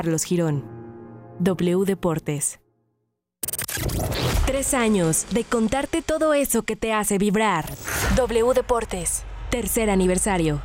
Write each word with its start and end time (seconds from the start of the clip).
Carlos 0.00 0.24
Girón. 0.24 0.64
W 1.40 1.84
Deportes. 1.84 2.58
Tres 4.46 4.72
años 4.72 5.26
de 5.30 5.44
contarte 5.44 6.00
todo 6.00 6.32
eso 6.32 6.62
que 6.62 6.74
te 6.74 6.94
hace 6.94 7.18
vibrar. 7.18 7.66
W 8.16 8.54
Deportes. 8.54 9.24
Tercer 9.50 9.90
aniversario. 9.90 10.62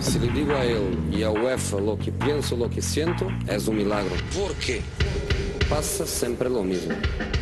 Si 0.00 0.18
le 0.20 0.28
digo 0.28 0.54
a 0.54 0.64
él 0.64 0.98
y 1.12 1.22
a 1.22 1.30
UEFA 1.30 1.80
lo 1.80 1.98
que 1.98 2.12
pienso, 2.12 2.56
lo 2.56 2.70
que 2.70 2.80
siento, 2.80 3.28
es 3.46 3.68
un 3.68 3.76
milagro. 3.76 4.14
¿Por 4.34 4.54
qué? 4.54 4.80
Pasa 5.72 6.06
siempre 6.06 6.50
lo 6.50 6.62
mismo. 6.62 6.94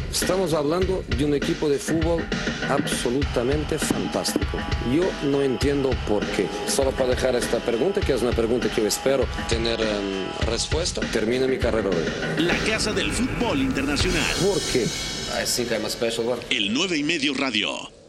Estamos 0.08 0.54
hablando 0.54 1.02
de 1.18 1.24
un 1.24 1.34
equipo 1.34 1.68
de 1.68 1.80
fútbol 1.80 2.24
absolutamente 2.68 3.76
fantástico. 3.76 4.56
Yo 4.94 5.02
no 5.28 5.42
entiendo 5.42 5.90
por 6.06 6.24
qué. 6.26 6.46
Solo 6.68 6.92
para 6.92 7.10
dejar 7.10 7.34
esta 7.34 7.58
pregunta, 7.58 8.00
que 8.00 8.12
es 8.12 8.22
una 8.22 8.30
pregunta 8.30 8.68
que 8.72 8.82
yo 8.82 8.86
espero 8.86 9.26
tener 9.48 9.80
em, 9.80 10.46
respuesta, 10.46 11.00
termine 11.12 11.48
mi 11.48 11.58
carrera 11.58 11.88
hoy. 11.88 12.44
La 12.44 12.56
Casa 12.58 12.92
del 12.92 13.10
Fútbol 13.10 13.62
Internacional. 13.62 14.22
¿Por 14.40 14.60
qué? 14.72 14.84
I 14.84 15.44
think 15.44 15.72
I'm 15.72 15.84
a 15.84 15.90
special 15.90 16.28
one. 16.28 16.40
El 16.50 16.72
9 16.72 16.98
y 16.98 17.02
medio 17.02 17.34
radio. 17.34 17.99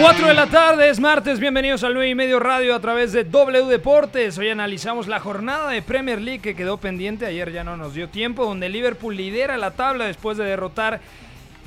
4 0.00 0.28
de 0.28 0.34
la 0.34 0.46
tarde, 0.46 0.88
es 0.88 0.98
martes, 0.98 1.38
bienvenidos 1.40 1.84
al 1.84 1.92
9 1.92 2.08
y 2.08 2.14
medio 2.14 2.40
radio 2.40 2.74
a 2.74 2.80
través 2.80 3.12
de 3.12 3.22
W 3.22 3.66
Deportes. 3.66 4.38
Hoy 4.38 4.48
analizamos 4.48 5.08
la 5.08 5.20
jornada 5.20 5.68
de 5.68 5.82
Premier 5.82 6.22
League 6.22 6.40
que 6.40 6.56
quedó 6.56 6.78
pendiente, 6.78 7.26
ayer 7.26 7.52
ya 7.52 7.64
no 7.64 7.76
nos 7.76 7.92
dio 7.92 8.08
tiempo, 8.08 8.46
donde 8.46 8.70
Liverpool 8.70 9.14
lidera 9.14 9.58
la 9.58 9.72
tabla 9.72 10.06
después 10.06 10.38
de 10.38 10.44
derrotar 10.44 11.02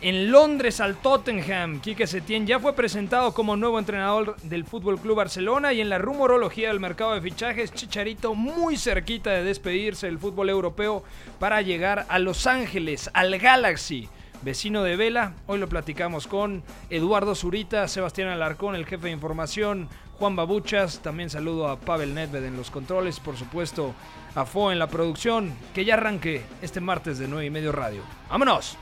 en 0.02 0.32
Londres 0.32 0.80
al 0.80 0.96
Tottenham. 0.96 1.80
Quique 1.80 2.08
Setién 2.08 2.48
ya 2.48 2.60
fue 2.60 2.74
presentado 2.74 3.36
como 3.36 3.56
nuevo 3.56 3.78
entrenador 3.78 4.36
del 4.42 4.66
Fútbol 4.66 5.00
Club 5.00 5.18
Barcelona 5.18 5.72
y 5.72 5.82
en 5.82 5.90
la 5.90 6.00
rumorología 6.00 6.70
del 6.70 6.80
mercado 6.80 7.14
de 7.14 7.22
fichajes, 7.22 7.72
Chicharito 7.72 8.34
muy 8.34 8.78
cerquita 8.78 9.30
de 9.30 9.44
despedirse 9.44 10.08
del 10.08 10.18
fútbol 10.18 10.50
europeo 10.50 11.04
para 11.38 11.62
llegar 11.62 12.08
a 12.10 12.18
Los 12.18 12.48
Ángeles, 12.48 13.12
al 13.14 13.38
Galaxy 13.38 14.10
vecino 14.44 14.84
de 14.84 14.96
Vela. 14.96 15.34
Hoy 15.48 15.60
lo 15.60 15.68
platicamos 15.68 16.28
con 16.28 16.64
Eduardo 16.90 17.36
Zurita, 17.36 17.88
Sebastián 17.88 18.30
Alarcón, 18.30 18.76
el 18.76 18.86
jefe 18.86 19.08
de 19.08 19.14
información, 19.14 19.90
Juan 20.20 20.36
Babuchas. 20.36 21.00
También 21.00 21.30
saludo 21.30 21.68
a 21.68 21.80
Pavel 21.80 22.14
Nedved 22.14 22.44
en 22.46 22.58
los 22.58 22.70
controles, 22.72 23.20
por 23.20 23.38
supuesto 23.38 23.94
a 24.36 24.46
Fo 24.46 24.72
en 24.72 24.80
la 24.80 24.88
producción. 24.88 25.54
Que 25.74 25.86
ya 25.86 25.96
arranque 25.96 26.42
este 26.62 26.82
martes 26.82 27.18
de 27.20 27.28
9 27.28 27.46
y 27.46 27.50
medio 27.50 27.72
radio. 27.72 28.02
¡Vámonos! 28.30 28.78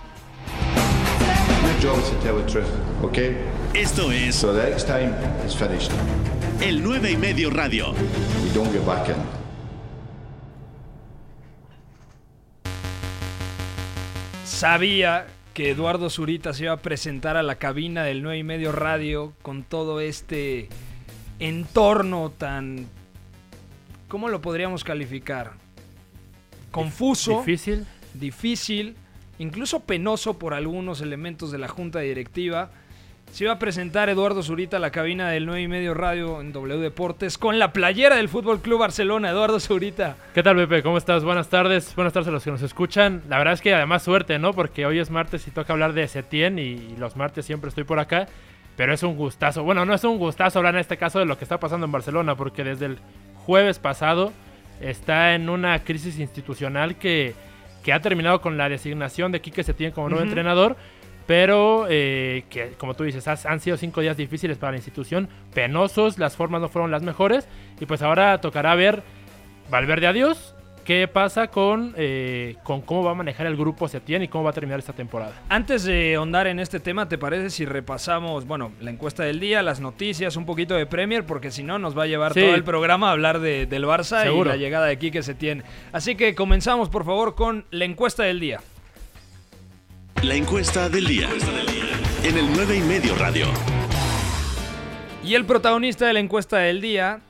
Esto 3.73 4.11
es 4.11 4.35
So 4.35 4.53
the 4.53 4.69
next 4.69 4.87
time 4.87 5.13
it's 5.43 5.55
finished. 5.55 5.91
el 6.61 6.83
9 6.83 7.11
y 7.11 7.17
medio 7.17 7.49
radio. 7.49 7.91
We 8.43 8.53
don't 8.53 8.71
get 8.71 8.85
back 8.85 9.07
in. 9.09 9.15
Sabía 14.45 15.25
que 15.53 15.69
Eduardo 15.69 16.09
Zurita 16.09 16.53
se 16.53 16.63
iba 16.63 16.73
a 16.73 16.77
presentar 16.77 17.37
a 17.37 17.43
la 17.43 17.55
cabina 17.55 18.03
del 18.03 18.23
9 18.23 18.37
y 18.37 18.43
medio 18.43 18.71
radio 18.71 19.33
con 19.41 19.63
todo 19.63 19.99
este 19.99 20.69
entorno 21.39 22.31
tan... 22.31 22.87
¿Cómo 24.07 24.29
lo 24.29 24.41
podríamos 24.41 24.83
calificar? 24.83 25.53
Confuso. 26.71 27.39
Difícil. 27.39 27.85
difícil, 28.13 28.95
incluso 29.39 29.81
penoso 29.81 30.37
por 30.37 30.53
algunos 30.53 31.01
elementos 31.01 31.51
de 31.51 31.57
la 31.57 31.67
junta 31.67 31.99
directiva. 31.99 32.71
Se 33.31 33.45
iba 33.45 33.53
a 33.53 33.59
presentar 33.59 34.09
Eduardo 34.09 34.43
Zurita 34.43 34.75
a 34.75 34.79
la 34.81 34.91
cabina 34.91 35.29
del 35.29 35.45
9 35.45 35.61
y 35.61 35.67
medio 35.69 35.93
radio 35.93 36.41
en 36.41 36.51
W 36.51 36.81
Deportes 36.81 37.37
con 37.37 37.59
la 37.59 37.71
playera 37.71 38.17
del 38.17 38.27
Fútbol 38.27 38.61
Club 38.61 38.79
Barcelona, 38.79 39.29
Eduardo 39.29 39.57
Zurita. 39.61 40.17
¿Qué 40.33 40.43
tal, 40.43 40.57
Pepe? 40.57 40.83
¿Cómo 40.83 40.97
estás? 40.97 41.23
Buenas 41.23 41.47
tardes. 41.47 41.95
Buenas 41.95 42.11
tardes 42.11 42.27
a 42.27 42.31
los 42.31 42.43
que 42.43 42.51
nos 42.51 42.61
escuchan. 42.61 43.21
La 43.29 43.37
verdad 43.37 43.53
es 43.53 43.61
que 43.61 43.73
además 43.73 44.03
suerte, 44.03 44.37
¿no? 44.37 44.53
Porque 44.53 44.85
hoy 44.85 44.99
es 44.99 45.09
martes 45.09 45.47
y 45.47 45.51
toca 45.51 45.71
hablar 45.71 45.93
de 45.93 46.09
Setién 46.09 46.59
y 46.59 46.97
los 46.97 47.15
martes 47.15 47.45
siempre 47.45 47.69
estoy 47.69 47.85
por 47.85 47.99
acá. 47.99 48.27
Pero 48.75 48.93
es 48.93 49.01
un 49.01 49.15
gustazo. 49.15 49.63
Bueno, 49.63 49.85
no 49.85 49.93
es 49.93 50.03
un 50.03 50.17
gustazo 50.17 50.59
hablar 50.59 50.75
en 50.75 50.81
este 50.81 50.97
caso 50.97 51.19
de 51.19 51.25
lo 51.25 51.37
que 51.37 51.45
está 51.45 51.57
pasando 51.57 51.85
en 51.85 51.91
Barcelona, 51.93 52.35
porque 52.35 52.65
desde 52.65 52.87
el 52.87 52.99
jueves 53.45 53.79
pasado 53.79 54.33
está 54.81 55.35
en 55.35 55.47
una 55.47 55.79
crisis 55.85 56.19
institucional 56.19 56.97
que, 56.97 57.33
que 57.81 57.93
ha 57.93 58.01
terminado 58.01 58.41
con 58.41 58.57
la 58.57 58.67
designación 58.67 59.31
de 59.31 59.39
Quique 59.39 59.63
Setién 59.63 59.91
como 59.91 60.09
nuevo 60.09 60.25
entrenador. 60.25 60.75
Pero 61.31 61.85
que, 61.87 62.43
que, 62.49 62.71
como 62.77 62.93
tú 62.93 63.05
dices, 63.05 63.25
has- 63.29 63.45
han 63.45 63.61
sido 63.61 63.77
cinco 63.77 64.01
días 64.01 64.17
difíciles 64.17 64.57
para 64.57 64.71
la 64.73 64.77
institución, 64.79 65.29
penosos, 65.53 66.17
las 66.19 66.35
formas 66.35 66.59
no 66.59 66.67
fueron 66.67 66.91
las 66.91 67.03
mejores. 67.03 67.47
Y 67.79 67.85
pues 67.85 68.01
ahora 68.01 68.41
tocará 68.41 68.75
ver 68.75 69.01
Valverde 69.69 70.07
adiós. 70.07 70.53
¿Qué 70.83 71.07
pasa 71.07 71.47
con, 71.47 71.93
eh, 71.95 72.55
con 72.63 72.81
cómo 72.81 73.03
va 73.03 73.11
a 73.11 73.13
manejar 73.13 73.45
el 73.47 73.55
grupo 73.55 73.87
Setién 73.87 74.23
y 74.23 74.27
cómo 74.27 74.43
va 74.43 74.49
a 74.49 74.53
terminar 74.53 74.79
esta 74.79 74.91
temporada? 74.93 75.31
Antes 75.47 75.83
de 75.85 76.15
ahondar 76.15 76.47
en 76.47 76.59
este 76.59 76.79
tema, 76.81 77.07
¿te 77.07 77.17
parece 77.19 77.49
si 77.51 77.63
repasamos, 77.65 78.45
bueno, 78.45 78.73
la 78.81 78.89
encuesta 78.91 79.23
del 79.23 79.39
día, 79.39 79.61
las 79.61 79.79
noticias, 79.79 80.35
un 80.35 80.45
poquito 80.45 80.73
de 80.73 80.85
Premier? 80.87 81.23
Porque 81.25 81.49
si 81.51 81.63
no, 81.63 81.77
nos 81.79 81.95
va 81.97 82.03
a 82.03 82.07
llevar 82.07 82.33
Sí. 82.33 82.41
todo 82.41 82.55
el 82.55 82.63
programa 82.65 83.07
a 83.09 83.11
hablar 83.11 83.39
de- 83.39 83.67
del 83.67 83.85
Barça 83.85 84.23
Seguro. 84.23 84.49
y 84.49 84.53
la 84.53 84.57
llegada 84.57 84.87
de 84.87 84.97
Quique 84.97 85.21
Setién. 85.23 85.63
Así 85.93 86.15
que 86.15 86.33
comenzamos, 86.35 86.89
por 86.89 87.05
favor, 87.05 87.35
con 87.35 87.63
la 87.69 87.85
encuesta 87.85 88.23
del 88.23 88.39
día. 88.41 88.59
La 90.23 90.35
encuesta 90.35 90.87
del 90.87 91.07
día. 91.07 91.29
En 92.23 92.37
el 92.37 92.53
9 92.53 92.77
y 92.77 92.81
medio 92.81 93.15
radio. 93.15 93.47
Y 95.23 95.33
el 95.33 95.45
protagonista 95.45 96.05
de 96.05 96.13
la 96.13 96.19
encuesta 96.19 96.57
del 96.57 96.79
día 96.79 97.21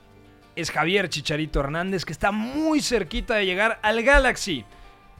es 0.56 0.70
Javier 0.70 1.08
Chicharito 1.08 1.60
Hernández, 1.60 2.04
que 2.04 2.12
está 2.12 2.32
muy 2.32 2.82
cerquita 2.82 3.36
de 3.36 3.46
llegar 3.46 3.80
al 3.82 4.02
Galaxy. 4.02 4.66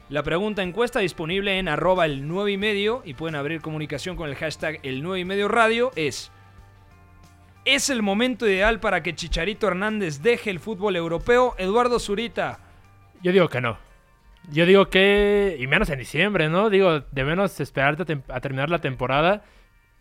La 0.09 0.21
pregunta 0.21 0.61
encuesta 0.61 0.99
disponible 0.99 1.57
en 1.57 1.67
arroba 1.67 2.05
el 2.05 2.27
9 2.27 2.51
y 2.51 2.57
medio 2.57 3.01
y 3.05 3.15
pueden 3.15 3.35
abrir 3.35 3.59
comunicación 3.59 4.15
con 4.15 4.29
el 4.29 4.35
hashtag 4.35 4.79
el 4.83 5.01
9 5.01 5.21
y 5.21 5.25
medio 5.25 5.47
radio 5.47 5.91
es 5.95 6.31
¿Es 7.65 7.89
el 7.89 8.03
momento 8.03 8.47
ideal 8.47 8.81
para 8.81 9.01
que 9.01 9.15
Chicharito 9.15 9.67
Hernández 9.67 10.21
deje 10.21 10.51
el 10.51 10.59
fútbol 10.59 10.95
europeo? 10.95 11.55
Eduardo 11.57 11.97
Zurita. 11.97 12.59
Yo 13.23 13.31
digo 13.31 13.49
que 13.49 13.61
no. 13.61 13.92
Yo 14.51 14.65
digo 14.65 14.89
que, 14.89 15.57
y 15.59 15.67
menos 15.67 15.89
en 15.89 15.99
diciembre, 15.99 16.49
¿no? 16.49 16.69
Digo, 16.69 16.99
de 16.99 17.23
menos 17.23 17.59
esperarte 17.59 18.03
a, 18.03 18.05
tem- 18.05 18.23
a 18.27 18.41
terminar 18.41 18.69
la 18.69 18.79
temporada. 18.81 19.43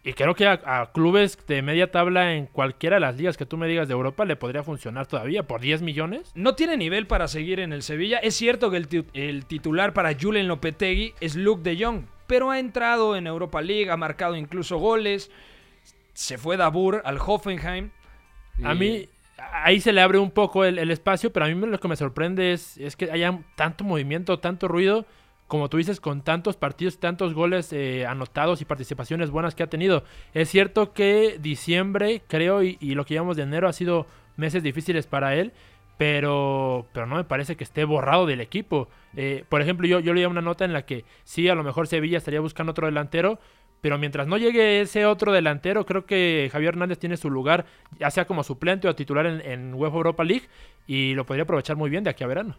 Y 0.04 0.14
creo 0.14 0.34
que 0.34 0.47
a, 0.48 0.60
a 0.64 0.91
clubes 0.92 1.38
de 1.47 1.62
media 1.62 1.92
tabla 1.92 2.34
en 2.34 2.47
cualquiera 2.47 2.97
de 2.97 3.00
las 3.00 3.16
ligas 3.16 3.36
que 3.36 3.47
tú 3.47 3.56
me 3.56 3.69
digas 3.69 3.86
de 3.86 3.94
Europa 3.94 4.25
le 4.25 4.34
podría 4.34 4.64
funcionar 4.64 5.06
todavía 5.06 5.44
por 5.44 5.60
10 5.60 5.82
millones. 5.82 6.32
No 6.34 6.56
tiene 6.56 6.76
nivel 6.76 7.06
para 7.06 7.28
seguir 7.28 7.60
en 7.60 7.72
el 7.72 7.84
Sevilla. 7.84 8.19
Es 8.19 8.34
cierto 8.34 8.69
que 8.70 8.78
el, 8.78 8.88
ti- 8.88 9.04
el 9.14 9.47
titular 9.47 9.92
para 9.92 10.12
Julen 10.20 10.48
Lopetegui 10.48 11.14
es 11.20 11.36
Luke 11.36 11.62
de 11.62 11.82
Jong, 11.84 12.06
pero 12.26 12.50
ha 12.50 12.58
entrado 12.58 13.14
en 13.14 13.28
Europa 13.28 13.62
League, 13.62 13.91
ha 13.92 13.97
marcado 13.97 14.34
incluso 14.34 14.78
goles. 14.78 15.31
Se 16.14 16.36
fue 16.36 16.56
Dabur 16.56 17.00
al 17.04 17.19
Hoffenheim. 17.25 17.91
A 18.64 18.75
mí, 18.75 19.08
ahí 19.37 19.81
se 19.81 19.93
le 19.93 20.00
abre 20.00 20.19
un 20.19 20.31
poco 20.31 20.65
el, 20.65 20.91
espacio, 20.91 21.32
pero 21.32 21.47
a 21.47 21.48
mí 21.48 21.54
lo 21.54 21.81
que 21.81 21.88
me 21.88 21.97
sorprende 21.97 22.53
es, 22.53 22.78
es 22.78 22.97
que 22.97 23.10
haya 23.10 23.38
tanto 23.56 23.84
movimiento, 23.84 24.38
tanto 24.38 24.69
ruido, 24.69 25.06
como 25.47 25.69
tú 25.69 25.76
dices, 25.76 26.00
con 26.00 26.22
tantos 26.22 26.56
partidos, 26.56 26.98
tantos 26.98 27.34
goles 27.34 27.72
eh, 27.72 28.06
anotados 28.06 28.62
y 28.62 28.65
participaciones 28.65 29.31
buenas 29.31 29.54
que 29.54 29.62
ha 29.62 29.66
tenido. 29.66 30.03
Es 30.32 30.48
cierto 30.48 30.93
que 30.93 31.38
diciembre, 31.41 32.22
creo, 32.26 32.62
y, 32.62 32.78
lo 32.81 33.04
que 33.04 33.15
llevamos 33.15 33.37
de 33.37 33.43
enero 33.43 33.69
ha 33.69 33.72
sido 33.75 34.06
meses 34.37 34.62
difíciles 34.62 35.06
para 35.06 35.34
él, 35.34 35.53
pero, 35.99 36.87
pero 36.93 37.06
no 37.06 37.16
me 37.16 37.25
parece 37.25 37.56
que 37.56 37.64
esté 37.64 37.84
borrado 37.84 38.25
del 38.25 38.41
equipo. 38.41 38.88
Eh, 39.14 39.44
por 39.49 39.60
ejemplo, 39.60 39.87
yo, 39.87 40.00
yo 40.00 40.14
leía 40.14 40.28
una 40.28 40.41
nota 40.41 40.64
en 40.64 40.72
la 40.72 40.87
que 40.87 41.04
sí, 41.25 41.49
a 41.49 41.54
lo 41.54 41.62
mejor 41.62 41.87
Sevilla 41.87 42.16
estaría 42.16 42.41
buscando 42.41 42.70
otro 42.70 42.87
delantero, 42.87 43.38
pero 43.82 43.98
mientras 43.98 44.26
no 44.28 44.38
llegue 44.38 44.81
ese 44.81 45.04
otro 45.04 45.32
delantero, 45.32 45.84
creo 45.84 46.06
que 46.06 46.48
Javier 46.50 46.70
Hernández 46.75 47.00
tiene 47.00 47.16
su 47.19 47.28
lugar, 47.28 47.66
ya 47.98 48.10
sea 48.10 48.26
como 48.26 48.44
suplente 48.44 48.88
o 48.88 48.94
titular 48.94 49.26
en, 49.26 49.40
en 49.43 49.75
Europa 49.75 50.25
League, 50.25 50.49
y 50.87 51.14
lo 51.14 51.26
podría 51.26 51.43
aprovechar 51.43 51.76
muy 51.76 51.90
bien 51.90 52.05
de 52.05 52.11
aquí 52.11 52.23
a 52.23 52.29
verano. 52.29 52.56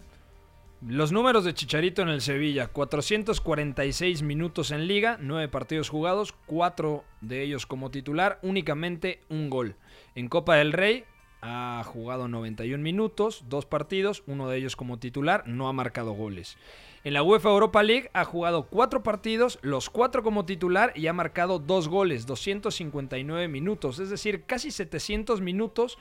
Los 0.85 1.13
números 1.13 1.45
de 1.45 1.53
Chicharito 1.53 2.01
en 2.01 2.09
el 2.09 2.19
Sevilla, 2.19 2.67
446 2.67 4.21
minutos 4.21 4.71
en 4.71 4.85
liga, 4.85 5.17
9 5.21 5.47
partidos 5.47 5.87
jugados, 5.87 6.33
4 6.45 7.05
de 7.21 7.41
ellos 7.41 7.65
como 7.65 7.89
titular, 7.89 8.37
únicamente 8.41 9.21
un 9.29 9.49
gol. 9.49 9.77
En 10.15 10.27
Copa 10.27 10.57
del 10.57 10.73
Rey 10.73 11.05
ha 11.43 11.83
jugado 11.83 12.27
91 12.27 12.81
minutos, 12.81 13.43
2 13.49 13.65
partidos, 13.65 14.23
uno 14.27 14.47
de 14.47 14.57
ellos 14.57 14.75
como 14.75 14.97
titular, 14.97 15.43
no 15.45 15.67
ha 15.67 15.73
marcado 15.73 16.13
goles. 16.13 16.57
En 17.03 17.13
la 17.13 17.21
UEFA 17.21 17.49
Europa 17.49 17.83
League 17.83 18.09
ha 18.13 18.23
jugado 18.23 18.67
4 18.67 19.03
partidos, 19.03 19.59
los 19.61 19.89
4 19.89 20.23
como 20.23 20.45
titular 20.45 20.93
y 20.95 21.07
ha 21.07 21.13
marcado 21.13 21.59
2 21.59 21.89
goles, 21.89 22.25
259 22.25 23.49
minutos, 23.49 23.99
es 23.99 24.09
decir, 24.09 24.43
casi 24.43 24.71
700 24.71 25.41
minutos 25.41 25.97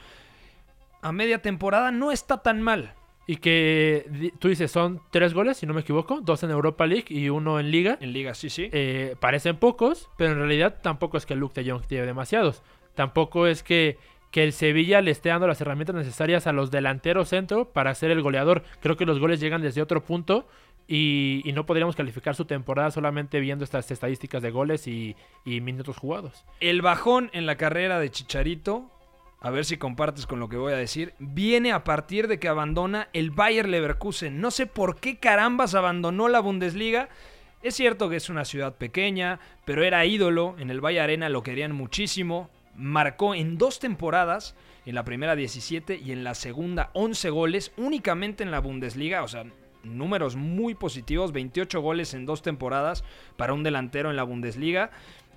a 1.01 1.11
media 1.11 1.43
temporada, 1.43 1.91
no 1.91 2.13
está 2.13 2.39
tan 2.43 2.63
mal. 2.63 2.95
Y 3.27 3.37
que 3.37 4.33
tú 4.39 4.49
dices 4.49 4.71
son 4.71 5.01
tres 5.11 5.33
goles, 5.33 5.57
si 5.57 5.67
no 5.67 5.75
me 5.75 5.81
equivoco, 5.81 6.21
dos 6.21 6.43
en 6.43 6.51
Europa 6.51 6.87
League 6.87 7.07
y 7.09 7.29
uno 7.29 7.61
en 7.61 7.71
Liga. 7.71 7.99
En 8.01 8.13
liga, 8.13 8.35
sí, 8.35 8.51
sí. 8.51 8.69
Eh, 8.73 9.17
parecen 9.21 9.57
pocos, 9.57 10.09
pero 10.17 10.33
en 10.33 10.39
realidad 10.39 10.79
tampoco 10.83 11.17
es 11.17 11.27
que 11.27 11.37
Luke 11.37 11.61
de 11.61 11.71
Jong 11.71 11.87
tiene 11.87 12.07
demasiados. 12.07 12.63
Tampoco 12.95 13.47
es 13.47 13.63
que, 13.63 13.97
que 14.33 14.43
el 14.43 14.53
Sevilla 14.53 15.03
le 15.03 15.13
esté 15.13 15.29
dando 15.29 15.47
las 15.47 15.61
herramientas 15.61 15.95
necesarias 15.95 16.47
a 16.47 16.53
los 16.53 16.71
delanteros 16.71 17.29
centro 17.29 17.67
para 17.67 17.95
ser 17.95 18.11
el 18.11 18.23
goleador. 18.23 18.65
Creo 18.81 18.97
que 18.97 19.07
los 19.07 19.21
goles 19.21 19.39
llegan 19.39 19.61
desde 19.61 19.83
otro 19.83 20.03
punto 20.03 20.49
y, 20.89 21.43
y 21.45 21.53
no 21.53 21.67
podríamos 21.67 21.95
calificar 21.95 22.35
su 22.35 22.47
temporada 22.47 22.91
solamente 22.91 23.41
viendo 23.41 23.63
estas 23.63 23.91
estadísticas 23.91 24.43
de 24.43 24.51
goles 24.51 24.89
y, 24.89 25.15
minutos 25.45 25.99
jugados. 25.99 26.47
El 26.61 26.81
bajón 26.81 27.31
en 27.35 27.45
la 27.45 27.57
carrera 27.57 28.01
de 28.01 28.11
Chicharito, 28.11 28.91
a 29.39 29.51
ver 29.51 29.67
si 29.67 29.77
compartes 29.77 30.27
con 30.27 30.41
lo 30.41 30.49
que 30.49 30.57
voy 30.57 30.73
a 30.73 30.77
decir, 30.77 31.13
viene 31.19 31.73
a 31.73 31.85
partir 31.85 32.27
de 32.27 32.39
que 32.39 32.49
abandona 32.49 33.09
el 33.13 33.33
Bayer 33.33 33.69
Leverkusen. 33.69 34.41
No 34.41 34.51
sé 34.51 34.67
por 34.67 34.99
qué 34.99 35.19
carambas 35.19 35.75
abandonó 35.75 36.29
la 36.29 36.41
Bundesliga. 36.41 37.11
Es 37.63 37.75
cierto 37.75 38.09
que 38.09 38.17
es 38.17 38.31
una 38.31 38.47
ciudad 38.47 38.77
pequeña, 38.77 39.41
pero 39.67 39.85
era 39.85 40.07
ídolo. 40.07 40.57
En 40.59 40.71
el 40.71 40.81
Bayer 40.81 41.03
Arena 41.03 41.29
lo 41.29 41.43
querían 41.43 41.73
muchísimo. 41.73 42.49
Marcó 42.77 43.35
en 43.35 43.59
dos 43.59 43.79
temporadas, 43.79 44.55
en 44.87 44.95
la 44.95 45.05
primera 45.05 45.37
17 45.37 45.97
y 46.03 46.13
en 46.13 46.25
la 46.25 46.35
segunda 46.35 46.91
11 46.95 47.31
goles, 47.31 47.73
únicamente 47.77 48.43
en 48.43 48.51
la 48.51 48.61
Bundesliga. 48.61 49.23
O 49.23 49.29
sea, 49.29 49.45
números 49.85 50.37
muy 50.37 50.75
positivos, 50.75 51.33
28 51.33 51.81
goles 51.81 52.15
en 52.15 52.25
dos 52.27 52.43
temporadas 52.43 53.05
para 53.37 53.53
un 53.53 53.63
delantero 53.63 54.11
en 54.11 54.17
la 54.17 54.23
Bundesliga. 54.25 54.91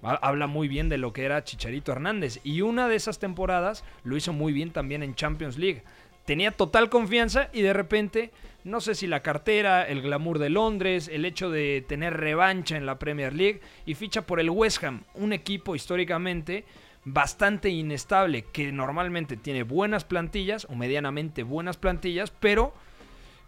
Ha- 0.04 0.16
Habla 0.28 0.48
muy 0.48 0.68
bien 0.68 0.88
de 0.90 0.98
lo 0.98 1.14
que 1.14 1.26
era 1.26 1.44
Chicharito 1.44 1.92
Hernández. 1.92 2.40
Y 2.44 2.62
una 2.62 2.88
de 2.88 2.96
esas 2.96 3.20
temporadas 3.20 3.84
lo 4.04 4.16
hizo 4.18 4.34
muy 4.34 4.54
bien 4.54 4.72
también 4.72 5.04
en 5.04 5.16
Champions 5.16 5.58
League. 5.58 5.84
Tenía 6.26 6.52
total 6.52 6.90
confianza 6.90 7.50
y 7.54 7.62
de 7.62 7.74
repente, 7.74 8.32
no 8.64 8.82
sé 8.82 8.96
si 8.96 9.06
la 9.06 9.22
cartera, 9.22 9.84
el 9.88 10.02
glamour 10.02 10.40
de 10.40 10.50
Londres, 10.50 11.08
el 11.12 11.24
hecho 11.24 11.52
de 11.52 11.86
tener 11.88 12.18
revancha 12.18 12.78
en 12.78 12.88
la 12.88 12.98
Premier 12.98 13.32
League 13.34 13.62
y 13.86 13.94
ficha 13.94 14.24
por 14.24 14.40
el 14.40 14.50
West 14.50 14.84
Ham, 14.84 15.04
un 15.14 15.34
equipo 15.34 15.76
históricamente 15.76 16.66
bastante 17.06 17.70
inestable 17.70 18.44
que 18.44 18.72
normalmente 18.72 19.38
tiene 19.38 19.64
buenas 19.64 20.04
plantillas 20.04 20.66
o 20.66 20.76
medianamente 20.76 21.44
buenas 21.44 21.78
plantillas, 21.78 22.32
pero 22.32 22.74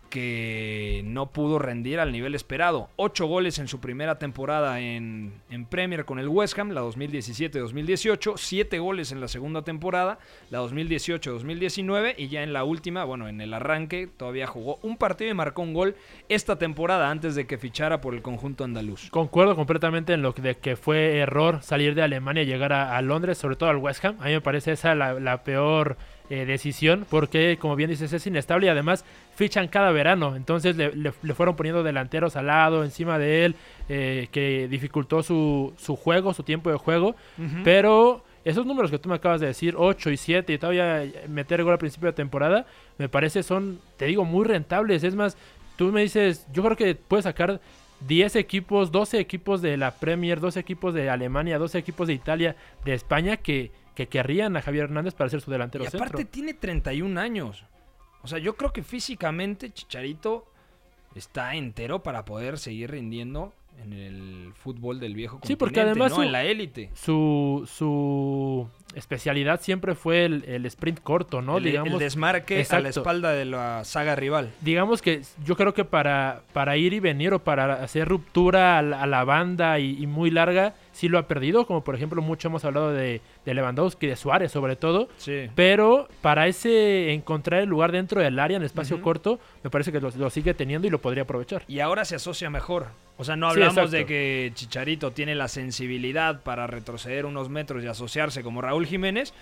que 0.10 1.02
no 1.06 1.32
pudo 1.32 1.60
rendir 1.60 2.00
al 2.00 2.12
nivel 2.12 2.36
esperado. 2.36 2.90
Ocho 2.96 3.26
goles 3.26 3.60
en 3.60 3.68
su 3.68 3.80
primera 3.80 4.18
temporada 4.20 4.80
en, 4.80 5.34
en 5.50 5.66
Premier 5.66 6.06
con 6.06 6.20
el 6.20 6.28
West 6.28 6.58
Ham, 6.60 6.72
la 6.72 6.82
2017-2018. 6.84 8.34
Siete 8.38 8.80
goles 8.80 9.12
en 9.12 9.22
la 9.22 9.28
segunda 9.28 9.64
temporada, 9.64 10.20
la 10.50 10.62
2018-2019. 10.62 12.16
Y 12.18 12.28
ya 12.30 12.44
en 12.44 12.54
la 12.54 12.64
última, 12.64 13.04
bueno, 13.04 13.28
en 13.28 13.42
el 13.42 13.54
arranque, 13.54 14.08
todavía 14.08 14.48
jugó 14.48 14.80
un 14.82 14.98
partido 14.98 15.32
y 15.32 15.34
marcó 15.34 15.62
un 15.62 15.74
gol 15.74 15.96
esta 16.30 16.58
temporada 16.58 17.10
antes 17.10 17.36
de 17.36 17.48
que 17.48 17.58
fichara 17.58 18.02
por 18.02 18.14
el 18.14 18.22
conjunto 18.22 18.64
andaluz. 18.64 19.10
Concuerdo 19.10 19.56
completamente 19.56 20.14
en 20.14 20.22
lo 20.22 20.34
de 20.34 20.56
que 20.56 20.76
fue 20.76 21.18
error 21.18 21.62
salir 21.62 21.96
de 21.96 22.04
Alemania 22.04 22.44
y 22.44 22.46
llegar 22.46 22.74
a, 22.74 22.98
a 22.98 23.02
Londres, 23.02 23.38
sobre 23.38 23.56
todo 23.56 23.70
al 23.70 23.78
West 23.78 24.04
Ham. 24.06 24.18
A 24.20 24.26
mí 24.26 24.32
me 24.32 24.42
parece 24.42 24.72
esa 24.72 24.96
la, 24.96 25.20
la 25.20 25.44
peor 25.44 25.98
eh, 26.30 26.46
decisión, 26.46 27.06
porque 27.10 27.58
como 27.60 27.76
bien 27.76 27.90
dices, 27.90 28.12
es 28.14 28.28
inestable 28.28 28.68
y 28.68 28.70
además 28.70 29.06
fichan 29.36 29.68
cada 29.68 29.92
verano. 29.92 30.36
Entonces 30.36 30.76
le, 30.76 30.94
le- 30.96 31.14
le 31.22 31.34
fueron 31.34 31.56
poniendo 31.56 31.84
delanteros 31.84 32.36
al 32.36 32.48
lado, 32.48 32.84
encima 32.84 33.18
de 33.18 33.46
él, 33.46 33.56
eh, 33.90 34.28
que 34.32 34.68
dificultó 34.70 35.24
su, 35.24 35.74
su 35.78 35.96
juego, 35.96 36.34
su 36.34 36.44
tiempo 36.44 36.70
de 36.70 36.78
juego. 36.78 37.16
Pero 37.64 38.24
esos 38.46 38.66
números 38.66 38.92
que 38.92 39.00
tú 39.00 39.10
me 39.10 39.16
acabas 39.16 39.42
de 39.42 39.48
decir, 39.48 39.76
8 39.78 40.10
y 40.10 40.18
7, 40.18 40.54
y 40.54 40.58
todavía 40.58 41.04
meter 41.28 41.64
gol 41.64 41.74
al 41.74 41.80
principio 41.80 42.08
de 42.08 42.14
temporada, 42.14 42.66
me 42.98 43.10
parece 43.10 43.44
son, 43.44 43.80
te 43.98 44.06
digo, 44.06 44.24
muy 44.26 44.46
rentables. 44.46 45.04
Es 45.04 45.16
más, 45.16 45.38
tú 45.76 45.92
me 45.92 46.02
dices, 46.02 46.46
yo 46.54 46.64
creo 46.64 46.76
que 46.78 46.96
puedes 46.96 47.24
sacar 47.26 47.60
10 48.08 48.36
equipos, 48.36 48.92
12 48.92 49.20
equipos 49.20 49.62
de 49.62 49.76
la 49.76 49.92
Premier, 49.92 50.40
12 50.40 50.60
equipos 50.60 50.94
de 50.94 51.10
Alemania, 51.10 51.58
12 51.58 51.78
equipos 51.78 52.08
de 52.08 52.14
Italia, 52.14 52.56
de 52.86 52.94
España, 52.94 53.38
que, 53.38 53.72
que 53.98 54.08
querrían 54.08 54.56
a 54.56 54.62
Javier 54.62 54.84
Hernández 54.84 55.16
para 55.16 55.28
ser 55.28 55.42
su 55.42 55.50
delantero 55.50 55.84
Y 55.84 55.88
aparte 55.88 56.18
centro. 56.18 56.32
tiene 56.32 56.54
31 56.54 57.20
años. 57.20 57.66
O 58.22 58.28
sea, 58.28 58.38
yo 58.38 58.56
creo 58.56 58.72
que 58.72 58.84
físicamente 58.84 59.72
Chicharito 59.74 60.46
está 61.16 61.56
entero 61.56 62.04
para 62.04 62.24
poder 62.24 62.60
seguir 62.60 62.92
rindiendo 62.92 63.54
en 63.84 63.94
el 63.94 64.54
fútbol 64.54 65.00
del 65.00 65.14
viejo 65.16 65.40
Sí, 65.44 65.56
porque 65.56 65.76
continente, 65.76 65.92
además 65.92 66.10
¿no? 66.12 66.16
su- 66.18 66.24
en 66.24 66.32
la 66.32 66.44
élite. 66.44 66.90
Su, 66.94 67.68
su 67.72 68.68
especialidad 68.96 69.62
siempre 69.62 69.94
fue 69.96 70.26
el, 70.26 70.44
el 70.46 70.66
sprint 70.66 71.00
corto, 71.02 71.42
¿no? 71.42 71.58
el, 71.58 71.64
Digamos, 71.66 71.94
el 71.94 72.00
desmarque 72.00 72.66
a 72.70 72.80
la 72.80 72.90
espalda 72.90 73.32
de 73.34 73.46
la 73.46 73.84
saga 73.84 74.16
rival. 74.16 74.50
digamos 74.62 75.02
que 75.02 75.22
yo 75.46 75.56
creo 75.56 75.74
que 75.74 75.86
para, 75.86 76.42
para 76.54 76.78
ir 76.78 76.94
y 76.94 77.00
venir 77.00 77.34
o 77.34 77.40
para 77.40 77.76
hacer 77.84 78.08
ruptura 78.08 78.80
a 78.80 78.82
la, 78.82 79.02
a 79.02 79.08
la 79.08 79.24
banda 79.24 79.78
y, 79.80 80.02
y 80.02 80.08
muy 80.08 80.32
larga, 80.32 80.74
sí 80.94 81.08
lo 81.10 81.20
ha 81.20 81.28
perdido, 81.28 81.68
como 81.68 81.84
por 81.84 81.94
ejemplo 81.96 82.22
mucho 82.22 82.48
hemos 82.48 82.66
hablado 82.66 82.92
de, 82.94 83.22
de 83.46 83.54
Lewandowski, 83.54 84.08
de 84.08 84.16
Suárez 84.16 84.52
sobre 84.52 84.76
todo, 84.76 85.10
Sí. 85.18 85.50
pero 85.54 86.08
para 86.22 86.48
ese 86.48 87.14
encontrar 87.14 87.62
el 87.62 87.70
lugar 87.70 87.92
dentro 87.92 88.22
del 88.22 88.40
área 88.40 88.58
en 88.58 88.64
espacio 88.64 89.02
corto, 89.02 89.40
me 89.64 89.70
parece 89.70 89.92
que 89.92 90.02
lo, 90.02 90.10
lo 90.12 90.30
sigue 90.30 90.54
teniendo 90.56 90.88
y 90.88 90.90
lo 90.90 91.00
podría 91.00 91.24
aprovechar. 91.24 91.64
Y 91.68 91.80
ahora 91.82 92.04
se 92.06 92.16
asocia 92.16 92.50
mejor. 92.50 92.88
O 93.18 93.24
sea, 93.24 93.36
no 93.36 93.48
hablamos 93.50 93.90
de 93.92 94.06
que 94.06 94.52
Chicharito 94.54 95.12
tiene 95.12 95.34
la 95.34 95.48
sensibilidad 95.48 96.44
para 96.44 96.68
retroceder 96.68 97.26
unos 97.26 97.50
metros 97.50 97.84
y 97.84 97.88
asociarse 97.88 98.44
como 98.44 98.62
Raúl 98.62 98.86
Jiménez, 98.86 99.34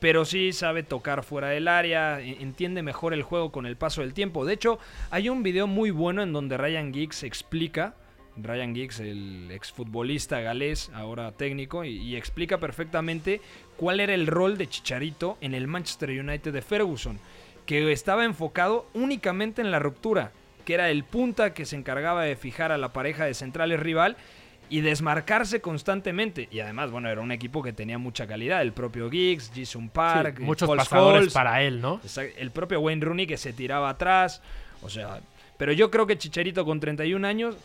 pero 0.00 0.24
sí 0.24 0.52
sabe 0.52 0.82
tocar 0.82 1.22
fuera 1.24 1.48
del 1.48 1.68
área, 1.68 2.20
e- 2.20 2.40
entiende 2.40 2.82
mejor 2.82 3.12
el 3.12 3.22
juego 3.22 3.52
con 3.52 3.66
el 3.66 3.76
paso 3.76 4.00
del 4.00 4.14
tiempo. 4.14 4.44
De 4.46 4.54
hecho, 4.54 4.78
hay 5.10 5.28
un 5.28 5.42
video 5.42 5.66
muy 5.66 5.90
bueno 5.90 6.22
en 6.22 6.32
donde 6.32 6.56
Ryan 6.56 6.94
Giggs 6.94 7.22
explica, 7.22 7.94
Ryan 8.36 8.74
Giggs, 8.74 9.00
el 9.00 9.50
exfutbolista 9.50 10.40
galés, 10.40 10.90
ahora 10.94 11.32
técnico, 11.32 11.84
y, 11.84 11.98
y 11.98 12.16
explica 12.16 12.58
perfectamente 12.58 13.40
cuál 13.76 14.00
era 14.00 14.14
el 14.14 14.26
rol 14.26 14.56
de 14.56 14.68
Chicharito 14.68 15.36
en 15.40 15.52
el 15.54 15.66
Manchester 15.66 16.10
United 16.10 16.52
de 16.52 16.62
Ferguson, 16.62 17.18
que 17.66 17.92
estaba 17.92 18.24
enfocado 18.24 18.86
únicamente 18.94 19.60
en 19.60 19.70
la 19.70 19.80
ruptura, 19.80 20.32
que 20.68 20.74
era 20.74 20.90
el 20.90 21.02
punta 21.02 21.54
que 21.54 21.64
se 21.64 21.76
encargaba 21.76 22.24
de 22.24 22.36
fijar 22.36 22.72
a 22.72 22.76
la 22.76 22.92
pareja 22.92 23.24
de 23.24 23.32
centrales 23.32 23.80
rival 23.80 24.18
y 24.68 24.82
desmarcarse 24.82 25.62
constantemente. 25.62 26.46
Y 26.50 26.60
además, 26.60 26.90
bueno, 26.90 27.08
era 27.08 27.22
un 27.22 27.32
equipo 27.32 27.62
que 27.62 27.72
tenía 27.72 27.96
mucha 27.96 28.26
calidad. 28.26 28.60
El 28.60 28.74
propio 28.74 29.08
Giggs, 29.08 29.50
Jason 29.56 29.88
Park, 29.88 30.34
Sí, 30.36 30.42
muchos 30.42 30.66
Paul 30.66 30.76
pasadores 30.76 31.20
Scholes, 31.20 31.32
para 31.32 31.62
él, 31.62 31.80
¿no? 31.80 32.02
El 32.36 32.50
propio 32.50 32.80
Wayne 32.80 33.02
Rooney 33.02 33.26
que 33.26 33.38
se 33.38 33.54
tiraba 33.54 33.88
atrás. 33.88 34.42
O 34.82 34.90
sea, 34.90 35.20
pero 35.56 35.72
yo 35.72 35.90
creo 35.90 36.06
que 36.06 36.18
Chicharito 36.18 36.66
con 36.66 36.80
31 36.80 37.26
años, 37.26 37.56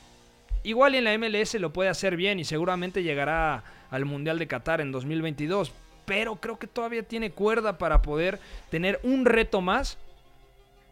igual 0.64 0.96
en 0.96 1.04
la 1.04 1.18
MLS 1.18 1.56
lo 1.56 1.74
puede 1.74 1.90
hacer 1.90 2.16
bien 2.16 2.40
y 2.40 2.46
seguramente 2.46 3.04
llegará 3.04 3.66
al 3.92 4.06
Mundial 4.06 4.40
de 4.40 4.48
Qatar 4.48 4.80
en 4.80 4.94
2022. 4.94 5.74
Pero 6.06 6.38
creo 6.38 6.58
que 6.58 6.68
todavía 6.68 7.04
tiene 7.04 7.32
cuerda 7.32 7.78
para 7.78 8.02
poder 8.02 8.40
tener 8.70 9.02
un 9.04 9.26
reto 9.26 9.60
más 9.60 9.98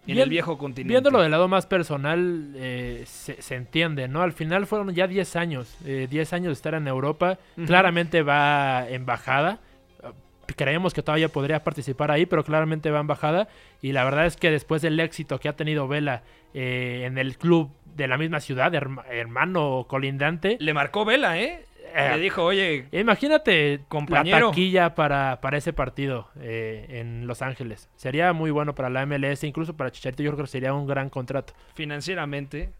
en 0.01 0.15
Bien- 0.15 0.19
el 0.19 0.29
viejo 0.29 0.57
continente. 0.57 0.91
Viéndolo 0.93 1.21
del 1.21 1.31
lado 1.31 1.47
más 1.47 1.65
personal, 1.67 2.53
eh, 2.55 3.03
se, 3.05 3.41
se 3.41 3.55
entiende, 3.55 4.07
¿no? 4.07 4.21
Al 4.23 4.33
final 4.33 4.65
fueron 4.65 4.93
ya 4.93 5.07
10 5.07 5.35
años, 5.35 5.77
eh, 5.85 6.07
10 6.09 6.33
años 6.33 6.47
de 6.47 6.53
estar 6.53 6.73
en 6.73 6.87
Europa. 6.87 7.37
Claramente 7.67 8.23
va 8.23 8.87
en 8.89 9.05
bajada. 9.05 9.59
Eh, 10.03 10.07
Creemos 10.55 10.93
que 10.93 11.01
todavía 11.03 11.29
podría 11.29 11.63
participar 11.63 12.11
ahí, 12.11 12.25
pero 12.25 12.43
claramente 12.43 12.89
va 12.91 12.99
en 12.99 13.07
bajada. 13.07 13.47
Y 13.81 13.91
la 13.93 14.03
verdad 14.03 14.25
es 14.25 14.37
que 14.37 14.49
después 14.51 14.81
del 14.81 14.99
éxito 14.99 15.39
que 15.39 15.47
ha 15.49 15.55
tenido 15.55 15.87
Vela 15.87 16.23
eh, 16.53 17.03
en 17.05 17.17
el 17.17 17.37
club 17.37 17.69
de 17.95 18.07
la 18.07 18.17
misma 18.17 18.39
ciudad, 18.39 18.73
herma- 18.73 19.05
hermano 19.09 19.85
colindante, 19.87 20.57
Le 20.59 20.73
marcó 20.73 21.05
Vela, 21.05 21.39
¿eh? 21.39 21.65
Eh, 21.93 22.09
Le 22.15 22.19
dijo, 22.19 22.43
oye, 22.43 22.85
Imagínate 22.91 23.81
Compañero. 23.87 24.39
la 24.39 24.51
taquilla 24.51 24.95
para, 24.95 25.39
para 25.41 25.57
ese 25.57 25.73
partido 25.73 26.29
eh, 26.39 26.85
en 26.89 27.27
Los 27.27 27.41
Ángeles. 27.41 27.89
Sería 27.95 28.33
muy 28.33 28.51
bueno 28.51 28.75
para 28.75 28.89
la 28.89 29.05
MLS, 29.05 29.43
incluso 29.43 29.75
para 29.75 29.91
Chicharito. 29.91 30.23
Yo 30.23 30.31
creo 30.33 30.45
que 30.45 30.51
sería 30.51 30.73
un 30.73 30.87
gran 30.87 31.09
contrato. 31.09 31.53
financieramente 31.73 32.71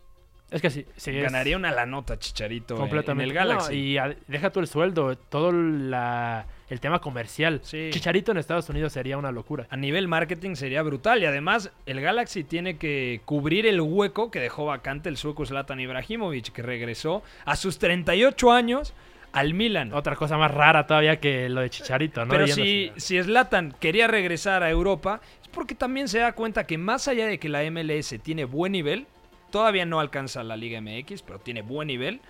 Es 0.51 0.61
que 0.61 0.69
sí, 0.69 0.85
sí 0.97 1.11
es 1.11 1.23
ganaría 1.23 1.55
una 1.55 1.71
la 1.71 1.85
nota 1.85 2.19
Chicharito 2.19 2.73
en- 2.75 2.79
completamente. 2.81 3.23
en 3.23 3.29
el 3.29 3.33
Galaxy. 3.33 3.69
No, 3.71 3.73
y 3.77 3.97
a- 3.97 4.15
deja 4.27 4.49
tú 4.51 4.59
el 4.59 4.67
sueldo, 4.67 5.15
todo 5.17 5.51
la, 5.53 6.45
el 6.69 6.79
tema 6.81 6.99
comercial. 6.99 7.61
Sí. 7.63 7.89
Chicharito 7.91 8.31
en 8.33 8.37
Estados 8.37 8.67
Unidos 8.69 8.91
sería 8.93 9.17
una 9.17 9.31
locura. 9.31 9.65
A 9.69 9.77
nivel 9.77 10.07
marketing 10.09 10.55
sería 10.55 10.81
brutal 10.83 11.21
y 11.21 11.25
además 11.25 11.71
el 11.85 12.01
Galaxy 12.01 12.43
tiene 12.43 12.77
que 12.77 13.21
cubrir 13.25 13.65
el 13.65 13.79
hueco 13.79 14.29
que 14.29 14.39
dejó 14.41 14.65
vacante 14.65 15.07
el 15.09 15.15
sueco 15.17 15.45
Zlatan 15.45 15.79
Ibrahimovic 15.79 16.51
que 16.51 16.61
regresó 16.61 17.23
a 17.45 17.55
sus 17.55 17.79
38 17.79 18.51
años 18.51 18.93
al 19.31 19.53
Milan. 19.53 19.93
Otra 19.93 20.17
cosa 20.17 20.37
más 20.37 20.51
rara 20.51 20.85
todavía 20.85 21.17
que 21.21 21.47
lo 21.47 21.61
de 21.61 21.69
Chicharito, 21.69 22.25
¿no? 22.25 22.31
Pero 22.31 22.45
Yendo 22.45 22.61
si, 22.63 22.91
si 22.97 23.23
Zlatan 23.23 23.73
quería 23.79 24.07
regresar 24.07 24.63
a 24.63 24.69
Europa 24.69 25.21
es 25.41 25.47
porque 25.47 25.75
también 25.75 26.09
se 26.09 26.19
da 26.19 26.33
cuenta 26.33 26.67
que 26.67 26.77
más 26.77 27.07
allá 27.07 27.25
de 27.27 27.39
que 27.39 27.47
la 27.47 27.63
MLS 27.63 28.19
tiene 28.21 28.43
buen 28.43 28.73
nivel, 28.73 29.07
todavía 29.51 29.85
no 29.85 29.99
alcanza 29.99 30.43
la 30.43 30.57
Liga 30.57 30.81
MX, 30.81 31.21
pero 31.21 31.39
tiene 31.39 31.61
buen 31.61 31.87
nivel, 31.87 32.21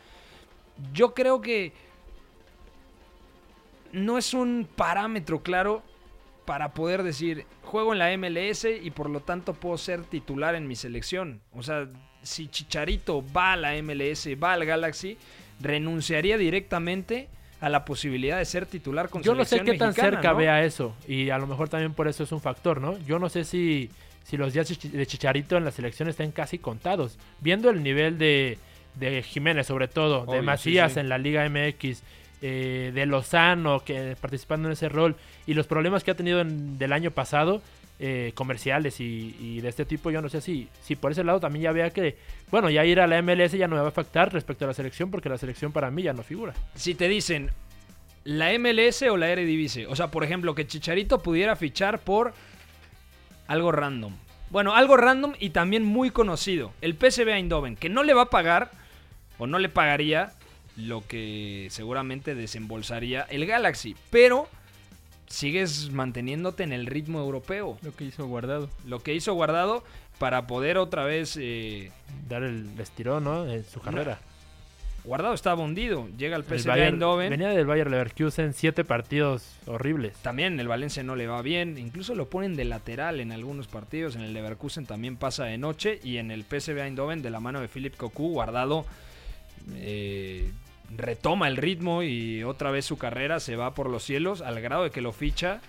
yo 0.93 1.13
creo 1.13 1.41
que 1.41 1.73
no 3.91 4.17
es 4.17 4.33
un 4.33 4.67
parámetro 4.75 5.41
claro 5.41 5.83
para 6.45 6.73
poder 6.73 7.03
decir, 7.03 7.45
juego 7.63 7.93
en 7.93 7.99
la 7.99 8.17
MLS 8.17 8.65
y 8.65 8.91
por 8.91 9.09
lo 9.09 9.21
tanto 9.21 9.53
puedo 9.53 9.77
ser 9.77 10.03
titular 10.03 10.55
en 10.55 10.67
mi 10.67 10.75
selección. 10.75 11.41
O 11.53 11.63
sea, 11.63 11.87
si 12.23 12.47
Chicharito 12.47 13.23
va 13.35 13.53
a 13.53 13.57
la 13.57 13.81
MLS, 13.81 14.27
va 14.41 14.53
al 14.53 14.65
Galaxy, 14.65 15.17
renunciaría 15.59 16.37
directamente 16.37 17.29
a 17.61 17.69
la 17.69 17.85
posibilidad 17.85 18.39
de 18.39 18.45
ser 18.45 18.65
titular 18.65 19.09
con 19.09 19.21
Yo 19.21 19.35
no 19.35 19.45
sé 19.45 19.57
selección 19.57 19.75
qué 19.75 19.79
tan 19.79 19.87
mexicana, 19.89 20.11
cerca 20.17 20.31
¿no? 20.31 20.37
vea 20.37 20.63
eso. 20.65 20.95
Y 21.07 21.29
a 21.29 21.37
lo 21.37 21.45
mejor 21.45 21.69
también 21.69 21.93
por 21.93 22.07
eso 22.07 22.23
es 22.23 22.31
un 22.31 22.41
factor, 22.41 22.81
¿no? 22.81 22.97
Yo 22.99 23.19
no 23.19 23.29
sé 23.29 23.43
si, 23.43 23.89
si 24.23 24.37
los 24.37 24.53
días 24.53 24.67
de 24.81 25.05
Chicharito 25.05 25.57
en 25.57 25.65
la 25.65 25.71
selección 25.71 26.07
estén 26.09 26.31
casi 26.31 26.57
contados. 26.57 27.17
Viendo 27.39 27.69
el 27.69 27.83
nivel 27.83 28.17
de, 28.17 28.57
de 28.95 29.23
Jiménez, 29.23 29.67
sobre 29.67 29.87
todo, 29.87 30.25
de 30.31 30.39
sí, 30.39 30.45
Macías 30.45 30.93
sí. 30.93 30.99
en 30.99 31.09
la 31.09 31.17
Liga 31.17 31.47
MX, 31.49 32.01
eh, 32.43 32.91
de 32.93 33.05
Lozano, 33.05 33.83
que 33.83 34.15
participando 34.19 34.67
en 34.67 34.73
ese 34.73 34.89
rol, 34.89 35.15
y 35.45 35.53
los 35.53 35.67
problemas 35.67 36.03
que 36.03 36.11
ha 36.11 36.15
tenido 36.15 36.41
en- 36.41 36.77
del 36.77 36.93
año 36.93 37.11
pasado, 37.11 37.61
eh, 38.03 38.31
comerciales 38.33 38.99
y, 38.99 39.35
y 39.39 39.61
de 39.61 39.69
este 39.69 39.85
tipo, 39.85 40.09
yo 40.09 40.23
no 40.23 40.29
sé 40.29 40.41
si, 40.41 40.67
si 40.81 40.95
por 40.95 41.11
ese 41.11 41.23
lado 41.23 41.39
también 41.39 41.61
ya 41.63 41.71
vea 41.71 41.91
que, 41.91 42.17
bueno, 42.49 42.71
ya 42.71 42.83
ir 42.83 42.99
a 42.99 43.05
la 43.05 43.21
MLS 43.21 43.51
ya 43.51 43.67
no 43.67 43.75
me 43.75 43.81
va 43.81 43.87
a 43.87 43.91
afectar 43.91 44.33
respecto 44.33 44.65
a 44.65 44.69
la 44.69 44.73
selección, 44.73 45.11
porque 45.11 45.29
la 45.29 45.37
selección 45.37 45.71
para 45.71 45.91
mí 45.91 46.01
ya 46.01 46.13
no 46.13 46.23
figura. 46.23 46.53
Si 46.73 46.95
te 46.95 47.07
dicen 47.07 47.51
la 48.23 48.51
MLS 48.57 49.03
o 49.03 49.17
la 49.17 49.29
Eredivisie, 49.29 49.85
o 49.85 49.95
sea, 49.95 50.07
por 50.09 50.23
ejemplo, 50.23 50.55
que 50.55 50.65
Chicharito 50.65 51.19
pudiera 51.19 51.55
fichar 51.55 51.99
por 51.99 52.33
algo 53.51 53.71
random. 53.71 54.13
Bueno, 54.49 54.75
algo 54.75 54.97
random 54.97 55.33
y 55.39 55.51
también 55.51 55.85
muy 55.85 56.09
conocido, 56.09 56.73
el 56.81 56.95
PSV 56.95 57.29
Eindhoven, 57.29 57.75
que 57.75 57.89
no 57.89 58.03
le 58.03 58.13
va 58.13 58.23
a 58.23 58.29
pagar 58.29 58.71
o 59.37 59.47
no 59.47 59.59
le 59.59 59.69
pagaría 59.69 60.31
lo 60.77 61.05
que 61.05 61.67
seguramente 61.69 62.33
desembolsaría 62.35 63.23
el 63.29 63.45
Galaxy, 63.45 63.95
pero 64.09 64.47
sigues 65.27 65.91
manteniéndote 65.91 66.63
en 66.63 66.73
el 66.73 66.85
ritmo 66.85 67.19
europeo, 67.19 67.77
Lo 67.81 67.95
que 67.95 68.05
hizo 68.05 68.25
Guardado. 68.25 68.69
lo 68.85 68.99
que 68.99 69.13
hizo 69.13 69.33
Guardado 69.33 69.83
para 70.17 70.47
poder 70.47 70.77
otra 70.77 71.03
vez 71.03 71.37
eh, 71.39 71.91
Dar 72.27 72.43
el 72.43 72.79
estirón, 72.79 73.23
¿no? 73.23 73.49
En 73.49 73.65
su 73.65 73.79
carrera. 73.81 74.19
Guardado 75.03 75.33
estaba 75.33 75.63
hundido, 75.63 76.07
llega 76.15 76.35
al 76.35 76.45
El 76.47 76.59
PSV 76.59 76.69
Eindhoven. 76.69 77.29
venía 77.31 77.49
del 77.49 77.65
Bayer 77.65 77.89
Leverkusen, 77.89 78.53
siete 78.53 78.83
partidos 78.83 79.57
horribles. 79.65 80.15
También 80.17 80.59
el 80.59 80.67
Valencia 80.67 81.01
no 81.01 81.15
le 81.15 81.25
va 81.25 81.41
bien, 81.41 81.77
incluso 81.79 82.13
lo 82.13 82.29
ponen 82.29 82.55
de 82.55 82.65
lateral 82.65 83.19
en 83.19 83.31
algunos 83.31 83.67
partidos, 83.67 84.15
en 84.15 84.21
el 84.21 84.33
Leverkusen 84.33 84.85
también 84.85 85.17
pasa 85.17 85.45
de 85.45 85.57
noche 85.57 85.99
y 86.03 86.17
en 86.17 86.29
el 86.29 86.43
PSV 86.43 86.77
Eindhoven 86.77 87.23
de 87.23 87.31
la 87.31 87.39
mano 87.39 87.61
de 87.61 87.67
Philip 87.67 87.95
Cocu, 87.95 88.29
guardado, 88.29 88.85
eh, 89.75 90.51
retoma 90.95 91.47
el 91.47 91.57
ritmo 91.57 92.03
y 92.03 92.43
otra 92.43 92.69
vez 92.69 92.85
su 92.85 92.97
carrera 92.97 93.39
se 93.39 93.55
va 93.55 93.73
por 93.73 93.89
los 93.89 94.03
cielos 94.03 94.41
al 94.41 94.61
grado 94.61 94.83
de 94.83 94.91
que 94.91 95.01
lo 95.01 95.13
ficha 95.13 95.61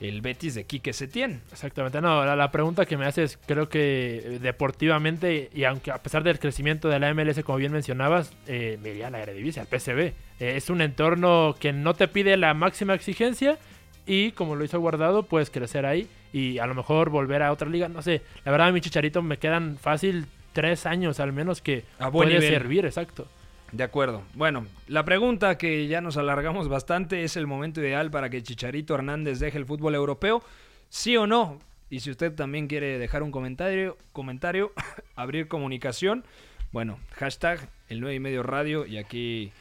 el 0.00 0.20
Betis 0.20 0.54
de 0.54 0.64
Quique 0.64 0.92
Setién. 0.92 1.40
Exactamente. 1.50 2.00
No, 2.00 2.24
la, 2.24 2.36
la 2.36 2.50
pregunta 2.50 2.86
que 2.86 2.96
me 2.96 3.06
haces, 3.06 3.38
creo 3.46 3.68
que 3.68 4.22
eh, 4.24 4.38
deportivamente, 4.40 5.50
y 5.54 5.64
aunque 5.64 5.90
a 5.90 5.98
pesar 5.98 6.22
del 6.22 6.38
crecimiento 6.38 6.88
de 6.88 6.98
la 7.00 7.12
MLS, 7.14 7.42
como 7.42 7.58
bien 7.58 7.72
mencionabas, 7.72 8.32
eh, 8.46 8.78
me 8.82 8.90
iría 8.90 9.08
a 9.08 9.10
la 9.10 9.20
Eredivisie, 9.22 9.60
al 9.60 9.66
PSV. 9.66 9.98
Eh, 9.98 10.14
es 10.56 10.70
un 10.70 10.80
entorno 10.80 11.56
que 11.58 11.72
no 11.72 11.94
te 11.94 12.06
pide 12.08 12.36
la 12.36 12.54
máxima 12.54 12.94
exigencia 12.94 13.58
y 14.06 14.30
como 14.32 14.54
lo 14.56 14.64
hizo 14.64 14.78
Guardado, 14.80 15.24
puedes 15.24 15.50
crecer 15.50 15.84
ahí 15.84 16.06
y 16.32 16.58
a 16.58 16.66
lo 16.66 16.74
mejor 16.74 17.10
volver 17.10 17.42
a 17.42 17.52
otra 17.52 17.68
liga. 17.68 17.88
No 17.88 18.02
sé, 18.02 18.22
la 18.44 18.52
verdad 18.52 18.68
a 18.68 18.72
mi 18.72 18.80
chicharito 18.80 19.20
me 19.22 19.38
quedan 19.38 19.78
fácil 19.78 20.26
tres 20.52 20.86
años 20.86 21.20
al 21.20 21.32
menos 21.32 21.60
que 21.60 21.84
A 21.98 22.10
puede 22.10 22.34
nivel. 22.34 22.48
servir, 22.48 22.86
exacto. 22.86 23.26
De 23.72 23.84
acuerdo. 23.84 24.22
Bueno, 24.34 24.66
la 24.86 25.04
pregunta 25.04 25.58
que 25.58 25.86
ya 25.88 26.00
nos 26.00 26.16
alargamos 26.16 26.68
bastante 26.68 27.24
es 27.24 27.36
el 27.36 27.46
momento 27.46 27.80
ideal 27.80 28.10
para 28.10 28.30
que 28.30 28.42
Chicharito 28.42 28.94
Hernández 28.94 29.40
deje 29.40 29.58
el 29.58 29.66
fútbol 29.66 29.94
europeo, 29.94 30.42
sí 30.88 31.16
o 31.16 31.26
no. 31.26 31.58
Y 31.90 32.00
si 32.00 32.10
usted 32.10 32.34
también 32.34 32.66
quiere 32.66 32.98
dejar 32.98 33.22
un 33.22 33.30
comentario, 33.30 33.96
comentario, 34.12 34.72
abrir 35.16 35.48
comunicación, 35.48 36.24
bueno, 36.72 36.98
hashtag 37.14 37.68
el 37.88 38.00
9 38.00 38.14
y 38.14 38.20
medio 38.20 38.42
radio 38.42 38.86
y 38.86 38.96
aquí 38.96 39.52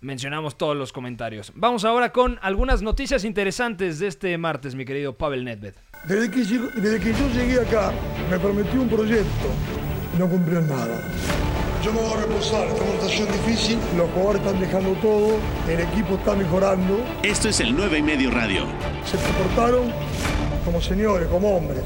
mencionamos 0.00 0.58
todos 0.58 0.76
los 0.76 0.92
comentarios. 0.92 1.52
Vamos 1.54 1.84
ahora 1.84 2.10
con 2.10 2.38
algunas 2.42 2.82
noticias 2.82 3.24
interesantes 3.24 4.00
de 4.00 4.08
este 4.08 4.36
martes, 4.36 4.74
mi 4.74 4.84
querido 4.84 5.16
Pavel 5.16 5.44
Nedved. 5.44 5.74
Desde 6.06 6.28
que, 6.28 6.38
desde 6.80 7.00
que 7.00 7.12
yo 7.12 7.28
llegué 7.28 7.60
acá, 7.60 7.92
me 8.28 8.38
prometió 8.38 8.82
un 8.82 8.88
proyecto 8.88 9.48
no 10.18 10.28
cumplió 10.28 10.60
nada. 10.60 11.00
Yo 11.82 11.92
me 11.92 12.00
voy 12.00 12.12
a 12.12 12.16
reposar, 12.26 12.68
esta 12.68 12.84
situación 12.84 13.28
difícil, 13.32 13.78
los 13.96 14.08
jugadores 14.10 14.42
están 14.42 14.60
dejando 14.60 14.92
todo, 15.00 15.36
el 15.68 15.80
equipo 15.80 16.14
está 16.14 16.36
mejorando, 16.36 17.04
Esto 17.24 17.48
es 17.48 17.58
el 17.58 17.74
9 17.74 17.98
y 17.98 18.02
medio 18.02 18.30
radio. 18.30 18.66
se 19.04 19.16
comportaron 19.16 19.92
como 20.64 20.80
señores, 20.80 21.26
como 21.26 21.56
hombres. 21.56 21.82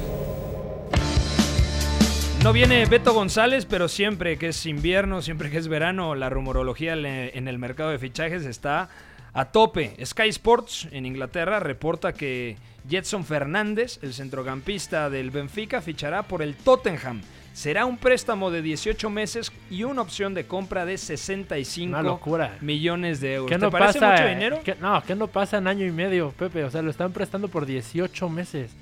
No 2.42 2.52
viene 2.52 2.84
Beto 2.84 3.14
González, 3.14 3.64
pero 3.64 3.88
siempre 3.88 4.36
que 4.36 4.48
es 4.48 4.66
invierno, 4.66 5.22
siempre 5.22 5.50
que 5.50 5.56
es 5.56 5.66
verano, 5.66 6.14
la 6.14 6.28
rumorología 6.28 6.92
en 6.92 7.48
el 7.48 7.58
mercado 7.58 7.88
de 7.88 7.98
fichajes 7.98 8.44
está 8.44 8.90
a 9.32 9.46
tope. 9.46 9.96
Sky 10.04 10.28
Sports 10.28 10.88
en 10.92 11.06
Inglaterra 11.06 11.58
reporta 11.58 12.12
que 12.12 12.58
Jetson 12.86 13.24
Fernández, 13.24 13.98
el 14.02 14.12
centrocampista 14.12 15.08
del 15.08 15.30
Benfica, 15.30 15.80
fichará 15.80 16.22
por 16.24 16.42
el 16.42 16.54
Tottenham. 16.54 17.22
Será 17.56 17.86
un 17.86 17.96
préstamo 17.96 18.50
de 18.50 18.60
18 18.60 19.08
meses 19.08 19.50
y 19.70 19.84
una 19.84 20.02
opción 20.02 20.34
de 20.34 20.44
compra 20.46 20.84
de 20.84 20.98
65 20.98 21.88
Una 21.88 22.02
locura. 22.02 22.58
millones 22.60 23.22
de 23.22 23.32
euros. 23.36 23.48
¿Qué 23.50 23.56
¿Te 23.56 23.64
no 23.64 23.70
parece 23.70 23.98
pasa? 23.98 24.12
mucho 24.12 24.28
dinero? 24.28 24.60
¿Qué- 24.62 24.74
no, 24.78 25.02
¿qué 25.06 25.14
no 25.14 25.26
pasa 25.28 25.56
en 25.56 25.66
año 25.66 25.86
y 25.86 25.90
medio, 25.90 26.32
Pepe? 26.32 26.64
O 26.64 26.70
sea, 26.70 26.82
lo 26.82 26.90
están 26.90 27.12
prestando 27.12 27.48
por 27.48 27.64
18 27.64 28.28
meses. 28.28 28.72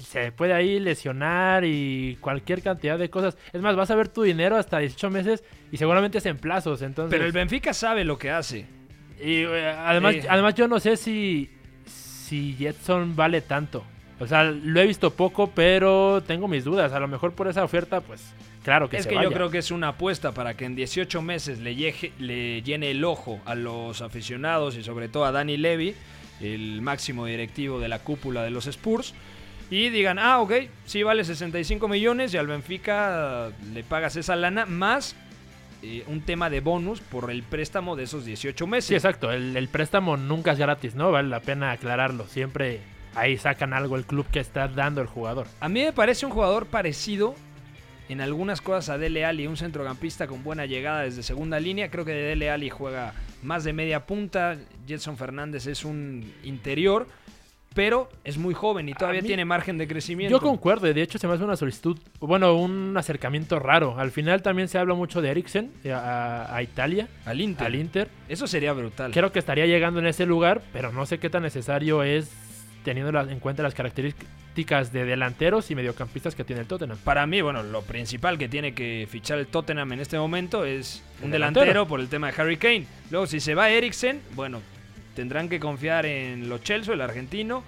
Y 0.00 0.04
se 0.04 0.32
puede 0.32 0.54
ahí 0.54 0.80
lesionar 0.80 1.66
y 1.66 2.16
cualquier 2.22 2.62
cantidad 2.62 2.98
de 2.98 3.10
cosas. 3.10 3.36
Es 3.52 3.60
más, 3.60 3.76
vas 3.76 3.90
a 3.90 3.96
ver 3.96 4.08
tu 4.08 4.22
dinero 4.22 4.56
hasta 4.56 4.78
18 4.78 5.10
meses 5.10 5.44
y 5.70 5.76
seguramente 5.76 6.16
es 6.16 6.24
en 6.24 6.38
plazos. 6.38 6.80
Entonces, 6.80 7.10
Pero 7.10 7.26
el 7.26 7.32
Benfica 7.32 7.74
sabe 7.74 8.02
lo 8.02 8.16
que 8.16 8.30
hace. 8.30 8.64
y, 9.22 9.42
eh, 9.42 9.68
además, 9.78 10.14
Eh. 10.14 10.24
además 10.26 10.54
yo 10.54 10.66
no 10.68 10.80
sé 10.80 10.96
si, 10.96 11.50
si 11.84 12.54
Jetson 12.58 13.14
vale 13.14 13.42
tanto. 13.42 13.84
O 14.22 14.26
sea, 14.26 14.44
lo 14.44 14.80
he 14.80 14.86
visto 14.86 15.10
poco, 15.12 15.48
pero 15.54 16.22
tengo 16.26 16.46
mis 16.48 16.64
dudas. 16.64 16.92
A 16.92 17.00
lo 17.00 17.08
mejor 17.08 17.32
por 17.32 17.48
esa 17.48 17.64
oferta, 17.64 18.00
pues 18.00 18.22
claro 18.62 18.88
que 18.88 18.98
es 18.98 19.02
se 19.02 19.08
que 19.08 19.16
vaya. 19.16 19.28
yo 19.28 19.34
creo 19.34 19.50
que 19.50 19.58
es 19.58 19.70
una 19.70 19.88
apuesta 19.88 20.32
para 20.32 20.54
que 20.54 20.64
en 20.64 20.76
18 20.76 21.20
meses 21.22 21.58
le, 21.58 21.74
llegue- 21.74 22.12
le 22.18 22.62
llene 22.62 22.90
el 22.92 23.04
ojo 23.04 23.40
a 23.44 23.54
los 23.54 24.00
aficionados 24.00 24.76
y 24.76 24.84
sobre 24.84 25.08
todo 25.08 25.24
a 25.24 25.32
Danny 25.32 25.56
Levy, 25.56 25.94
el 26.40 26.80
máximo 26.82 27.26
directivo 27.26 27.80
de 27.80 27.88
la 27.88 27.98
cúpula 27.98 28.42
de 28.42 28.50
los 28.50 28.66
Spurs, 28.66 29.14
y 29.70 29.88
digan, 29.88 30.18
ah, 30.18 30.38
ok, 30.40 30.52
sí 30.84 31.02
vale 31.02 31.24
65 31.24 31.88
millones 31.88 32.34
y 32.34 32.36
al 32.36 32.46
Benfica 32.46 33.50
le 33.72 33.82
pagas 33.84 34.16
esa 34.16 34.36
lana 34.36 34.66
más 34.66 35.16
eh, 35.82 36.04
un 36.06 36.20
tema 36.20 36.50
de 36.50 36.60
bonus 36.60 37.00
por 37.00 37.30
el 37.30 37.42
préstamo 37.42 37.96
de 37.96 38.04
esos 38.04 38.24
18 38.24 38.66
meses. 38.66 38.88
Sí, 38.88 38.94
exacto. 38.94 39.32
El, 39.32 39.56
el 39.56 39.68
préstamo 39.68 40.16
nunca 40.16 40.52
es 40.52 40.58
gratis, 40.58 40.94
¿no? 40.94 41.10
Vale 41.10 41.28
la 41.28 41.40
pena 41.40 41.72
aclararlo. 41.72 42.26
Siempre 42.28 42.80
ahí 43.14 43.36
sacan 43.36 43.72
algo 43.72 43.96
el 43.96 44.04
club 44.04 44.26
que 44.30 44.40
está 44.40 44.68
dando 44.68 45.00
el 45.00 45.06
jugador. 45.06 45.46
A 45.60 45.68
mí 45.68 45.82
me 45.82 45.92
parece 45.92 46.26
un 46.26 46.32
jugador 46.32 46.66
parecido 46.66 47.34
en 48.08 48.20
algunas 48.20 48.60
cosas 48.60 48.90
a 48.90 48.98
Dele 48.98 49.24
Alli, 49.24 49.46
un 49.46 49.56
centrocampista 49.56 50.26
con 50.26 50.42
buena 50.44 50.66
llegada 50.66 51.02
desde 51.02 51.22
segunda 51.22 51.58
línea. 51.60 51.90
Creo 51.90 52.04
que 52.04 52.12
Dele 52.12 52.50
Alli 52.50 52.68
juega 52.70 53.14
más 53.42 53.64
de 53.64 53.72
media 53.72 54.06
punta. 54.06 54.56
Jetson 54.86 55.16
Fernández 55.16 55.66
es 55.66 55.84
un 55.84 56.30
interior, 56.42 57.06
pero 57.74 58.10
es 58.24 58.36
muy 58.36 58.52
joven 58.52 58.88
y 58.88 58.92
todavía 58.92 59.22
mí- 59.22 59.28
tiene 59.28 59.44
margen 59.46 59.78
de 59.78 59.88
crecimiento. 59.88 60.36
Yo 60.36 60.42
concuerdo, 60.42 60.88
y 60.88 60.92
de 60.92 61.00
hecho 61.00 61.18
se 61.18 61.26
me 61.26 61.32
hace 61.34 61.44
una 61.44 61.56
solicitud, 61.56 61.98
bueno, 62.20 62.54
un 62.54 62.94
acercamiento 62.98 63.58
raro. 63.58 63.98
Al 63.98 64.10
final 64.10 64.42
también 64.42 64.68
se 64.68 64.76
habla 64.78 64.94
mucho 64.94 65.22
de 65.22 65.30
Eriksen 65.30 65.70
eh, 65.84 65.92
a, 65.92 66.54
a 66.54 66.62
Italia, 66.62 67.08
al 67.24 67.40
Inter. 67.40 67.66
al 67.66 67.74
Inter. 67.76 68.08
Eso 68.28 68.46
sería 68.46 68.74
brutal. 68.74 69.12
Creo 69.12 69.32
que 69.32 69.38
estaría 69.38 69.64
llegando 69.64 70.00
en 70.00 70.06
ese 70.06 70.26
lugar, 70.26 70.60
pero 70.72 70.92
no 70.92 71.06
sé 71.06 71.18
qué 71.18 71.30
tan 71.30 71.44
necesario 71.44 72.02
es 72.02 72.30
teniendo 72.84 73.18
en 73.20 73.38
cuenta 73.40 73.62
las 73.62 73.74
características 73.74 74.92
de 74.92 75.04
delanteros 75.04 75.70
y 75.70 75.74
mediocampistas 75.74 76.34
que 76.34 76.44
tiene 76.44 76.62
el 76.62 76.66
Tottenham. 76.68 76.98
Para 77.04 77.26
mí, 77.26 77.40
bueno, 77.40 77.62
lo 77.62 77.82
principal 77.82 78.38
que 78.38 78.48
tiene 78.48 78.74
que 78.74 79.06
fichar 79.10 79.38
el 79.38 79.46
Tottenham 79.46 79.92
en 79.92 80.00
este 80.00 80.18
momento 80.18 80.64
es 80.64 81.02
un 81.20 81.26
El 81.26 81.32
delantero, 81.32 81.66
delantero. 81.66 81.88
por 81.88 82.00
el 82.00 82.08
tema 82.08 82.30
de 82.30 82.40
Harry 82.40 82.56
Kane. 82.56 82.86
Luego, 83.10 83.26
si 83.26 83.40
se 83.40 83.54
va 83.54 83.70
Eriksen, 83.70 84.20
bueno, 84.34 84.60
tendrán 85.14 85.48
que 85.48 85.60
confiar 85.60 86.06
en 86.06 86.48
Lo 86.48 86.58
Chelsea, 86.58 86.94
el 86.94 87.00
argentino, 87.00 87.62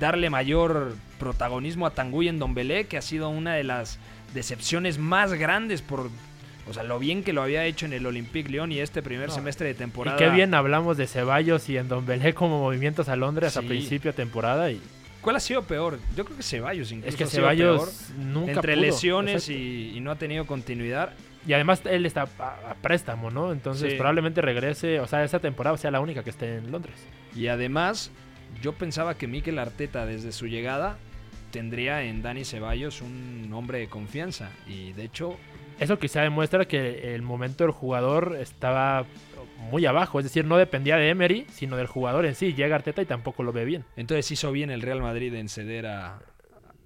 darle 0.00 0.30
mayor 0.30 0.96
protagonismo 1.18 1.86
a 1.86 1.90
Tanguy 1.90 2.28
en 2.28 2.38
Dombelé, 2.38 2.86
que 2.86 2.96
ha 2.98 3.02
sido 3.02 3.28
una 3.28 3.54
de 3.54 3.64
las 3.64 3.98
decepciones 4.34 4.98
más 4.98 5.34
grandes 5.34 5.82
por, 5.82 6.10
o 6.68 6.72
sea, 6.72 6.82
lo 6.84 6.98
bien 6.98 7.22
que 7.24 7.32
lo 7.32 7.42
había 7.42 7.64
hecho 7.64 7.86
en 7.86 7.92
el 7.92 8.06
Olympique 8.06 8.48
Lyon 8.50 8.70
y 8.72 8.78
este 8.80 9.02
primer 9.02 9.28
No. 9.28 9.34
semestre 9.34 9.66
de 9.68 9.74
temporada. 9.74 10.16
Y 10.16 10.18
qué 10.18 10.28
bien 10.30 10.54
hablamos 10.54 10.96
de 10.96 11.06
Ceballos 11.06 11.68
y 11.68 11.76
en 11.76 11.88
Don 11.88 12.06
Belé 12.06 12.34
como 12.34 12.58
movimientos 12.60 13.08
a 13.08 13.16
Londres 13.16 13.56
a 13.56 13.62
principio 13.62 14.12
de 14.12 14.16
temporada. 14.16 14.70
Y 14.70 14.80
¿Cuál 15.20 15.36
ha 15.36 15.40
sido 15.40 15.62
peor? 15.62 15.98
Yo 16.16 16.24
creo 16.24 16.36
que 16.36 16.42
Ceballos 16.42 16.90
incluso 16.92 17.08
es 17.08 17.16
que 17.16 17.24
ha 17.24 17.26
sido 17.26 17.42
peor. 17.48 17.56
Ceballos 17.80 18.10
nunca 18.18 18.52
entre 18.52 18.74
pudo. 18.74 18.82
lesiones 18.86 19.48
y, 19.48 19.92
y 19.94 20.00
no 20.00 20.10
ha 20.10 20.16
tenido 20.16 20.46
continuidad. 20.46 21.12
Y 21.46 21.52
además 21.54 21.82
él 21.84 22.06
está 22.06 22.28
a, 22.38 22.70
a 22.70 22.74
préstamo, 22.80 23.30
¿no? 23.30 23.52
Entonces 23.52 23.90
Sí. 23.92 23.98
probablemente 23.98 24.40
regrese, 24.40 25.00
o 25.00 25.06
sea, 25.08 25.24
esa 25.24 25.40
temporada 25.40 25.76
sea 25.76 25.90
la 25.90 26.00
única 26.00 26.22
que 26.22 26.30
esté 26.30 26.56
en 26.58 26.70
Londres. 26.70 26.94
Y 27.34 27.48
además, 27.48 28.10
yo 28.62 28.72
pensaba 28.74 29.16
que 29.16 29.26
Mikel 29.26 29.58
Arteta 29.58 30.06
desde 30.06 30.30
su 30.32 30.46
llegada 30.46 30.98
tendría 31.50 32.02
en 32.04 32.22
Dani 32.22 32.44
Ceballos 32.44 33.02
un 33.02 33.50
hombre 33.52 33.78
de 33.78 33.88
confianza. 33.88 34.50
Y 34.68 34.92
de 34.92 35.04
hecho, 35.04 35.36
Eso 35.82 35.98
quizá 35.98 36.22
demuestra 36.22 36.66
que 36.66 37.14
el 37.14 37.22
momento 37.22 37.64
del 37.64 37.72
jugador 37.72 38.36
estaba 38.40 39.04
muy 39.70 39.86
abajo. 39.86 40.18
Es 40.18 40.24
decir, 40.24 40.44
no 40.44 40.56
dependía 40.56 40.96
de 40.96 41.08
Emery, 41.08 41.46
sino 41.50 41.76
del 41.76 41.86
jugador 41.86 42.26
en 42.26 42.34
sí. 42.34 42.54
Llega 42.54 42.76
Arteta 42.76 43.02
y 43.02 43.06
tampoco 43.06 43.42
lo 43.42 43.52
ve 43.52 43.64
bien. 43.64 43.84
Entonces 43.96 44.30
hizo 44.30 44.50
bien 44.52 44.70
el 44.70 44.82
Real 44.82 45.00
Madrid 45.00 45.32
en 45.34 45.48
ceder 45.48 45.86
a, 45.86 46.18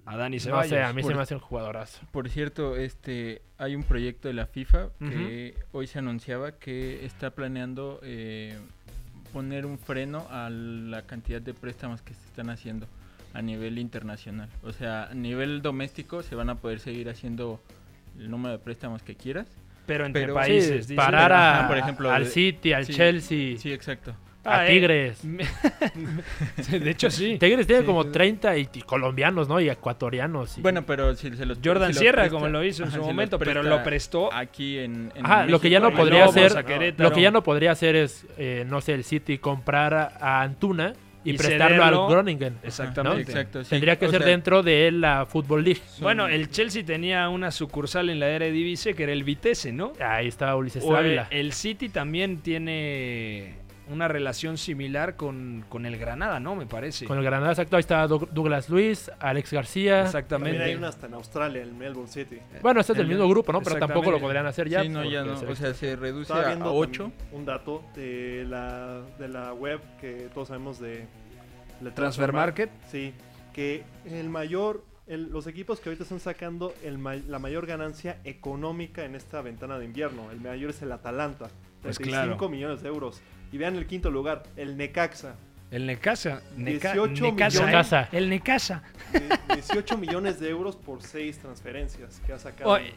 a 0.05 0.17
Dani 0.17 0.37
No 0.37 0.43
Ceballos. 0.43 0.69
sé, 0.69 0.81
a 0.81 0.93
mí 0.93 1.01
Por- 1.01 1.11
se 1.11 1.15
me 1.15 1.21
hace 1.23 1.33
un 1.35 1.41
jugadorazo. 1.41 1.99
Por 2.11 2.29
cierto, 2.29 2.75
este 2.77 3.41
hay 3.57 3.75
un 3.75 3.83
proyecto 3.83 4.27
de 4.27 4.33
la 4.35 4.45
FIFA 4.45 4.89
que 4.99 5.55
hoy 5.71 5.87
se 5.87 5.99
anunciaba 5.99 6.51
que 6.53 7.03
está 7.05 7.31
planeando 7.31 7.99
eh, 8.03 8.57
poner 9.33 9.65
un 9.65 9.77
freno 9.79 10.27
a 10.29 10.49
la 10.49 11.01
cantidad 11.03 11.41
de 11.41 11.53
préstamos 11.53 12.01
que 12.01 12.13
se 12.13 12.25
están 12.25 12.49
haciendo 12.49 12.87
a 13.33 13.41
nivel 13.41 13.77
internacional. 13.79 14.49
O 14.63 14.71
sea, 14.71 15.05
a 15.05 15.13
nivel 15.13 15.61
doméstico 15.61 16.23
se 16.23 16.35
van 16.35 16.49
a 16.49 16.55
poder 16.55 16.79
seguir 16.79 17.09
haciendo 17.09 17.59
el 18.17 18.29
número 18.29 18.53
de 18.53 18.59
préstamos 18.59 19.01
que 19.03 19.15
quieras. 19.15 19.47
Pero 19.85 20.05
entre 20.05 20.23
Pero- 20.23 20.33
países. 20.33 20.87
Sí, 20.87 20.95
parar 20.95 21.31
a, 21.31 21.67
por 21.67 21.77
ejemplo, 21.77 22.11
al 22.11 22.25
City, 22.25 22.73
al 22.73 22.85
sí, 22.85 22.93
Chelsea, 22.93 23.57
Sí, 23.57 23.71
exacto. 23.71 24.11
a 24.43 24.59
Ah, 24.59 24.67
eh, 24.67 24.73
Tigres. 24.73 25.21
de 26.71 26.89
hecho, 26.89 27.09
sí. 27.09 27.37
Tigres 27.39 27.67
tiene 27.67 27.81
Sí, 27.81 27.85
como 27.85 28.03
sí. 28.03 28.09
30 28.11 28.57
y, 28.57 28.69
y 28.73 28.81
colombianos, 28.81 29.47
¿no? 29.47 29.59
Y 29.59 29.69
ecuatorianos. 29.69 30.57
y- 30.57 30.61
Bueno, 30.61 30.85
pero 30.85 31.15
si 31.15 31.35
se 31.35 31.45
los 31.45 31.59
Jordan 31.63 31.93
si 31.93 31.99
Sierra, 31.99 32.23
presta- 32.23 32.31
como 32.35 32.47
lo 32.47 32.63
hizo 32.63 32.83
en 32.83 32.89
ajá, 32.89 32.97
su 32.97 33.03
si 33.03 33.07
momento, 33.07 33.39
pero 33.39 33.63
lo 33.63 33.83
prestó. 33.83 34.33
aquí 34.33 34.79
en, 34.79 35.11
en 35.15 35.25
Ajá, 35.25 35.45
lo 35.45 35.59
que 35.59 35.69
ya 35.69 35.79
no 35.79 35.87
México, 35.87 36.01
podría 36.03 36.25
hacer-. 36.25 36.95
Lo 36.97 37.11
que 37.11 37.21
ya 37.21 37.31
no 37.31 37.43
podría 37.43 37.71
hacer 37.71 37.95
es, 37.95 38.25
eh, 38.37 38.65
no 38.67 38.81
sé, 38.81 38.93
el 38.93 39.03
City 39.03 39.37
comprar 39.37 39.93
a, 39.93 40.11
a 40.19 40.41
Antuna 40.41 40.93
y, 41.27 41.33
Y 41.33 41.37
prestarlo 41.37 41.77
cederlo. 41.83 42.05
al 42.05 42.11
Groningen. 42.11 42.57
Exactamente. 42.63 43.21
Exacto, 43.21 43.63
sí. 43.63 43.69
Tendría 43.71 43.97
que 43.97 44.05
O 44.07 44.11
ser 44.11 44.21
sea, 44.21 44.29
dentro 44.31 44.63
de 44.63 44.91
la 44.91 45.25
Football 45.25 45.63
League. 45.63 45.81
Bueno, 45.99 46.27
el 46.27 46.49
Chelsea 46.49 46.85
tenía 46.85 47.27
una 47.29 47.51
sucursal 47.51 48.09
en 48.09 48.19
la 48.19 48.29
Eredivisie 48.29 48.93
que 48.93 49.03
era 49.03 49.11
el 49.11 49.23
Vitesse, 49.23 49.71
¿no? 49.73 49.93
Ahí 49.99 50.27
está 50.27 50.55
Ulises 50.55 50.83
Ávila. 50.85 51.27
el 51.29 51.53
City 51.53 51.89
también 51.89 52.37
tiene 52.37 53.55
una 53.89 54.07
relación 54.07 54.57
similar 54.57 55.15
con, 55.15 55.63
con 55.69 55.85
el 55.85 55.97
Granada, 55.97 56.39
¿no? 56.39 56.55
Me 56.55 56.65
parece. 56.65 57.05
Con 57.05 57.17
el 57.17 57.23
Granada, 57.23 57.51
exacto. 57.53 57.75
Ahí 57.77 57.81
está 57.81 58.05
Doug- 58.07 58.29
Douglas 58.31 58.69
Luis, 58.69 59.09
Alex 59.19 59.53
García. 59.53 60.01
Exactamente. 60.03 60.57
También 60.57 60.69
hay 60.69 60.75
una 60.75 60.89
hasta 60.89 61.07
en 61.07 61.13
Australia, 61.13 61.63
en 61.63 61.77
Melbourne 61.77 62.11
City. 62.11 62.39
Bueno, 62.61 62.79
este 62.81 62.91
es 62.93 62.97
del 62.97 63.07
El- 63.07 63.13
mismo 63.13 63.29
grupo, 63.29 63.51
¿no? 63.53 63.61
Pero 63.61 63.77
tampoco 63.77 64.11
lo 64.11 64.19
podrían 64.19 64.45
hacer 64.45 64.67
ya. 64.69 64.81
Sí, 64.83 64.89
no, 64.89 65.03
ya 65.05 65.23
no. 65.23 65.33
O 65.33 65.55
sea, 65.55 65.73
se 65.73 65.95
reduce 65.95 66.23
Estaba 66.33 66.41
a, 66.43 66.47
viendo 66.47 66.73
8. 66.73 67.03
también 67.03 67.27
un 67.31 67.45
dato 67.45 67.83
de 67.95 68.45
la, 68.47 69.01
de 69.19 69.27
la 69.29 69.53
web 69.53 69.79
que 70.01 70.29
todos 70.33 70.49
sabemos 70.49 70.79
de, 70.79 71.05
de 71.81 71.91
Transfer 71.91 72.33
Market. 72.33 72.69
Sí, 72.91 73.13
que 73.53 73.83
el 74.05 74.29
mayor, 74.29 74.83
el- 75.07 75.29
los 75.31 75.47
equipos 75.47 75.79
que 75.79 75.89
ahorita 75.89 76.03
están 76.03 76.19
sacando 76.19 76.73
el 76.83 76.97
ma- 76.97 77.15
la 77.15 77.39
mayor 77.39 77.65
ganancia 77.65 78.19
económica 78.25 79.05
en 79.05 79.15
esta 79.15 79.41
ventana 79.41 79.79
de 79.79 79.85
invierno. 79.85 80.29
El 80.31 80.41
mayor 80.41 80.71
es 80.71 80.81
el 80.81 80.91
Atalanta, 80.91 81.47
Pues 81.81 81.97
35 81.97 82.37
claro. 82.37 82.49
millones 82.49 82.81
de 82.81 82.89
euros. 82.89 83.21
Y 83.51 83.57
vean 83.57 83.75
el 83.75 83.87
quinto 83.87 84.09
lugar, 84.11 84.43
el 84.55 84.75
Necaxa, 84.77 85.35
El 85.71 85.85
Necaxa. 85.85 86.41
Neca- 86.57 86.93
18 86.93 87.23
Necaxa, 87.25 87.65
millones. 87.65 87.65
¿eh? 87.65 87.65
Necaxa. 87.65 88.09
El 88.11 88.29
Necaxa. 88.29 88.83
de 89.13 89.55
18 89.55 89.97
millones 89.97 90.39
de 90.39 90.49
euros 90.49 90.75
por 90.75 91.01
seis 91.01 91.37
transferencias 91.39 92.21
que 92.25 92.33
ha 92.33 92.39
sacado. 92.39 92.71
O, 92.71 92.77
eh, 92.77 92.93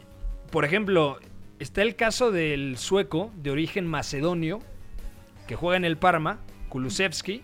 por 0.51 0.63
ejemplo, 0.65 1.19
está 1.59 1.81
el 1.81 1.95
caso 1.95 2.31
del 2.31 2.77
sueco 2.77 3.31
de 3.35 3.51
origen 3.51 3.87
macedonio 3.87 4.59
que 5.47 5.55
juega 5.55 5.77
en 5.77 5.85
el 5.85 5.97
Parma, 5.97 6.39
Kulusevski, 6.69 7.41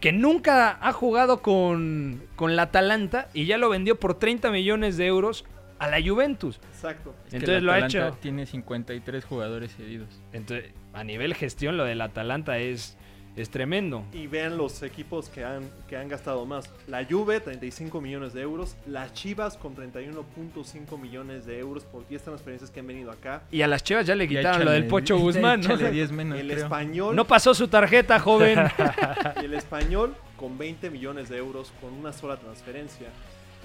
que 0.00 0.12
nunca 0.12 0.78
ha 0.80 0.92
jugado 0.92 1.42
con, 1.42 2.22
con 2.36 2.56
la 2.56 2.62
Atalanta 2.62 3.28
y 3.34 3.44
ya 3.46 3.58
lo 3.58 3.68
vendió 3.68 3.98
por 4.00 4.18
30 4.18 4.50
millones 4.50 4.96
de 4.96 5.06
euros 5.06 5.44
a 5.78 5.88
la 5.88 6.02
Juventus. 6.02 6.60
Exacto. 6.72 7.14
Entonces 7.32 7.62
lo 7.62 7.72
ha 7.72 7.80
hecho. 7.86 8.12
Tiene 8.20 8.44
53 8.46 9.24
jugadores 9.24 9.74
cedidos. 9.76 10.08
Entonces, 10.32 10.72
a 10.92 11.04
nivel 11.04 11.34
gestión, 11.34 11.76
lo 11.76 11.84
del 11.84 12.00
Atalanta 12.00 12.58
es, 12.58 12.96
es 13.36 13.48
tremendo. 13.50 14.04
Y 14.12 14.26
vean 14.26 14.56
los 14.56 14.82
equipos 14.82 15.28
que 15.28 15.44
han, 15.44 15.70
que 15.88 15.96
han 15.96 16.08
gastado 16.08 16.44
más. 16.46 16.70
La 16.88 17.04
Juve, 17.04 17.40
35 17.40 18.00
millones 18.00 18.32
de 18.32 18.42
euros. 18.42 18.76
Las 18.86 19.12
Chivas 19.14 19.56
con 19.56 19.76
31.5 19.76 20.98
millones 20.98 21.46
de 21.46 21.58
euros 21.58 21.84
por 21.84 22.06
10 22.08 22.22
transferencias 22.22 22.70
que 22.70 22.80
han 22.80 22.86
venido 22.86 23.10
acá. 23.10 23.42
Y 23.50 23.62
a 23.62 23.68
las 23.68 23.82
Chivas 23.84 24.06
ya 24.06 24.14
le 24.14 24.26
quitaron 24.28 24.64
lo 24.64 24.72
del 24.72 24.86
Pocho 24.86 25.16
Guzmán, 25.18 25.60
¿no? 25.60 25.74
échale 25.74 25.90
10 25.92 26.12
menos, 26.12 26.38
el 26.38 26.48
creo. 26.48 26.64
español, 26.64 27.14
No 27.16 27.24
pasó 27.26 27.54
su 27.54 27.68
tarjeta, 27.68 28.18
joven. 28.18 28.58
y 29.42 29.44
el 29.44 29.54
español 29.54 30.14
con 30.36 30.58
20 30.58 30.90
millones 30.90 31.28
de 31.28 31.36
euros 31.38 31.72
con 31.80 31.92
una 31.92 32.12
sola 32.12 32.36
transferencia. 32.36 33.08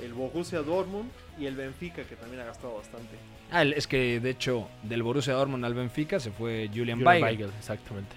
El 0.04 0.14
Borussia 0.14 0.62
Dortmund 0.62 1.10
y 1.40 1.46
el 1.46 1.56
Benfica 1.56 2.04
que 2.04 2.16
también 2.16 2.42
ha 2.42 2.46
gastado 2.46 2.76
bastante. 2.76 3.16
Ah, 3.52 3.64
es 3.64 3.88
que 3.88 4.20
de 4.20 4.30
hecho 4.30 4.68
del 4.84 5.04
Borussia 5.04 5.34
Dortmund 5.34 5.64
al 5.66 5.74
Benfica 5.74 6.20
se 6.20 6.32
fue 6.32 6.70
Julian, 6.74 7.00
Julian. 7.00 7.24
Weigl, 7.24 7.50
exactamente. 7.58 8.16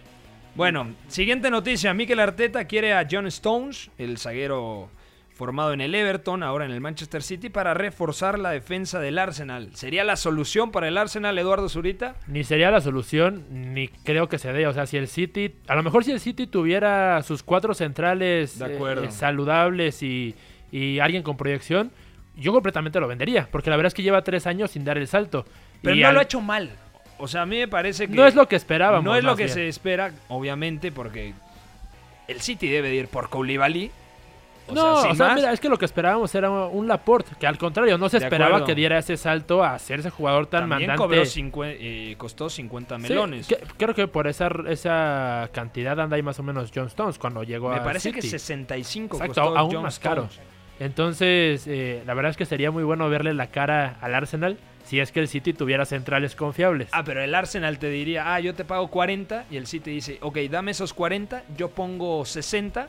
Bueno, 0.55 0.89
siguiente 1.09 1.51
noticia. 1.51 1.95
Mikel 1.95 2.19
Arteta 2.19 2.65
quiere 2.65 2.93
a 2.95 3.07
John 3.09 3.27
Stones, 3.29 3.91
el 3.99 4.19
zaguero 4.19 4.91
formado 5.33 5.73
en 5.73 5.81
el 5.81 5.95
Everton, 5.95 6.43
ahora 6.43 6.65
en 6.65 6.73
el 6.73 6.81
Manchester 6.81 7.23
City, 7.23 7.49
para 7.49 7.73
reforzar 7.73 8.41
la 8.41 8.51
defensa 8.51 8.99
del 8.99 9.21
Arsenal. 9.21 9.71
¿Sería 9.77 10.03
la 10.03 10.17
solución 10.17 10.73
para 10.73 10.89
el 10.89 10.99
Arsenal, 10.99 11.39
Eduardo 11.39 11.69
Zurita? 11.69 12.17
Ni 12.27 12.43
sería 12.43 12.73
la 12.73 12.81
solución, 12.81 13.45
ni 13.73 13.87
creo 13.87 14.29
que 14.29 14.39
se 14.39 14.53
dé. 14.53 14.67
O 14.67 14.73
sea, 14.73 14.87
si 14.87 14.97
el 14.97 15.07
City, 15.07 15.55
a 15.69 15.77
lo 15.77 15.85
mejor 15.85 16.03
si 16.03 16.11
el 16.11 16.19
City 16.19 16.49
tuviera 16.49 17.23
sus 17.23 17.45
cuatro 17.45 17.73
centrales 17.75 18.59
De 18.59 18.67
eh, 18.73 18.75
acuerdo. 18.75 19.05
eh, 19.05 19.13
saludables 19.13 20.03
y, 20.03 20.35
y 20.73 20.99
alguien 20.99 21.23
con 21.23 21.37
proyección, 21.37 21.93
yo 22.39 22.53
completamente 22.53 22.99
lo 23.01 23.09
vendería. 23.09 23.49
Porque 23.51 23.69
la 23.71 23.77
verdad 23.77 23.89
es 23.89 23.95
que 23.95 24.03
lleva 24.03 24.23
tres 24.23 24.47
años 24.47 24.71
sin 24.71 24.85
dar 24.85 24.97
el 24.99 25.07
salto. 25.09 25.45
Pero 25.83 25.95
Y 25.97 26.01
no 26.01 26.09
al- 26.09 26.15
lo 26.15 26.21
ha 26.21 26.23
hecho 26.25 26.41
mal. 26.41 26.71
O 27.19 27.27
sea, 27.29 27.43
a 27.43 27.47
mí 27.47 27.59
me 27.59 27.69
parece 27.69 28.07
que... 28.09 28.15
No 28.15 28.27
es 28.27 28.35
lo 28.35 28.47
que 28.49 28.57
esperábamos. 28.57 29.05
No 29.05 29.17
es 29.17 29.25
lo 29.25 29.35
que 29.37 29.45
bien. 29.45 29.55
se 29.55 29.69
espera, 29.69 30.13
obviamente, 30.29 30.93
porque 30.93 31.35
el 32.29 32.41
City 32.41 32.69
debe 32.69 32.89
de 32.91 32.95
ir 32.95 33.09
por 33.09 33.29
Koulibaly. 33.29 33.91
O 34.69 34.75
no, 34.75 34.83
sea, 34.97 35.03
sin 35.03 35.11
o 35.13 35.15
sea, 35.15 35.27
más. 35.29 35.37
mira, 35.37 35.53
es 35.53 35.61
que 35.61 35.69
lo 35.71 35.79
que 35.79 35.87
esperábamos 35.87 36.33
era 36.35 36.51
un 36.51 36.87
Laporte, 36.87 37.31
que 37.41 37.47
al 37.47 37.57
contrario, 37.57 37.97
no 37.97 38.11
se 38.11 38.19
De 38.19 38.27
esperaba 38.27 38.51
acuerdo. 38.51 38.67
que 38.67 38.75
diera 38.75 38.99
ese 38.99 39.17
salto 39.17 39.65
a 39.65 39.79
ser 39.79 40.01
ese 40.01 40.11
jugador 40.11 40.47
tan 40.47 40.69
También 40.69 40.91
mandante. 40.91 40.99
cobró 40.99 41.23
cincue- 41.23 41.77
eh, 41.81 42.15
costó 42.19 42.51
50 42.51 42.97
Sí, 42.97 43.03
melones. 43.03 43.47
que- 43.49 43.57
creo 43.79 43.95
que 43.95 44.07
por 44.09 44.27
esa, 44.29 44.51
esa 44.69 45.49
cantidad 45.53 45.99
anda 45.99 46.17
ahí 46.17 46.23
más 46.23 46.39
o 46.39 46.43
menos 46.43 46.71
John 46.75 46.87
Stones 46.89 47.19
cuando 47.19 47.43
llegó 47.45 47.71
Me 47.71 47.77
a 47.77 47.83
parece 47.83 48.13
que 48.13 48.21
City. 48.21 48.33
65 48.33 49.17
Exacto, 49.17 49.41
costó 49.43 49.59
aún 49.59 49.73
John 49.73 49.83
más 49.85 49.99
caro. 49.99 50.29
Entonces, 50.81 51.67
eh, 51.67 52.03
la 52.07 52.15
verdad 52.15 52.31
es 52.31 52.37
que 52.37 52.45
sería 52.45 52.71
muy 52.71 52.85
bueno 52.85 53.09
verle 53.09 53.35
la 53.35 53.49
cara 53.49 53.97
al 54.01 54.15
Arsenal 54.15 54.59
si 54.85 55.01
es 55.01 55.13
que 55.13 55.21
el 55.21 55.29
City 55.29 55.53
tuviera 55.53 55.85
centrales 55.85 56.35
confiables. 56.35 56.89
Ah, 56.93 57.05
pero 57.05 57.23
el 57.23 57.35
Arsenal 57.35 57.79
te 57.79 57.91
diría, 57.91 58.35
ah, 58.35 58.41
yo 58.41 58.55
te 58.55 58.65
pago 58.65 58.89
40 58.89 59.45
y 59.51 59.59
el 59.59 59.67
City 59.67 59.91
dice, 59.91 60.19
ok, 60.23 60.39
dame 60.51 60.71
esos 60.71 60.95
40, 60.95 61.43
yo 61.59 61.69
pongo 61.69 62.25
60 62.25 62.89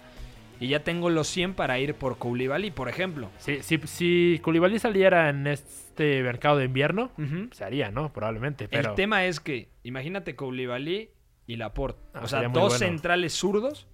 y 0.62 0.68
ya 0.70 0.82
tengo 0.82 1.10
los 1.10 1.28
100 1.28 1.56
para 1.56 1.78
ir 1.78 1.96
por 1.96 2.18
Koulibaly, 2.18 2.72
por 2.72 2.88
ejemplo. 2.88 3.30
Si, 3.38 3.62
si, 3.64 3.78
si 3.80 4.40
Koulibaly 4.42 4.80
saliera 4.80 5.30
en 5.30 5.48
este 5.48 6.24
mercado 6.24 6.58
de 6.58 6.66
invierno, 6.66 7.12
Ujú. 7.18 7.50
se 7.52 7.66
haría, 7.66 7.92
¿no? 7.92 8.14
Probablemente, 8.14 8.70
pero... 8.70 8.92
El 8.92 8.96
tema 8.96 9.26
es 9.26 9.42
que, 9.42 9.70
imagínate 9.84 10.36
Koulibaly 10.36 11.10
y 11.48 11.56
Laporte. 11.58 12.00
Ah, 12.14 12.22
o 12.24 12.28
sea, 12.28 12.44
dos 12.44 12.52
bueno. 12.52 12.70
centrales 12.78 13.34
zurdos. 13.34 13.88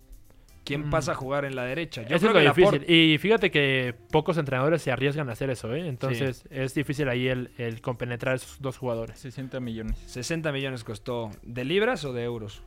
¿Quién 0.65 0.88
Mm. 0.88 0.89
pasa 0.89 1.12
a 1.13 1.15
jugar 1.15 1.45
en 1.45 1.56
la 1.56 1.63
derecha? 1.63 2.01
Yo 2.01 2.15
Eso 2.15 2.28
creo 2.28 2.39
es 2.41 2.45
lo 2.47 2.54
que 2.54 2.60
difícil. 2.62 2.82
Laporte- 2.82 2.93
Y 2.93 3.17
fíjate 3.19 3.51
que 3.51 3.93
pocos 4.12 4.38
entrenadores 4.38 4.82
se 4.82 4.91
arriesgan 4.91 5.30
a 5.30 5.34
hacer 5.34 5.49
eso, 5.51 5.73
¿eh? 5.73 5.88
Entonces 5.88 6.43
es 6.49 6.73
difícil 6.73 7.08
ahí 7.08 7.28
el, 7.28 7.51
el 7.58 7.82
compenetrar 7.82 8.34
a 8.34 8.36
esos 8.38 8.60
dos 8.62 8.78
jugadores. 8.78 9.19
60 9.19 9.60
millones. 9.60 9.97
60 10.08 10.51
millones 10.51 10.84
costó. 10.84 11.30
¿De 11.43 11.63
libras 11.63 12.04
o 12.04 12.12
de 12.13 12.23
euros? 12.23 12.63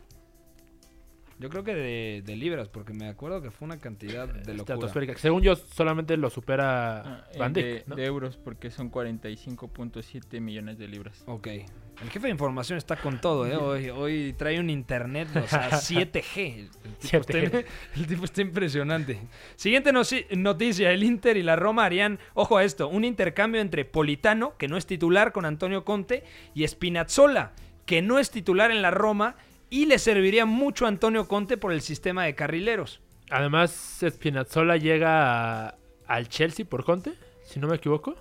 Yo 1.39 1.49
creo 1.51 1.63
que 1.63 1.75
de, 1.75 2.23
de 2.25 2.37
libras, 2.37 2.69
porque 2.69 2.93
me 2.93 3.09
acuerdo 3.09 3.41
que 3.41 3.51
fue 3.51 3.67
una 3.67 3.79
cantidad 3.79 4.27
de 4.27 4.55
locura. 4.55 4.75
Estratosférica. 4.75 5.17
Según 5.19 5.43
yo, 5.43 5.55
solamente 5.55 6.17
lo 6.17 6.31
supera 6.31 6.99
Ah, 7.01 7.25
Van 7.39 7.53
Dijk, 7.53 7.65
de, 7.67 7.85
¿no? 7.87 7.95
de 7.97 8.05
euros, 8.07 8.37
porque 8.37 8.71
son 8.71 8.91
45.7 8.91 10.41
millones 10.41 10.79
de 10.79 10.89
libras. 10.89 11.23
Ok. 11.27 11.47
El 12.03 12.11
jefe 12.11 12.27
de 12.27 12.31
información 12.31 12.79
está 12.79 12.97
con 12.97 13.21
todo, 13.21 13.45
¿eh? 13.47 13.57
Hoy, 13.57 13.91
hoy 13.91 14.35
trae 14.39 14.61
un 14.61 14.71
internet, 14.71 15.29
o 15.35 15.47
sea, 15.49 15.71
7G. 15.71 16.37
El 16.55 16.69
tipo, 16.97 17.19
7G. 17.25 17.43
Está, 17.45 17.59
el 17.97 18.07
tipo 18.07 18.25
está 18.25 18.41
impresionante. 18.41 19.19
Siguiente 19.57 19.93
noticia, 19.93 20.93
el 20.93 21.03
Inter 21.03 21.37
y 21.37 21.43
la 21.43 21.57
Roma 21.57 21.85
harían, 21.85 22.19
ojo 22.35 22.57
a 22.57 22.65
esto, 22.65 22.89
un 22.89 23.05
intercambio 23.05 23.61
entre 23.61 23.85
Politano, 23.85 24.57
que 24.59 24.69
no 24.69 24.77
es 24.77 24.87
titular 24.87 25.33
con 25.33 25.45
Antonio 25.45 25.85
Conte, 25.85 26.23
y 26.55 26.67
Spinazzola, 26.67 27.53
que 27.85 28.01
no 28.01 28.19
es 28.21 28.31
titular 28.31 28.71
en 28.71 28.83
la 28.83 28.93
Roma, 28.93 29.35
y 29.71 29.87
le 29.87 29.99
serviría 29.99 30.47
mucho 30.47 30.85
a 30.85 30.89
Antonio 30.89 31.29
Conte 31.29 31.57
por 31.57 31.73
el 31.73 31.81
sistema 31.81 32.25
de 32.25 32.35
carrileros. 32.35 33.01
Además, 33.31 33.99
Spinazzola 34.09 34.77
llega 34.77 35.67
a- 35.69 35.75
al 36.07 36.29
Chelsea 36.29 36.65
por 36.65 36.85
Conte, 36.85 37.13
si 37.45 37.61
no 37.61 37.69
me 37.69 37.77
equivoco. 37.77 38.17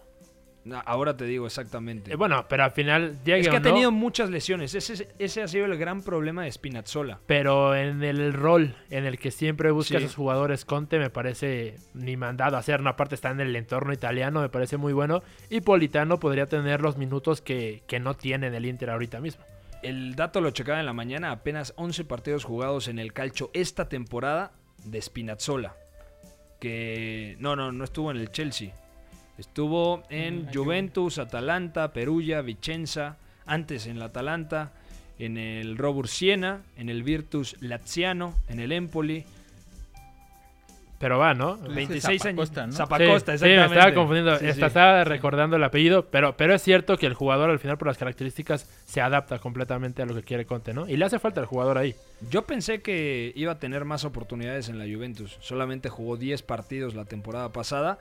No, 0.66 0.82
Ahora 0.86 1.16
te 1.16 1.24
digo 1.24 1.46
exactamente. 1.48 2.12
Eh, 2.12 2.16
bueno, 2.18 2.46
pero 2.50 2.66
al 2.66 2.72
final 2.72 3.24
llega 3.24 3.38
es 3.38 3.48
que 3.48 3.54
o 3.54 3.56
ha 3.56 3.62
no, 3.62 3.70
tenido 3.70 3.90
muchas 3.90 4.30
lesiones. 4.30 4.76
Ese, 4.76 5.08
ese 5.18 5.42
ha 5.42 5.48
sido 5.48 5.64
el 5.64 5.78
gran 5.78 6.02
problema 6.04 6.44
de 6.44 6.52
Spinazzola. 6.52 7.22
Pero 7.26 7.74
en 7.74 8.04
el 8.04 8.34
rol 8.34 8.76
en 8.90 9.06
el 9.06 9.18
que 9.18 9.32
siempre 9.32 9.72
busca 9.72 9.92
Sí. 9.92 9.96
a 9.96 10.00
esos 10.00 10.16
jugadores, 10.18 10.66
Conte 10.66 11.00
me 11.00 11.10
parece 11.10 11.76
ni 11.94 12.18
mandado 12.18 12.58
a 12.58 12.60
hacer. 12.60 12.82
No, 12.82 12.90
aparte 12.90 13.16
está 13.16 13.32
en 13.32 13.40
el 13.40 13.56
entorno 13.56 13.94
italiano, 13.94 14.42
me 14.42 14.50
parece 14.50 14.76
muy 14.76 14.92
bueno. 14.92 15.24
Y 15.50 15.62
Politano 15.62 16.20
podría 16.20 16.48
tener 16.48 16.82
los 16.82 16.98
minutos 16.98 17.40
que, 17.42 17.84
que 17.88 18.02
no 18.02 18.16
tiene 18.16 18.48
en 18.48 18.54
el 18.56 18.66
Inter 18.66 18.90
ahorita 18.90 19.22
mismo. 19.22 19.46
El 19.88 20.17
dato 20.17 20.41
lo 20.41 20.52
checaba 20.52 20.82
en 20.82 20.86
la 20.86 20.91
mañana, 20.91 21.32
apenas 21.32 21.73
11 21.78 22.04
partidos 22.04 22.43
jugados 22.43 22.89
en 22.89 23.00
el 23.00 23.13
calcio 23.13 23.50
esta 23.54 23.88
temporada 23.88 24.52
de 24.84 25.02
Spinazzola. 25.02 25.78
Que 26.60 27.38
no, 27.39 27.56
no, 27.56 27.71
no 27.71 27.86
estuvo 27.86 28.12
en 28.12 28.17
el 28.17 28.30
Chelsea. 28.30 28.73
Estuvo 29.38 30.04
en 30.10 30.41
Mm, 30.41 30.54
Juventus, 30.54 31.19
Atalanta, 31.19 31.93
Perugia, 31.93 32.41
Vicenza, 32.41 33.15
antes 33.45 33.88
en 33.88 33.95
el 33.95 34.02
Atalanta, 34.02 34.73
en 35.19 35.38
el 35.38 35.78
Robur 35.78 36.10
Siena, 36.10 36.63
en 36.76 36.89
el 36.89 37.04
Virtus 37.04 37.56
Laziano, 37.62 38.36
en 38.50 38.60
el 38.60 38.73
Empoli. 38.73 39.23
Pero 41.00 41.20
va, 41.20 41.36
¿no? 41.36 41.58
Tú 41.58 41.62
dices 41.74 41.76
26 41.76 42.26
años. 42.26 42.50
Zapacosta, 42.50 42.66
¿no? 42.68 42.74
Zapacosta, 42.74 43.32
Sí, 43.34 43.38
sí, 43.38 43.46
me 43.46 43.54
exactamente. 43.54 43.80
estaba 43.80 43.94
confundiendo. 43.96 44.38
Sí, 44.40 44.46
Esta- 44.48 44.62
sí. 44.62 44.66
Estaba 44.66 45.04
recordando 45.04 45.56
el 45.56 45.64
apellido, 45.64 46.08
pero, 46.08 46.36
pero 46.36 46.56
es 46.56 46.62
cierto 46.64 46.98
que 46.98 47.06
el 47.06 47.14
jugador 47.14 47.52
al 47.52 47.60
final 47.60 47.78
por 47.78 47.88
las 47.88 48.00
características 48.00 48.68
se 48.86 49.00
adapta 49.02 49.38
completamente 49.38 50.02
a 50.02 50.06
lo 50.08 50.16
que 50.16 50.24
quiere 50.24 50.46
Conte, 50.46 50.74
¿no? 50.74 50.90
Y 50.90 50.98
le 50.98 51.06
hace 51.06 51.20
falta 51.20 51.40
al 51.40 51.46
jugador 51.46 51.78
ahí. 51.78 51.94
Yo 52.32 52.44
pensé 52.48 52.82
que 52.82 53.32
iba 53.36 53.52
a 53.52 53.60
tener 53.60 53.86
más 53.86 54.06
oportunidades 54.06 54.70
en 54.70 54.80
la 54.80 54.86
Juventus. 54.86 55.38
Solamente 55.40 55.90
jugó 55.90 56.18
10 56.18 56.42
partidos 56.42 56.96
la 56.96 57.06
temporada 57.06 57.54
pasada. 57.54 58.00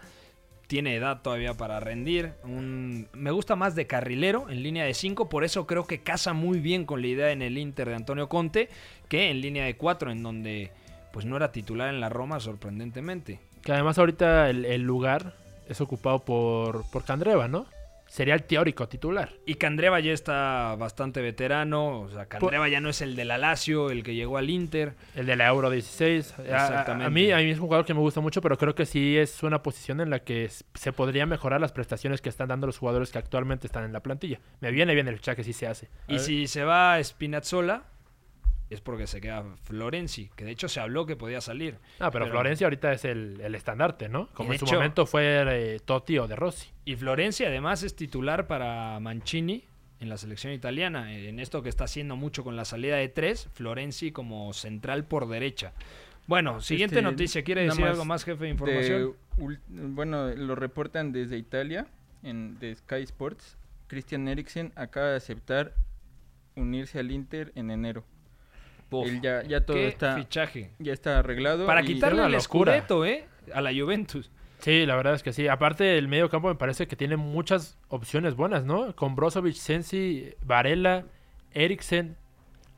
Tiene 0.67 0.97
edad 0.97 1.21
todavía 1.23 1.53
para 1.55 1.79
rendir. 1.81 2.33
Un- 2.45 3.09
Me 3.13 3.31
gusta 3.31 3.57
más 3.57 3.75
de 3.77 3.87
carrilero 3.87 4.49
en 4.49 4.63
línea 4.63 4.85
de 4.87 4.95
5. 4.95 5.29
Por 5.29 5.45
eso 5.45 5.67
creo 5.67 5.87
que 5.87 6.01
casa 6.01 6.33
muy 6.33 6.61
bien 6.61 6.87
con 6.87 7.03
la 7.03 7.07
idea 7.09 7.31
en 7.31 7.43
el 7.43 7.59
Inter 7.59 7.91
de 7.91 7.95
Antonio 7.95 8.29
Conte 8.29 8.69
que 9.09 9.31
en 9.31 9.43
línea 9.43 9.65
de 9.67 9.77
4, 9.77 10.11
en 10.11 10.23
donde 10.25 10.73
pues 11.16 11.24
no 11.24 11.35
era 11.37 11.50
titular 11.50 11.88
en 11.88 11.98
la 11.98 12.11
Roma, 12.11 12.40
sorprendentemente. 12.40 13.40
Que 13.62 13.72
además 13.72 13.98
ahorita 13.98 14.50
el, 14.50 14.66
el 14.66 14.83
lugar 14.83 15.33
es 15.66 15.81
ocupado 15.81 16.18
por, 16.26 16.85
por 16.90 17.05
Candreva, 17.05 17.48
¿no? 17.48 17.64
Sería 18.07 18.35
el 18.35 18.42
teórico 18.42 18.87
titular. 18.87 19.33
Y 19.46 19.55
Candreva 19.55 19.98
ya 19.98 20.12
está 20.12 20.76
bastante 20.79 21.22
veterano. 21.22 22.00
O 22.02 22.11
sea, 22.11 22.26
Candreva 22.26 22.68
ya 22.68 22.81
no 22.81 22.90
es 22.90 23.00
el 23.00 23.16
de 23.16 23.24
la 23.24 23.38
Lazio, 23.38 23.90
el 23.90 24.02
que 24.05 24.14
llegó 24.14 24.37
al 24.37 24.50
Inter. 24.50 24.92
El 25.14 25.24
de 25.24 25.37
la 25.37 25.48
Euro 25.48 25.70
16. 25.70 26.35
A- 26.38 26.42
a- 26.42 26.44
Exactamente. 26.44 27.05
A, 27.07 27.11
mí, 27.11 27.33
a 27.33 27.38
mí 27.38 27.50
es 27.50 27.59
un 27.59 27.64
jugador 27.64 27.87
que 27.87 27.94
me 27.94 28.00
gusta 28.00 28.20
mucho, 28.20 28.42
pero 28.42 28.59
creo 28.59 28.74
que 28.74 28.85
sí 28.85 29.16
es 29.16 29.42
una 29.42 29.62
posición 29.62 30.00
en 30.02 30.11
la 30.11 30.18
que 30.20 30.50
se 30.74 30.92
podría 30.92 31.24
mejorar 31.24 31.61
las 31.62 31.72
prestaciones 31.72 32.20
que 32.20 32.29
están 32.29 32.48
dando 32.48 32.66
los 32.66 32.79
jugadores 32.79 33.11
que 33.11 33.18
actualmente 33.18 33.66
están 33.66 33.85
en 33.85 33.92
la 33.94 34.00
plantilla. 34.00 34.38
Me 34.61 34.70
viene 34.70 34.94
bien 34.94 35.09
el 35.09 35.16
fichaje 35.16 35.42
si 35.42 35.52
se 35.55 35.66
hace. 35.66 35.88
Y 36.07 36.18
si 36.20 36.46
se 36.46 36.62
va 36.62 37.02
Spinazzola, 37.02 37.83
es 38.68 38.81
porque 38.81 39.07
se 39.07 39.20
queda 39.20 39.44
Florenzi, 39.62 40.29
que 40.35 40.44
de 40.44 40.50
hecho 40.50 40.68
se 40.68 40.81
habló 40.81 41.07
que 41.07 41.14
podía 41.16 41.40
salir. 41.40 41.79
Ah, 42.00 42.11
pero, 42.11 42.26
Florencia 42.26 42.66
ahorita 42.66 42.92
es 42.92 43.05
el, 43.05 43.40
el 43.40 43.55
estandarte, 43.55 44.09
¿no? 44.09 44.29
Como 44.35 44.52
en 44.52 44.59
su 44.59 44.64
hecho- 44.64 44.74
momento 44.74 45.07
fue 45.07 45.44
eh, 45.74 45.81
Totti 45.85 46.18
o 46.18 46.26
De 46.26 46.35
Rossi. 46.37 46.70
Y 46.85 46.96
Florenzi 46.96 47.44
además 47.44 47.83
es 47.83 47.94
titular 47.94 48.46
para 48.46 48.98
Mancini 49.00 49.64
en 50.00 50.09
la 50.09 50.16
selección 50.18 50.52
italiana. 50.52 51.14
En 51.14 51.38
esto 51.40 51.62
que 51.62 51.68
está 51.68 51.85
haciendo 51.85 52.16
mucho 52.16 52.42
con 52.44 52.57
la 52.57 52.64
salida 52.64 52.96
de 52.96 53.09
tres, 53.09 53.48
Florenzi 53.55 54.11
como 54.12 54.52
central 54.52 55.05
por 55.05 55.29
derecha. 55.29 55.72
Bueno, 56.26 56.61
siguiente 56.61 56.96
Este, 56.96 57.02
noticia. 57.02 57.44
¿Quiere 57.44 57.62
decir 57.62 57.81
más 57.81 57.90
algo 57.90 58.05
más, 58.05 58.24
jefe 58.24 58.44
de 58.44 58.50
información? 58.50 59.14
bueno, 59.68 60.35
lo 60.35 60.55
reportan 60.57 61.12
desde 61.12 61.37
Italia, 61.38 61.87
en, 62.24 62.59
de 62.59 62.74
Sky 62.74 63.02
Sports. 63.05 63.57
Christian 63.87 64.26
Eriksen 64.26 64.72
acaba 64.74 65.11
de 65.11 65.16
aceptar 65.16 65.72
unirse 66.57 66.98
al 66.98 67.12
Inter 67.12 67.52
en 67.55 67.70
enero. 67.70 68.05
Uf, 68.90 69.09
Él 69.09 69.20
ya, 69.20 69.42
ya 69.42 69.61
todo 69.64 69.77
qué 69.77 69.88
está, 69.88 70.16
fichaje. 70.16 70.70
ya 70.79 70.92
está 70.92 71.18
arreglado. 71.18 71.66
Para 71.66 71.83
y- 71.83 71.87
quitarle 71.87 72.25
el 72.25 72.35
escudeto, 72.35 73.05
¿eh? 73.05 73.27
A 73.55 73.61
la 73.61 73.70
Juventus. 73.72 74.31
Sí, 74.59 74.87
la 74.87 74.96
verdad 74.96 75.14
es 75.14 75.22
que 75.22 75.33
sí. 75.33 75.49
Aparte, 75.49 75.99
el 75.99 76.09
medio 76.09 76.31
campo 76.31 76.49
me 76.49 76.55
parece 76.55 76.87
que 76.87 76.96
tiene 76.96 77.16
muchas 77.16 77.77
opciones 77.88 78.35
buenas, 78.35 78.64
¿no? 78.64 78.96
Con 78.96 79.14
Brozovic, 79.14 79.55
Sensi, 79.55 80.31
Varela, 80.42 81.05
Eriksen, 81.53 82.16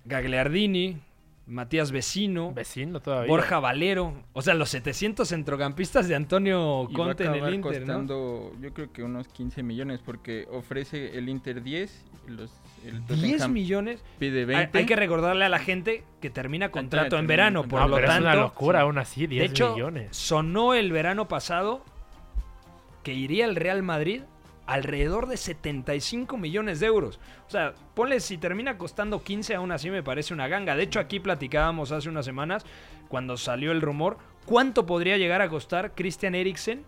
Gagliardini, 0.05 0.99
Matías 1.47 1.92
Vecino, 1.92 2.53
vecino 2.53 3.01
todavía. 3.01 3.29
Borja 3.31 3.59
Valero. 3.61 4.12
O 4.33 4.42
sea, 4.42 4.55
los 4.55 4.68
700 4.71 5.29
centrocampistas 5.29 6.09
de 6.09 6.14
Antonio 6.14 6.87
y 6.90 6.94
va 6.94 7.05
a 7.05 7.07
Conte 7.09 7.25
en 7.25 7.31
el 7.31 7.37
acabar 7.37 7.55
Inter, 7.55 7.73
¿no? 7.73 7.79
costando, 7.87 8.53
yo 8.61 8.75
creo 8.75 8.92
que 8.92 9.03
unos 9.03 9.29
15 9.29 9.62
millones, 9.62 10.01
porque 10.05 10.47
ofrece 10.51 11.16
el 11.16 11.29
Inter 11.29 11.62
10, 11.62 12.05
y 12.27 12.31
los, 12.33 12.51
el 12.85 13.05
10 13.07 13.21
Tottenham 13.21 13.53
millones. 13.53 14.05
pide 14.19 14.41
Hay, 14.41 14.45
20. 14.47 14.79
hay 14.79 14.87
que 14.87 14.97
recordarle 14.97 15.45
a 15.45 15.49
la 15.49 15.59
gente 15.59 16.05
que 16.21 16.31
termina 16.31 16.71
contrato 16.71 17.19
en 17.19 17.27
verano, 17.27 17.62
el 17.62 17.69
por 17.69 17.81
No, 17.81 17.88
lo 17.88 17.97
pero 17.97 18.09
tanto. 18.09 18.29
es 18.29 18.35
una 18.35 18.43
locura 18.43 18.81
aún 18.83 18.99
así, 18.99 19.27
10 19.27 19.41
de 19.41 19.47
hecho, 19.47 19.73
millones. 19.75 20.17
sonó 20.17 20.75
el 20.75 20.93
verano 20.93 21.29
pasado 21.29 21.83
que 23.03 23.14
iría 23.14 23.45
al 23.45 23.57
Real 23.57 23.83
Madrid 23.83 24.23
alrededor 24.67 25.29
de 25.29 25.38
75 25.38 26.37
millones 26.37 26.79
de 26.81 26.87
euros. 26.87 27.19
O 27.47 27.51
sea, 27.51 27.73
ponle 27.95 28.21
si 28.21 28.37
termina 28.37 28.77
costando 28.77 29.23
15, 29.23 29.55
aún 29.55 29.73
así 29.73 29.88
me 29.91 30.03
parece 30.03 30.35
una 30.35 30.47
ganga. 30.47 30.77
De 30.77 30.83
hecho, 30.83 31.01
aquí 31.01 31.21
platicábamos 31.21 31.91
hace 31.91 32.11
unas 32.11 32.27
semanas, 32.27 32.67
cuando 33.09 33.38
salió 33.38 33.73
el 33.73 33.81
rumor, 33.81 34.19
cuánto 34.45 34.85
podría 34.85 35.17
llegar 35.17 35.41
a 35.41 35.49
costar 35.49 35.93
Christian 35.95 36.35
Eriksen 36.35 36.85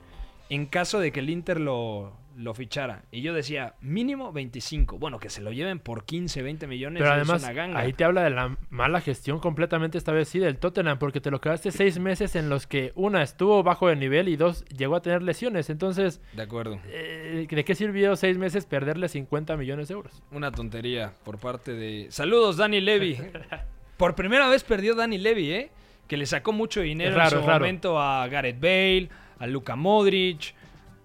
en 0.51 0.67
caso 0.67 0.99
de 1.01 1.11
que 1.11 1.21
el 1.21 1.31
Inter 1.31 1.59
lo, 1.59 2.13
lo 2.41 2.55
fichara. 2.55 3.03
Y 3.11 3.21
yo 3.21 3.35
decía, 3.35 3.75
mínimo 3.81 4.33
25. 4.33 4.99
Bueno, 4.99 5.19
que 5.19 5.29
se 5.29 5.43
lo 5.43 5.53
lleven 5.53 5.79
por 5.79 6.05
15, 6.05 6.41
20 6.43 6.67
millones 6.67 7.01
Pero 7.03 7.13
es 7.13 7.17
además, 7.19 7.43
una 7.43 7.53
ganga. 7.53 7.79
ahí 7.81 7.93
te 7.93 8.05
habla 8.05 8.23
de 8.23 8.31
la 8.31 8.57
mala 8.71 9.01
gestión 9.01 9.41
completamente 9.41 9.99
esta 9.99 10.13
vez 10.13 10.29
sí 10.29 10.39
del 10.39 10.57
Tottenham, 10.59 10.99
porque 10.99 11.21
te 11.21 11.31
lo 11.31 11.41
quedaste 11.41 11.71
seis 11.71 11.99
meses 11.99 12.37
en 12.37 12.49
los 12.49 12.67
que 12.67 12.93
una 12.95 13.23
estuvo 13.23 13.63
bajo 13.63 13.89
de 13.89 13.97
nivel 13.97 14.29
y 14.29 14.37
dos 14.37 14.65
llegó 14.67 14.97
a 14.97 15.03
tener 15.03 15.23
lesiones. 15.23 15.69
Entonces, 15.71 16.23
De 16.33 16.43
acuerdo. 16.43 16.81
eh, 16.87 17.47
¿de 17.51 17.65
qué 17.65 17.75
sirvió 17.75 18.17
seis 18.17 18.39
meses 18.39 18.65
perderle 18.65 19.09
50 19.09 19.57
millones 19.57 19.89
de 19.89 19.95
euros? 19.95 20.23
Una 20.33 20.51
tontería 20.51 21.13
por 21.25 21.39
parte 21.39 21.73
de. 21.75 22.07
Saludos, 22.11 22.57
Dani 22.57 22.81
Levy. 22.81 23.19
Por 23.99 24.15
primera 24.15 24.49
vez 24.49 24.65
perdió 24.65 24.95
Dani 24.95 25.19
Levy, 25.19 25.53
¿eh? 25.53 25.71
Que 26.09 26.17
le 26.17 26.25
sacó 26.25 26.53
mucho 26.53 26.81
dinero 26.81 27.15
raro, 27.17 27.37
en 27.41 27.45
su 27.45 27.51
momento 27.51 28.01
a 28.01 28.27
Gareth 28.29 28.59
Bale, 28.59 29.11
a 29.39 29.47
Luka 29.47 29.77
Modric. 29.77 30.55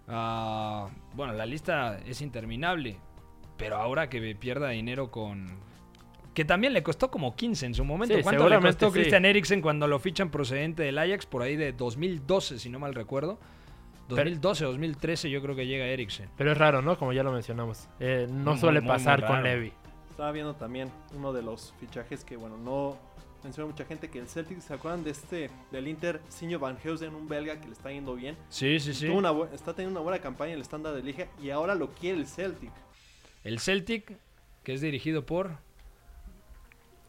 a- 0.08 0.88
Bueno, 1.16 1.34
la 1.34 1.46
lista 1.46 2.00
es 2.06 2.22
interminable. 2.22 2.98
Pero 3.58 3.78
ahora 3.78 4.10
que 4.10 4.36
pierda 4.36 4.70
dinero 4.70 5.12
con. 5.12 5.48
Que 6.34 6.44
también 6.44 6.74
le 6.74 6.84
costó 6.84 7.10
como 7.10 7.36
15 7.36 7.68
en 7.68 7.74
su 7.74 7.86
momento. 7.86 8.16
Sí, 8.16 8.22
¿Cuánto 8.22 8.50
le 8.50 8.60
costó 8.60 8.88
sí. 8.90 9.00
Christian 9.00 9.24
Eriksen 9.24 9.62
cuando 9.62 9.88
lo 9.88 10.00
fichan 10.00 10.30
procedente 10.30 10.84
del 10.84 10.98
Ajax? 10.98 11.26
Por 11.26 11.42
ahí 11.42 11.56
de 11.56 11.72
2012, 11.72 12.60
si 12.60 12.70
no 12.70 12.80
mal 12.80 12.94
recuerdo. 12.94 13.40
2012, 14.10 14.66
2013 14.66 15.30
yo 15.30 15.42
creo 15.42 15.56
que 15.56 15.66
llega 15.66 15.86
Eriksen. 15.86 16.30
Pero 16.38 16.52
es 16.52 16.58
raro, 16.58 16.82
¿no? 16.82 16.98
Como 17.00 17.14
ya 17.14 17.24
lo 17.24 17.32
mencionamos. 17.32 17.88
Eh, 18.00 18.28
no 18.30 18.52
Muy, 18.52 18.60
suele 18.60 18.82
muy, 18.82 18.90
muy 18.90 18.98
pasar 18.98 19.26
con. 19.26 19.42
Levy. 19.42 19.72
Estaba 20.10 20.32
viendo 20.32 20.56
también 20.56 20.90
uno 21.16 21.32
de 21.34 21.42
los 21.42 21.74
fichajes 21.80 22.24
que, 22.26 22.36
bueno, 22.36 22.58
no 22.58 22.98
menciona 23.46 23.70
mucha 23.70 23.86
gente 23.86 24.10
que 24.10 24.20
el 24.20 24.28
Celtic, 24.28 24.60
¿se 24.60 24.74
acuerdan 24.74 25.04
de 25.04 25.12
este, 25.12 25.50
del 25.72 25.88
Inter, 25.88 26.20
Sinjo 26.30 26.58
Van 26.58 26.78
Heusen, 26.84 27.14
un 27.14 27.28
belga 27.28 27.60
que 27.62 27.68
le 27.68 27.74
está 27.74 27.92
yendo 27.92 28.16
bien? 28.16 28.36
Sí, 28.50 28.80
sí, 28.80 28.94
sí. 28.94 29.08
Una 29.08 29.32
está 29.54 29.74
teniendo 29.74 30.00
una 30.00 30.04
buena 30.04 30.22
campaña 30.22 30.52
en 30.52 30.56
el 30.56 30.62
estándar 30.62 30.96
de 30.96 31.04
liga 31.04 31.28
y 31.42 31.52
ahora 31.52 31.76
lo 31.76 31.92
quiere 31.94 32.18
el 32.18 32.26
Celtic. 32.26 32.72
El 33.44 33.60
Celtic, 33.60 34.18
que 34.64 34.74
es 34.74 34.82
dirigido 34.82 35.26
por. 35.28 35.60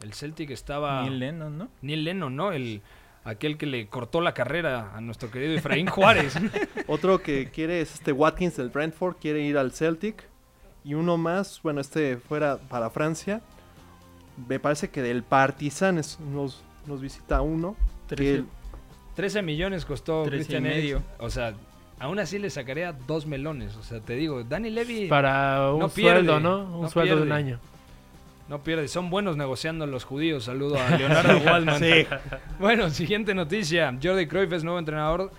El 0.02 0.12
Celtic 0.12 0.50
estaba. 0.50 1.02
Neil 1.02 1.18
Lennon, 1.18 1.56
¿no? 1.56 1.68
Neil 1.80 2.04
Lennon, 2.04 2.36
¿no? 2.36 2.52
El, 2.52 2.82
aquel 3.24 3.56
que 3.56 3.64
le 3.64 3.88
cortó 3.88 4.20
la 4.20 4.34
carrera 4.34 4.94
a 4.94 5.00
nuestro 5.00 5.30
querido 5.30 5.54
Efraín 5.54 5.86
Juárez. 5.86 6.34
Otro 6.86 7.22
que 7.22 7.50
quiere 7.50 7.80
es 7.80 7.94
este 7.94 8.12
Watkins 8.12 8.58
del 8.58 8.68
Brentford, 8.68 9.16
quiere 9.16 9.40
ir 9.40 9.56
al 9.56 9.72
Celtic. 9.72 10.28
Y 10.84 10.92
uno 10.92 11.16
más, 11.16 11.60
bueno, 11.62 11.80
este 11.80 12.18
fuera 12.18 12.58
para 12.58 12.90
Francia. 12.90 13.40
Me 14.48 14.58
parece 14.60 14.90
que 14.90 15.02
del 15.02 15.22
Partizan 15.22 15.98
es- 15.98 16.18
nos, 16.20 16.62
nos 16.86 17.00
visita 17.00 17.40
uno. 17.40 17.76
que 18.08 18.16
Trece. 18.16 18.34
el- 18.36 18.46
13 19.14 19.42
millones 19.42 19.84
costó 19.84 20.22
Trece 20.24 20.36
y 20.36 20.38
Christian 20.40 20.62
medio. 20.62 21.02
O 21.18 21.30
sea, 21.30 21.54
aún 21.98 22.18
así 22.18 22.38
le 22.38 22.50
sacaría 22.50 22.92
dos 22.92 23.26
melones. 23.26 23.74
O 23.76 23.82
sea, 23.82 24.00
te 24.00 24.14
digo, 24.14 24.44
Danny 24.44 24.70
Levy 24.70 25.08
Para 25.08 25.72
un 25.72 25.80
No 25.80 25.88
pierde, 25.88 26.16
sueldo, 26.18 26.40
¿no? 26.40 26.64
Un 26.76 26.82
no 26.82 26.90
sueldo 26.90 27.16
de 27.16 27.22
un 27.22 27.28
pierde. 27.28 27.42
año. 27.42 27.58
no 28.48 28.62
pierde. 28.62 28.86
Son 28.88 29.08
buenos 29.10 29.36
negociando 29.36 29.86
los 29.86 30.04
judíos. 30.04 30.44
Saludo 30.44 30.76
a 30.80 30.90
Leonardo 30.98 31.38
Waldman. 31.38 31.82
Bueno, 32.60 32.90
siguiente 32.90 33.34
noticia. 33.34 33.96
Jordi 34.00 34.26
Cruyff 34.28 34.52
es 34.52 34.62
nuevo 34.62 34.78
entrenador 34.78 35.32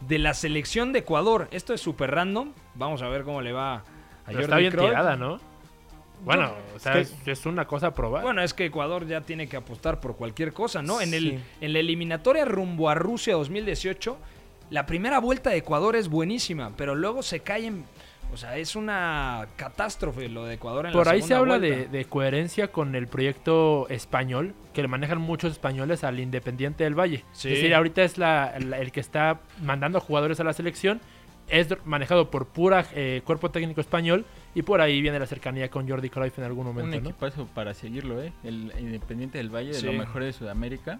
de 0.00 0.18
la 0.18 0.32
selección 0.32 0.92
de 0.92 1.00
Ecuador. 1.00 1.48
Esto 1.50 1.74
es 1.74 1.80
súper 1.80 2.12
random. 2.12 2.52
Vamos 2.76 3.02
a 3.02 3.08
ver 3.08 3.24
cómo 3.24 3.42
le 3.42 3.52
va 3.52 3.74
a 3.78 3.82
Pero 4.26 4.32
Jordi 4.38 4.44
está 4.44 4.56
bien 4.58 4.72
Cruyff. 4.72 4.88
tirada, 4.90 5.16
¿no? 5.16 5.40
Bueno, 6.24 6.52
o 6.74 6.78
sea, 6.78 6.98
Es 6.98 7.14
es 7.26 7.46
una 7.46 7.66
cosa 7.66 7.88
a 7.88 7.94
probar. 7.94 8.22
Bueno, 8.22 8.42
es 8.42 8.54
que 8.54 8.64
Ecuador 8.66 9.06
ya 9.06 9.20
tiene 9.20 9.46
que 9.48 9.56
apostar 9.56 10.00
por 10.00 10.16
cualquier 10.16 10.52
cosa, 10.52 10.82
¿no? 10.82 11.00
En, 11.00 11.12
el, 11.14 11.40
en 11.60 11.72
la 11.72 11.78
eliminatoria 11.78 12.44
rumbo 12.44 12.88
a 12.88 12.94
Rusia 12.94 13.34
2018, 13.34 14.16
la 14.70 14.86
primera 14.86 15.18
vuelta 15.20 15.50
de 15.50 15.58
Ecuador 15.58 15.96
es 15.96 16.08
buenísima, 16.08 16.72
pero 16.76 16.94
luego 16.94 17.22
se 17.22 17.40
caen. 17.40 17.84
O 18.32 18.36
sea, 18.36 18.56
es 18.56 18.74
una 18.74 19.46
catástrofe 19.54 20.28
lo 20.28 20.44
de 20.44 20.54
Ecuador 20.54 20.86
en 20.86 20.92
Por 20.92 21.06
la 21.06 21.12
ahí 21.12 21.22
se 21.22 21.34
habla 21.34 21.60
de, 21.60 22.06
coherencia 22.08 22.72
con 22.72 22.96
el 22.96 23.06
proyecto 23.06 23.86
español, 23.90 24.54
que 24.72 24.82
le 24.82 24.88
manejan 24.88 25.18
muchos 25.20 25.52
españoles 25.52 26.02
al 26.02 26.18
Independiente 26.18 26.82
del 26.82 26.98
Valle. 26.98 27.22
Sí. 27.32 27.48
Es 27.48 27.54
decir, 27.56 27.74
ahorita 27.74 28.02
es 28.02 28.18
la- 28.18 28.54
la- 28.58 28.78
el 28.80 28.90
que 28.90 28.98
está 29.00 29.40
mandando 29.62 30.00
jugadores 30.00 30.40
a 30.40 30.44
la 30.44 30.52
selección 30.52 31.00
es 31.48 31.68
manejado 31.84 32.30
por 32.30 32.46
pura 32.46 32.86
eh, 32.94 33.22
cuerpo 33.24 33.50
técnico 33.50 33.80
español 33.80 34.24
y 34.54 34.62
por 34.62 34.80
ahí 34.80 35.00
viene 35.02 35.18
la 35.18 35.26
cercanía 35.26 35.70
con 35.70 35.88
Jordi 35.88 36.08
Cruyff 36.10 36.38
en 36.38 36.44
algún 36.44 36.66
momento. 36.66 36.96
Un 36.96 37.02
¿no? 37.04 37.10
equipazo 37.10 37.46
para 37.54 37.74
seguirlo, 37.74 38.22
¿eh? 38.22 38.32
El 38.44 38.72
Independiente 38.78 39.38
del 39.38 39.54
Valle, 39.54 39.74
Sí. 39.74 39.86
de 39.86 39.92
lo 39.92 39.98
mejor 39.98 40.24
de 40.24 40.32
Sudamérica. 40.32 40.98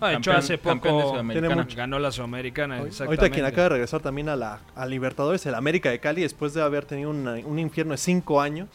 Ah, 0.00 0.10
de 0.10 0.16
hecho, 0.18 0.30
hace 0.32 0.58
poco 0.58 0.88
Sudamericana. 1.10 1.48
Tiene 1.48 1.62
mucho- 1.62 1.76
ganó 1.76 1.98
la 1.98 2.12
Sudamericana. 2.12 2.78
Ahorita 3.00 3.30
quien 3.30 3.44
acaba 3.44 3.64
de 3.64 3.68
regresar 3.70 4.00
también 4.00 4.28
a 4.28 4.36
la 4.36 4.60
a 4.76 4.86
Libertadores, 4.86 5.44
el 5.46 5.54
América 5.56 5.90
de 5.90 5.98
Cali, 5.98 6.22
después 6.22 6.54
de 6.54 6.62
haber 6.62 6.84
tenido 6.84 7.10
una- 7.10 7.32
un 7.44 7.58
infierno 7.58 7.92
de 7.92 7.98
cinco 7.98 8.40
años. 8.40 8.68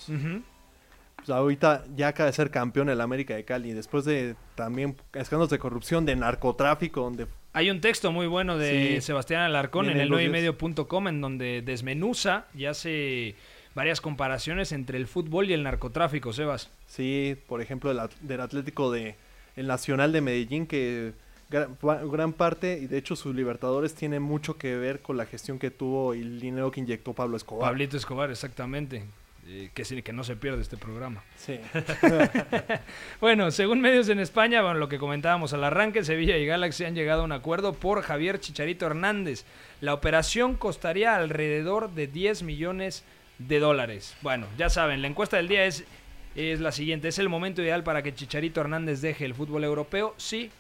Pues 1.15 1.29
ahorita 1.29 1.85
ya 1.95 2.09
acaba 2.09 2.27
de 2.27 2.33
ser 2.33 2.51
campeón 2.51 2.89
el 2.89 2.99
América 2.99 3.33
de 3.35 3.45
Cali, 3.45 3.71
después 3.71 4.03
de 4.03 4.35
también 4.55 4.97
escándalos 5.13 5.49
de 5.49 5.59
corrupción, 5.59 6.05
de 6.05 6.17
narcotráfico, 6.17 6.99
donde 7.01 7.27
Hay 7.53 7.69
un 7.69 7.81
texto 7.81 8.11
muy 8.11 8.27
bueno 8.27 8.57
de 8.57 8.95
Sí. 8.95 9.01
Sebastián 9.01 9.41
Alarcón 9.41 9.85
en 9.89 9.97
el 9.99 10.09
los 10.09 10.19
9 10.19 10.23
y 10.23 10.27
días. 10.27 10.55
medio.com 10.57 11.07
en 11.07 11.21
donde 11.21 11.61
desmenuza 11.61 12.45
y 12.55 12.65
hace 12.65 13.35
varias 13.75 14.01
comparaciones 14.01 14.71
entre 14.71 14.97
el 14.97 15.07
fútbol 15.07 15.49
y 15.49 15.53
el 15.53 15.63
narcotráfico, 15.63 16.33
Sebas. 16.33 16.69
Sí, 16.87 17.37
por 17.47 17.61
ejemplo, 17.61 17.91
el 17.91 17.99
del 18.21 18.41
Atlético 18.41 18.91
de 18.91 19.15
el 19.55 19.67
Nacional 19.67 20.11
de 20.11 20.21
Medellín, 20.21 20.65
que 20.65 21.13
gran, 21.51 21.77
gran 22.11 22.33
parte, 22.33 22.79
y 22.81 22.87
de 22.87 22.97
hecho 22.97 23.15
sus 23.15 23.35
Libertadores 23.35 23.93
tiene 23.93 24.19
mucho 24.19 24.57
que 24.57 24.75
ver 24.75 25.01
con 25.01 25.15
la 25.17 25.27
gestión 25.27 25.59
que 25.59 25.69
tuvo 25.69 26.15
y 26.15 26.21
el 26.21 26.39
dinero 26.39 26.71
que 26.71 26.79
inyectó 26.81 27.13
Pablo 27.13 27.37
Escobar. 27.37 27.69
Pablito 27.69 27.97
Escobar, 27.97 28.31
exactamente. 28.31 29.03
Eh, 29.45 29.71
que, 29.73 29.83
que 30.03 30.13
no 30.13 30.23
se 30.23 30.37
pierde 30.37 30.61
este 30.61 30.77
programa. 30.77 31.23
Sí. 31.37 31.59
Bueno, 33.19 33.51
según 33.51 33.81
medios 33.81 34.09
en 34.09 34.19
España, 34.19 34.61
bueno, 34.61 34.79
lo 34.79 34.89
que 34.89 34.97
comentábamos 34.97 35.53
al 35.53 35.63
arranque, 35.63 36.03
Sevilla 36.03 36.37
y 36.37 36.45
Galaxy 36.45 36.85
han 36.85 36.95
llegado 36.95 37.21
a 37.21 37.25
un 37.25 37.31
acuerdo 37.31 37.73
por 37.73 38.01
Javier 38.01 38.39
Chicharito 38.39 38.85
Hernández. 38.85 39.45
La 39.81 39.93
operación 39.93 40.55
costaría 40.55 41.15
alrededor 41.15 41.91
de 41.91 42.07
10 42.07 42.43
millones 42.43 43.03
de 43.37 43.59
dólares. 43.59 44.15
Bueno, 44.21 44.47
ya 44.57 44.69
saben, 44.69 45.01
la 45.01 45.07
encuesta 45.07 45.37
del 45.37 45.47
día 45.47 45.65
es, 45.65 45.85
es 46.35 46.59
la 46.59 46.71
siguiente. 46.71 47.07
¿Es 47.09 47.19
el 47.19 47.29
momento 47.29 47.61
ideal 47.61 47.83
para 47.83 48.01
que 48.01 48.13
Chicharito 48.13 48.61
Hernández 48.61 49.01
deje 49.01 49.25
el 49.25 49.35
fútbol 49.35 49.63
europeo? 49.63 50.13
¿Sí 50.17 50.51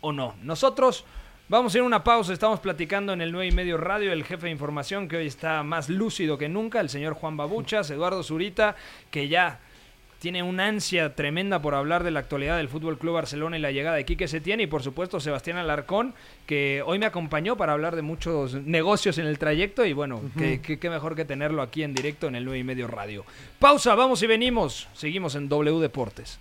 o 0.00 0.12
no? 0.12 0.34
Nosotros 0.42 1.04
vamos 1.48 1.74
a 1.74 1.78
ir 1.78 1.82
a 1.82 1.86
una 1.86 2.04
pausa. 2.04 2.32
Estamos 2.32 2.60
platicando 2.60 3.12
en 3.12 3.20
el 3.20 3.32
9 3.32 3.48
y 3.48 3.52
medio 3.52 3.76
radio. 3.76 4.12
El 4.12 4.24
jefe 4.24 4.46
de 4.46 4.52
información 4.52 5.08
que 5.08 5.16
hoy 5.16 5.26
está 5.26 5.62
más 5.62 5.88
lúcido 5.88 6.38
que 6.38 6.48
nunca, 6.48 6.80
el 6.80 6.88
señor 6.88 7.14
Juan 7.14 7.36
Babuchas, 7.36 7.90
Eduardo 7.90 8.22
Zurita, 8.22 8.76
que 9.10 9.28
ya 9.28 9.60
tiene 10.18 10.42
una 10.42 10.66
ansia 10.66 11.14
tremenda 11.14 11.60
por 11.60 11.74
hablar 11.74 12.02
de 12.02 12.10
la 12.10 12.20
actualidad 12.20 12.56
del 12.56 12.70
Fútbol 12.70 12.98
Club 12.98 13.14
Barcelona 13.14 13.58
y 13.58 13.60
la 13.60 13.70
llegada 13.70 13.96
de 13.96 14.06
Quique 14.06 14.26
Setién 14.26 14.60
y 14.60 14.66
por 14.66 14.82
supuesto 14.82 15.20
Sebastián 15.20 15.58
Alarcón, 15.58 16.14
que 16.46 16.82
hoy 16.86 16.98
me 16.98 17.04
acompañó 17.06 17.56
para 17.56 17.74
hablar 17.74 17.94
de 17.94 18.02
muchos 18.02 18.54
negocios 18.54 19.18
en 19.18 19.26
el 19.26 19.38
trayecto 19.38 19.84
y 19.84 19.92
bueno, 19.92 20.22
qué, 20.38 20.60
qué- 20.62 20.78
qué 20.78 20.90
mejor 20.90 21.14
que 21.16 21.26
tenerlo 21.26 21.60
aquí 21.60 21.82
en 21.82 21.92
directo 21.94 22.28
en 22.28 22.34
el 22.34 22.44
9 22.46 22.58
y 22.58 22.64
medio 22.64 22.86
radio. 22.88 23.26
Pausa, 23.58 23.94
vamos 23.94 24.22
y 24.22 24.26
venimos. 24.26 24.88
Seguimos 24.94 25.34
en 25.34 25.50
W 25.50 25.80
Deportes. 25.80 26.40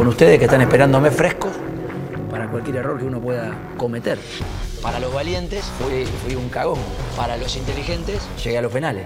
Con 0.00 0.08
ustedes 0.08 0.38
que 0.38 0.46
están 0.46 0.62
esperándome 0.62 1.10
frescos 1.10 1.52
para 2.30 2.48
cualquier 2.48 2.76
error 2.76 2.98
que 2.98 3.04
uno 3.04 3.20
pueda 3.20 3.54
cometer. 3.76 4.18
Para 4.80 4.98
los 4.98 5.12
valientes 5.12 5.62
fui, 5.78 6.06
fui 6.06 6.36
un 6.36 6.48
cagón. 6.48 6.78
Para 7.18 7.36
los 7.36 7.54
inteligentes 7.54 8.26
llegué 8.42 8.56
a 8.56 8.62
los 8.62 8.72
penales. 8.72 9.04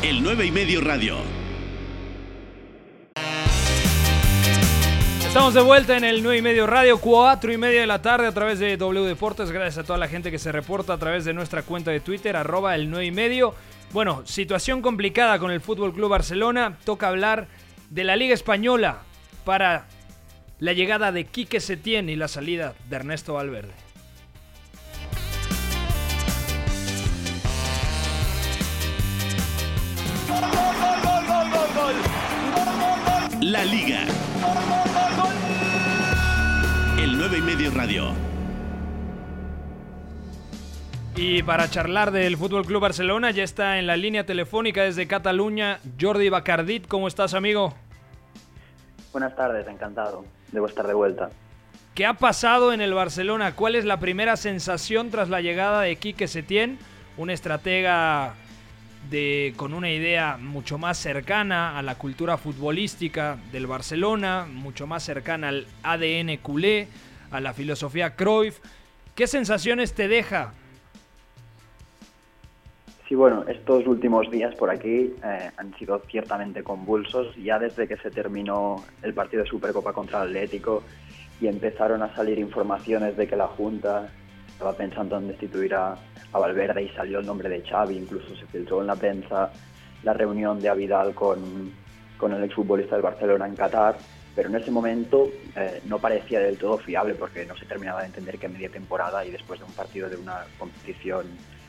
El 0.00 0.22
9 0.22 0.46
y 0.46 0.50
medio 0.50 0.80
radio. 0.80 1.16
Estamos 5.26 5.52
de 5.52 5.60
vuelta 5.60 5.94
en 5.94 6.04
el 6.04 6.22
9 6.22 6.38
y 6.38 6.42
medio 6.42 6.66
radio, 6.66 6.98
4 6.98 7.52
y 7.52 7.58
media 7.58 7.82
de 7.82 7.86
la 7.86 8.00
tarde 8.00 8.26
a 8.26 8.32
través 8.32 8.60
de 8.60 8.78
W 8.78 9.06
Deportes. 9.06 9.50
Gracias 9.50 9.84
a 9.84 9.86
toda 9.86 9.98
la 9.98 10.08
gente 10.08 10.30
que 10.30 10.38
se 10.38 10.52
reporta 10.52 10.94
a 10.94 10.98
través 10.98 11.26
de 11.26 11.34
nuestra 11.34 11.64
cuenta 11.64 11.90
de 11.90 12.00
Twitter, 12.00 12.34
arroba 12.34 12.74
el 12.76 12.88
9 12.88 13.04
y 13.04 13.10
medio. 13.10 13.54
Bueno, 13.92 14.22
situación 14.24 14.80
complicada 14.80 15.38
con 15.38 15.50
el 15.50 15.60
Fútbol 15.60 15.92
Club 15.92 16.08
Barcelona. 16.08 16.78
Toca 16.82 17.08
hablar 17.08 17.48
de 17.90 18.04
la 18.04 18.16
Liga 18.16 18.32
Española 18.32 19.02
para 19.44 19.86
la 20.58 20.72
llegada 20.72 21.12
de 21.12 21.24
Quique 21.24 21.60
Setién 21.60 22.08
y 22.08 22.16
la 22.16 22.28
salida 22.28 22.74
de 22.88 22.96
Ernesto 22.96 23.34
Valverde. 23.34 23.72
La 33.40 33.64
Liga. 33.64 34.04
El 36.98 37.18
9 37.18 37.38
y 37.38 37.40
medio 37.42 37.70
radio. 37.72 38.12
Y 41.16 41.42
para 41.42 41.68
charlar 41.68 42.12
del 42.12 42.36
Fútbol 42.36 42.64
Club 42.64 42.80
Barcelona 42.82 43.30
ya 43.32 43.42
está 43.42 43.78
en 43.78 43.86
la 43.86 43.96
línea 43.96 44.24
telefónica 44.24 44.84
desde 44.84 45.06
Cataluña 45.06 45.80
Jordi 46.00 46.28
Bacardit. 46.28 46.86
¿Cómo 46.86 47.08
estás, 47.08 47.34
amigo? 47.34 47.74
Buenas 49.12 49.36
tardes, 49.36 49.66
encantado. 49.68 50.24
Debo 50.50 50.66
estar 50.66 50.86
de 50.86 50.94
vuelta. 50.94 51.30
¿Qué 51.94 52.06
ha 52.06 52.14
pasado 52.14 52.72
en 52.72 52.80
el 52.80 52.94
Barcelona? 52.94 53.54
¿Cuál 53.54 53.76
es 53.76 53.84
la 53.84 54.00
primera 54.00 54.36
sensación 54.36 55.10
tras 55.10 55.28
la 55.28 55.42
llegada 55.42 55.82
de 55.82 55.96
Quique 55.96 56.26
Setién? 56.26 56.78
Un 57.18 57.28
estratega 57.28 58.34
de, 59.10 59.52
con 59.56 59.74
una 59.74 59.90
idea 59.90 60.38
mucho 60.38 60.78
más 60.78 60.96
cercana 60.96 61.78
a 61.78 61.82
la 61.82 61.96
cultura 61.96 62.38
futbolística 62.38 63.36
del 63.52 63.66
Barcelona, 63.66 64.46
mucho 64.50 64.86
más 64.86 65.02
cercana 65.02 65.48
al 65.48 65.66
ADN 65.82 66.38
culé, 66.38 66.88
a 67.30 67.40
la 67.40 67.52
filosofía 67.52 68.16
Cruyff. 68.16 68.60
¿Qué 69.14 69.26
sensaciones 69.26 69.92
te 69.92 70.08
deja? 70.08 70.54
Sí, 73.12 73.16
bueno, 73.16 73.44
estos 73.46 73.86
últimos 73.86 74.30
días 74.30 74.54
por 74.54 74.70
aquí 74.70 75.14
eh, 75.22 75.50
han 75.58 75.76
sido 75.76 76.00
ciertamente 76.10 76.62
convulsos. 76.62 77.36
Ya 77.36 77.58
desde 77.58 77.86
que 77.86 77.98
se 77.98 78.10
terminó 78.10 78.82
el 79.02 79.12
partido 79.12 79.42
de 79.42 79.50
Supercopa 79.50 79.92
contra 79.92 80.22
el 80.22 80.28
Atlético 80.28 80.82
y 81.38 81.46
empezaron 81.46 82.02
a 82.02 82.16
salir 82.16 82.38
informaciones 82.38 83.14
de 83.18 83.26
que 83.26 83.36
la 83.36 83.48
Junta 83.48 84.08
estaba 84.48 84.72
pensando 84.72 85.18
en 85.18 85.28
destituir 85.28 85.74
a, 85.74 85.94
a 86.32 86.38
Valverde 86.38 86.84
y 86.84 86.88
salió 86.88 87.18
el 87.18 87.26
nombre 87.26 87.50
de 87.50 87.60
Xavi, 87.60 87.98
incluso 87.98 88.34
se 88.34 88.46
filtró 88.46 88.80
en 88.80 88.86
la 88.86 88.96
prensa 88.96 89.52
la 90.04 90.14
reunión 90.14 90.58
de 90.58 90.70
Avidal 90.70 91.14
con, 91.14 91.70
con 92.16 92.32
el 92.32 92.42
exfutbolista 92.42 92.94
del 92.94 93.02
Barcelona 93.02 93.46
en 93.46 93.56
Qatar, 93.56 93.98
pero 94.34 94.48
en 94.48 94.54
ese 94.54 94.70
momento 94.70 95.28
eh, 95.54 95.82
no 95.84 95.98
parecía 95.98 96.40
del 96.40 96.56
todo 96.56 96.78
fiable 96.78 97.12
porque 97.16 97.44
no 97.44 97.58
se 97.58 97.66
terminaba 97.66 98.00
de 98.00 98.06
entender 98.06 98.38
que 98.38 98.48
media 98.48 98.70
temporada 98.70 99.22
y 99.26 99.30
después 99.30 99.60
de 99.60 99.66
un 99.66 99.72
partido 99.72 100.08
de 100.08 100.16
una 100.16 100.46
competición 100.58 101.26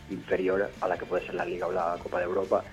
inferior 0.10 0.70
a 0.82 0.88
la 0.88 0.98
que 0.98 1.06
puede 1.06 1.26
ser 1.26 1.36
la 1.36 1.46
Liga 1.46 1.68
o 1.68 1.72
la 1.72 1.98
Copa 2.02 2.20
de 2.20 2.26
Europa, 2.26 2.64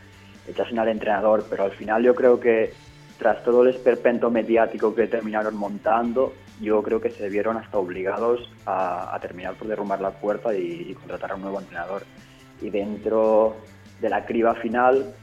echasen 0.46 0.78
al 0.78 0.88
entrenador, 0.88 1.46
pero 1.48 1.64
al 1.64 1.72
final 1.72 2.02
yo 2.02 2.14
creo 2.14 2.40
que 2.40 2.72
tras 3.18 3.44
todo 3.44 3.62
el 3.62 3.68
esperpento 3.68 4.30
mediático 4.30 4.94
que 4.94 5.06
terminaron 5.06 5.54
montando, 5.56 6.32
yo 6.60 6.82
creo 6.82 7.00
que 7.00 7.10
se 7.10 7.28
vieron 7.28 7.56
hasta 7.56 7.78
obligados 7.78 8.50
a, 8.64 9.14
a 9.14 9.20
terminar 9.20 9.54
por 9.54 9.68
derrumbar 9.68 10.00
la 10.00 10.10
puerta 10.10 10.54
y, 10.54 10.86
y 10.90 10.94
contratar 10.94 11.32
a 11.32 11.34
un 11.34 11.42
nuevo 11.42 11.60
entrenador. 11.60 12.02
Y 12.62 12.70
dentro 12.70 13.56
de 14.00 14.08
la 14.08 14.24
criba 14.24 14.54
final, 14.54 15.14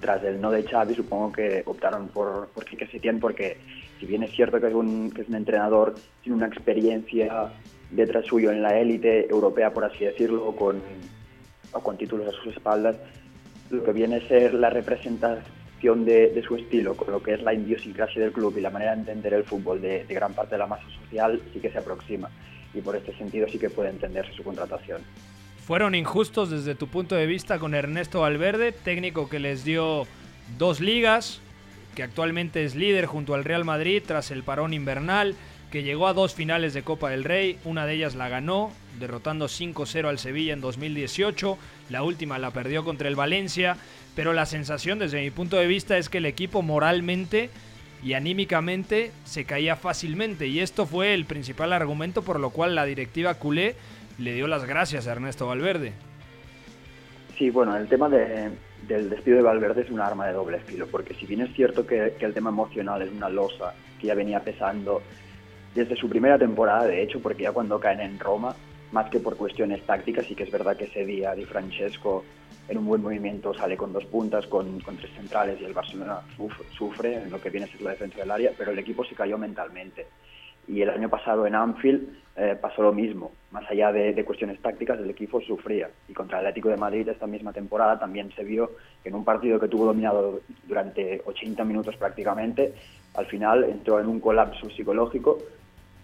tras 0.00 0.22
el 0.24 0.40
no 0.40 0.50
de 0.50 0.62
Xavi, 0.62 0.94
supongo 0.94 1.32
que 1.32 1.62
optaron 1.66 2.08
por, 2.08 2.48
por 2.48 2.64
Quique 2.64 2.86
Setién 2.86 3.20
porque 3.20 3.58
si 4.00 4.06
bien 4.06 4.22
es 4.22 4.32
cierto 4.32 4.60
que 4.60 4.68
es 4.68 4.74
un, 4.74 5.10
que 5.10 5.22
es 5.22 5.28
un 5.28 5.36
entrenador 5.36 5.94
sin 6.22 6.32
una 6.34 6.46
experiencia 6.46 7.52
detrás 7.90 8.26
suyo 8.26 8.50
en 8.50 8.62
la 8.62 8.78
élite 8.78 9.30
europea, 9.30 9.72
por 9.72 9.84
así 9.84 10.04
decirlo, 10.04 10.54
con, 10.56 10.82
con 11.82 11.96
títulos 11.96 12.28
a 12.28 12.42
sus 12.42 12.54
espaldas, 12.54 12.96
lo 13.70 13.82
que 13.84 13.92
viene 13.92 14.16
a 14.16 14.28
ser 14.28 14.54
la 14.54 14.70
representación 14.70 16.04
de, 16.04 16.42
su 16.46 16.56
estilo, 16.56 16.96
con 16.96 17.12
lo 17.12 17.22
que 17.22 17.34
es 17.34 17.42
la 17.42 17.54
idiosincrasia 17.54 18.22
del 18.22 18.32
club 18.32 18.54
y 18.56 18.60
la 18.60 18.70
manera 18.70 18.92
de 18.94 19.00
entender 19.00 19.34
el 19.34 19.44
fútbol 19.44 19.80
de, 19.80 20.04
de 20.04 20.14
gran 20.14 20.32
parte 20.32 20.54
de 20.54 20.58
la 20.58 20.66
masa 20.66 20.84
social, 21.02 21.40
sí 21.52 21.60
que 21.60 21.70
se 21.70 21.78
aproxima. 21.78 22.30
Y 22.74 22.80
por 22.80 22.96
este 22.96 23.16
sentido 23.16 23.46
sí 23.48 23.58
que 23.58 23.70
puede 23.70 23.90
entenderse 23.90 24.32
su 24.32 24.42
contratación. 24.42 25.00
¿Fueron 25.66 25.94
injustos 25.94 26.50
desde 26.50 26.74
tu 26.74 26.86
punto 26.86 27.16
de 27.16 27.26
vista 27.26 27.58
con 27.58 27.74
Ernesto 27.74 28.20
Valverde, 28.20 28.70
técnico 28.72 29.28
que 29.28 29.40
les 29.40 29.64
dio 29.64 30.06
dos 30.58 30.80
ligas, 30.80 31.40
que 31.96 32.04
actualmente 32.04 32.64
es 32.64 32.76
líder 32.76 33.06
junto 33.06 33.34
al 33.34 33.42
Real 33.42 33.64
Madrid 33.64 34.02
tras 34.06 34.30
el 34.30 34.44
parón 34.44 34.74
invernal, 34.74 35.34
que 35.72 35.82
llegó 35.82 36.06
a 36.06 36.12
dos 36.12 36.34
finales 36.34 36.72
de 36.74 36.82
Copa 36.82 37.10
del 37.10 37.24
Rey, 37.24 37.58
una 37.64 37.86
de 37.86 37.94
ellas 37.94 38.14
la 38.14 38.28
ganó, 38.28 38.70
derrotando 38.98 39.46
5-0 39.46 40.08
al 40.08 40.18
Sevilla 40.18 40.52
en 40.52 40.60
2018, 40.60 41.58
la 41.90 42.02
última 42.02 42.38
la 42.38 42.50
perdió 42.50 42.84
contra 42.84 43.08
el 43.08 43.16
Valencia, 43.16 43.76
pero 44.14 44.32
la 44.32 44.46
sensación 44.46 44.98
desde 44.98 45.22
mi 45.22 45.30
punto 45.30 45.56
de 45.56 45.66
vista 45.66 45.98
es 45.98 46.08
que 46.08 46.18
el 46.18 46.26
equipo 46.26 46.62
moralmente 46.62 47.50
y 48.02 48.14
anímicamente 48.14 49.12
se 49.24 49.44
caía 49.44 49.76
fácilmente 49.76 50.46
y 50.46 50.60
esto 50.60 50.86
fue 50.86 51.14
el 51.14 51.24
principal 51.24 51.72
argumento 51.72 52.22
por 52.22 52.38
lo 52.38 52.50
cual 52.50 52.74
la 52.74 52.84
directiva 52.84 53.34
culé 53.34 53.74
le 54.18 54.34
dio 54.34 54.46
las 54.46 54.64
gracias 54.64 55.06
a 55.06 55.12
Ernesto 55.12 55.46
Valverde. 55.46 55.92
Sí, 57.36 57.50
bueno, 57.50 57.76
el 57.76 57.86
tema 57.88 58.08
del 58.08 59.10
despido 59.10 59.36
de 59.36 59.42
Valverde 59.42 59.82
es 59.82 59.90
un 59.90 60.00
arma 60.00 60.26
de 60.26 60.32
doble 60.32 60.58
filo, 60.60 60.86
porque 60.86 61.14
si 61.14 61.26
bien 61.26 61.42
es 61.42 61.52
cierto 61.54 61.86
que, 61.86 62.14
que 62.18 62.24
el 62.24 62.32
tema 62.32 62.50
emocional 62.50 63.02
es 63.02 63.10
una 63.10 63.28
losa 63.28 63.74
que 64.00 64.06
ya 64.06 64.14
venía 64.14 64.40
pesando 64.40 65.02
desde 65.74 65.96
su 65.96 66.08
primera 66.08 66.38
temporada, 66.38 66.86
de 66.86 67.02
hecho, 67.02 67.20
porque 67.20 67.42
ya 67.42 67.52
cuando 67.52 67.78
caen 67.78 68.00
en 68.00 68.18
Roma, 68.18 68.56
más 68.92 69.10
que 69.10 69.20
por 69.20 69.36
cuestiones 69.36 69.82
tácticas, 69.84 70.26
sí 70.26 70.34
que 70.34 70.44
es 70.44 70.50
verdad 70.50 70.76
que 70.76 70.84
ese 70.84 71.04
día 71.04 71.34
Di 71.34 71.44
Francesco 71.44 72.24
en 72.68 72.78
un 72.78 72.86
buen 72.86 73.02
movimiento 73.02 73.54
sale 73.54 73.76
con 73.76 73.92
dos 73.92 74.04
puntas, 74.06 74.46
con, 74.46 74.78
tres 74.78 75.12
centrales 75.14 75.60
y 75.60 75.64
el 75.64 75.72
Barcelona 75.72 76.20
sufre 76.76 77.22
en 77.22 77.30
lo 77.30 77.40
que 77.40 77.50
viene 77.50 77.66
a 77.66 77.70
ser 77.70 77.82
la 77.82 77.90
defensa 77.90 78.18
del 78.18 78.30
área, 78.30 78.52
pero 78.56 78.72
el 78.72 78.78
equipo 78.78 79.04
se 79.04 79.14
cayó 79.14 79.38
mentalmente. 79.38 80.06
Y 80.68 80.82
el 80.82 80.90
año 80.90 81.08
pasado 81.08 81.46
en 81.46 81.54
Anfield 81.54 82.08
eh, 82.34 82.58
pasó 82.60 82.82
lo 82.82 82.92
mismo. 82.92 83.30
Más 83.52 83.70
allá 83.70 83.92
de, 83.92 84.24
cuestiones 84.24 84.60
tácticas, 84.60 84.98
el 84.98 85.08
equipo 85.08 85.40
sufría. 85.40 85.88
Y 86.08 86.12
contra 86.12 86.40
el 86.40 86.46
Atlético 86.46 86.70
de 86.70 86.76
Madrid 86.76 87.08
esta 87.08 87.28
misma 87.28 87.52
temporada 87.52 88.00
también 88.00 88.32
se 88.34 88.42
vio 88.42 88.72
que 89.00 89.10
en 89.10 89.14
un 89.14 89.24
partido 89.24 89.60
que 89.60 89.68
tuvo 89.68 89.86
dominado 89.86 90.40
durante 90.64 91.22
80 91.24 91.62
minutos 91.64 91.96
prácticamente, 91.96 92.74
al 93.14 93.26
final 93.26 93.62
entró 93.62 94.00
en 94.00 94.06
un 94.08 94.18
colapso 94.18 94.68
psicológico 94.70 95.38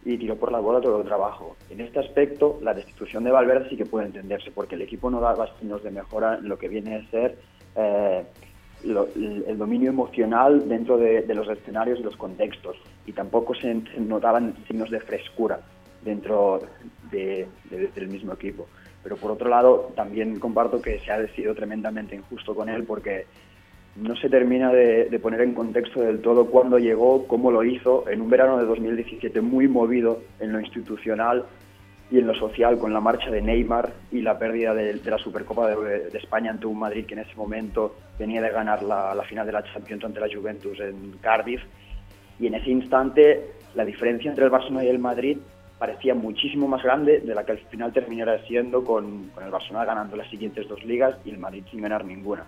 y 0.04 0.18
tiró 0.18 0.36
por 0.36 0.50
la 0.50 0.58
bola 0.58 0.80
todo 0.80 1.00
el 1.00 1.06
trabajo. 1.06 1.56
En 1.70 1.80
este 1.80 2.00
aspecto, 2.00 2.58
la 2.62 2.74
destitución 2.74 3.24
de 3.24 3.30
Valverde 3.30 3.68
sí 3.68 3.76
que 3.76 3.86
puede 3.86 4.06
entenderse, 4.06 4.50
porque 4.50 4.74
el 4.74 4.82
equipo 4.82 5.10
no 5.10 5.20
daba 5.20 5.48
signos 5.58 5.82
de 5.82 5.90
mejora 5.90 6.38
en 6.38 6.48
lo 6.48 6.58
que 6.58 6.68
viene 6.68 6.96
a 6.96 7.10
ser 7.10 7.38
eh, 7.76 8.24
el 8.84 9.58
dominio 9.58 9.90
emocional 9.90 10.68
dentro 10.68 10.98
de, 10.98 11.24
los 11.34 11.48
escenarios 11.48 12.00
y 12.00 12.02
los 12.02 12.16
contextos, 12.16 12.76
y 13.06 13.12
tampoco 13.12 13.54
se, 13.54 13.74
notaban 13.98 14.54
signos 14.66 14.90
de 14.90 15.00
frescura 15.00 15.60
dentro 16.04 16.60
del 17.10 18.08
mismo 18.08 18.32
equipo. 18.32 18.66
Pero 19.04 19.16
por 19.16 19.30
otro 19.30 19.48
lado, 19.48 19.92
también 19.94 20.40
comparto 20.40 20.82
que 20.82 20.98
se 21.00 21.12
ha 21.12 21.26
sido 21.34 21.54
tremendamente 21.54 22.16
injusto 22.16 22.54
con 22.54 22.68
él, 22.68 22.84
porque 22.84 23.26
no 23.96 24.16
se 24.16 24.28
termina 24.28 24.72
de, 24.72 25.18
poner 25.20 25.42
en 25.42 25.54
contexto 25.54 26.00
del 26.00 26.20
todo 26.20 26.46
cuándo 26.46 26.78
llegó, 26.78 27.26
cómo 27.26 27.50
lo 27.50 27.62
hizo, 27.62 28.08
en 28.08 28.22
un 28.22 28.30
verano 28.30 28.58
de 28.58 28.64
2017 28.64 29.40
muy 29.40 29.68
movido 29.68 30.22
en 30.40 30.52
lo 30.52 30.60
institucional 30.60 31.44
y 32.10 32.18
en 32.18 32.26
lo 32.26 32.34
social, 32.34 32.78
con 32.78 32.92
la 32.92 33.00
marcha 33.00 33.30
de 33.30 33.42
Neymar 33.42 33.92
y 34.10 34.22
la 34.22 34.38
pérdida 34.38 34.74
de, 34.74 34.94
la 35.04 35.18
Supercopa 35.18 35.68
de, 35.68 36.08
España 36.18 36.50
ante 36.50 36.66
un 36.66 36.78
Madrid 36.78 37.06
que 37.06 37.14
en 37.14 37.20
ese 37.20 37.34
momento 37.34 37.96
venía 38.18 38.40
de 38.40 38.50
ganar 38.50 38.82
la, 38.82 39.22
final 39.28 39.46
de 39.46 39.52
la 39.52 39.64
Champions 39.64 40.04
ante 40.04 40.20
la 40.20 40.28
Juventus 40.32 40.78
en 40.80 41.12
Cardiff. 41.20 41.62
Y 42.40 42.46
en 42.46 42.54
ese 42.54 42.70
instante 42.70 43.52
la 43.74 43.84
diferencia 43.84 44.30
entre 44.30 44.44
el 44.44 44.50
Barcelona 44.50 44.84
y 44.84 44.88
el 44.88 44.98
Madrid 44.98 45.38
parecía 45.78 46.14
muchísimo 46.14 46.68
más 46.68 46.82
grande 46.82 47.20
de 47.20 47.34
la 47.34 47.44
que 47.44 47.52
al 47.52 47.58
final 47.58 47.92
terminara 47.92 48.38
siendo 48.46 48.84
con 48.84 49.30
el 49.42 49.50
Barcelona 49.50 49.84
ganando 49.84 50.16
las 50.16 50.28
siguientes 50.28 50.68
dos 50.68 50.84
ligas 50.84 51.16
y 51.24 51.30
el 51.30 51.38
Madrid 51.38 51.64
sin 51.70 51.82
ganar 51.82 52.04
ninguna. 52.04 52.44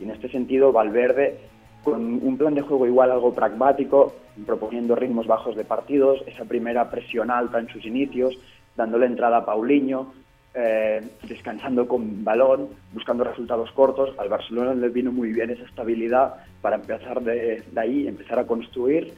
Y 0.00 0.04
en 0.04 0.10
este 0.10 0.28
sentido, 0.30 0.72
Valverde, 0.72 1.38
con 1.84 2.02
un 2.22 2.36
plan 2.36 2.54
de 2.54 2.62
juego 2.62 2.86
igual 2.86 3.10
algo 3.10 3.34
pragmático, 3.34 4.14
proponiendo 4.46 4.94
ritmos 4.94 5.26
bajos 5.26 5.56
de 5.56 5.64
partidos, 5.64 6.22
esa 6.26 6.44
primera 6.44 6.90
presión 6.90 7.30
alta 7.30 7.58
en 7.58 7.68
sus 7.68 7.84
inicios, 7.84 8.38
dándole 8.76 9.06
entrada 9.06 9.38
a 9.38 9.44
Paulinho, 9.44 10.12
eh, 10.54 11.00
descansando 11.28 11.86
con 11.86 12.24
balón, 12.24 12.70
buscando 12.92 13.24
resultados 13.24 13.70
cortos. 13.72 14.10
Al 14.18 14.28
Barcelona 14.28 14.74
le 14.74 14.88
vino 14.88 15.12
muy 15.12 15.32
bien 15.32 15.50
esa 15.50 15.64
estabilidad 15.64 16.34
para 16.60 16.76
empezar 16.76 17.22
de, 17.22 17.62
ahí, 17.76 18.08
empezar 18.08 18.38
a 18.38 18.46
construir 18.46 19.14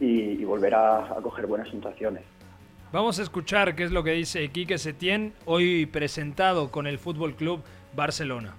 y, 0.00 0.44
volver 0.44 0.74
a, 0.74 1.16
coger 1.22 1.46
buenas 1.46 1.68
sensaciones. 1.68 2.22
Vamos 2.92 3.18
a 3.18 3.22
escuchar 3.22 3.74
qué 3.76 3.84
es 3.84 3.92
lo 3.92 4.02
que 4.02 4.12
dice 4.12 4.48
Quique 4.48 4.76
Setién, 4.76 5.32
hoy 5.44 5.86
presentado 5.86 6.70
con 6.70 6.86
el 6.86 6.98
Fútbol 6.98 7.36
Club 7.36 7.62
Barcelona. 7.94 8.54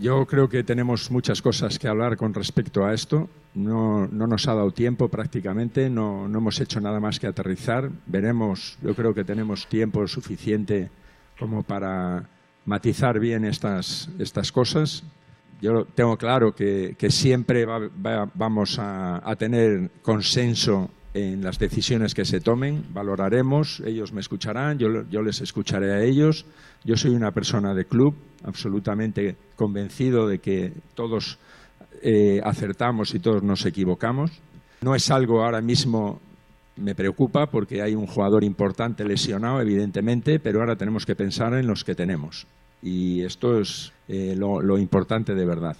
Yo 0.00 0.24
creo 0.24 0.48
que 0.48 0.64
tenemos 0.64 1.10
muchas 1.10 1.42
cosas 1.42 1.78
que 1.78 1.86
hablar 1.86 2.16
con 2.16 2.32
respecto 2.32 2.86
a 2.86 2.94
esto. 2.94 3.28
No, 3.52 4.06
no 4.06 4.26
nos 4.26 4.48
ha 4.48 4.54
dado 4.54 4.72
tiempo 4.72 5.08
prácticamente, 5.08 5.90
no, 5.90 6.24
hemos 6.24 6.58
hecho 6.58 6.80
nada 6.80 7.00
más 7.00 7.20
que 7.20 7.26
aterrizar. 7.26 7.90
Veremos, 8.06 8.78
yo 8.80 8.94
creo 8.94 9.12
que 9.12 9.24
tenemos 9.24 9.66
tiempo 9.66 10.08
suficiente 10.08 10.88
como 11.38 11.62
para 11.62 12.26
matizar 12.64 13.20
bien 13.20 13.44
estas, 13.44 14.08
estas 14.18 14.50
cosas. 14.50 15.04
Yo 15.60 15.84
tengo 15.84 16.16
claro 16.16 16.54
que, 16.54 16.96
siempre 17.10 17.66
vamos 17.66 18.78
a, 18.78 19.20
a 19.22 19.36
tener 19.36 19.90
consenso 20.00 20.88
en 21.12 21.42
las 21.42 21.58
decisiones 21.58 22.14
que 22.14 22.24
se 22.24 22.40
tomen, 22.40 22.84
valoraremos, 22.92 23.80
ellos 23.84 24.12
me 24.12 24.20
escucharán, 24.20 24.78
yo, 24.78 25.08
yo, 25.10 25.22
les 25.22 25.40
escucharé 25.40 25.92
a 25.92 26.02
ellos. 26.02 26.46
Yo 26.84 26.96
soy 26.96 27.10
una 27.10 27.32
persona 27.32 27.74
de 27.74 27.84
club, 27.84 28.14
absolutamente 28.44 29.36
convencido 29.56 30.28
de 30.28 30.38
que 30.38 30.72
todos 30.94 31.38
eh, 32.02 32.40
acertamos 32.44 33.14
y 33.14 33.18
todos 33.18 33.42
nos 33.42 33.66
equivocamos. 33.66 34.30
No 34.82 34.94
es 34.94 35.10
algo 35.10 35.44
ahora 35.44 35.60
mismo 35.60 36.20
me 36.76 36.94
preocupa 36.94 37.46
porque 37.46 37.82
hay 37.82 37.94
un 37.94 38.06
jugador 38.06 38.42
importante 38.42 39.04
lesionado, 39.04 39.60
evidentemente, 39.60 40.38
pero 40.38 40.60
ahora 40.60 40.76
tenemos 40.76 41.04
que 41.04 41.14
pensar 41.14 41.52
en 41.54 41.66
los 41.66 41.84
que 41.84 41.94
tenemos. 41.94 42.46
Y 42.82 43.22
esto 43.22 43.60
es 43.60 43.92
eh, 44.08 44.34
lo, 44.36 44.62
lo 44.62 44.78
importante 44.78 45.34
de 45.34 45.44
verdad. 45.44 45.76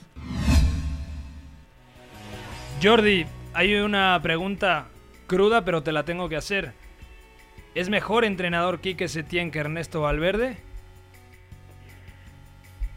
Jordi, 2.83 3.25
hay 3.55 3.75
una 3.77 4.21
pregunta 4.23 4.90
cruda, 5.31 5.65
pero 5.65 5.85
te 5.85 5.93
la 5.93 6.05
tengo 6.05 6.29
que 6.29 6.35
hacer. 6.35 6.73
¿Es 7.77 7.89
mejor 7.89 8.25
entrenador 8.25 8.81
Quique 8.81 9.07
Setién 9.07 9.53
que 9.53 9.61
Ernesto 9.61 10.01
Valverde? 10.01 10.57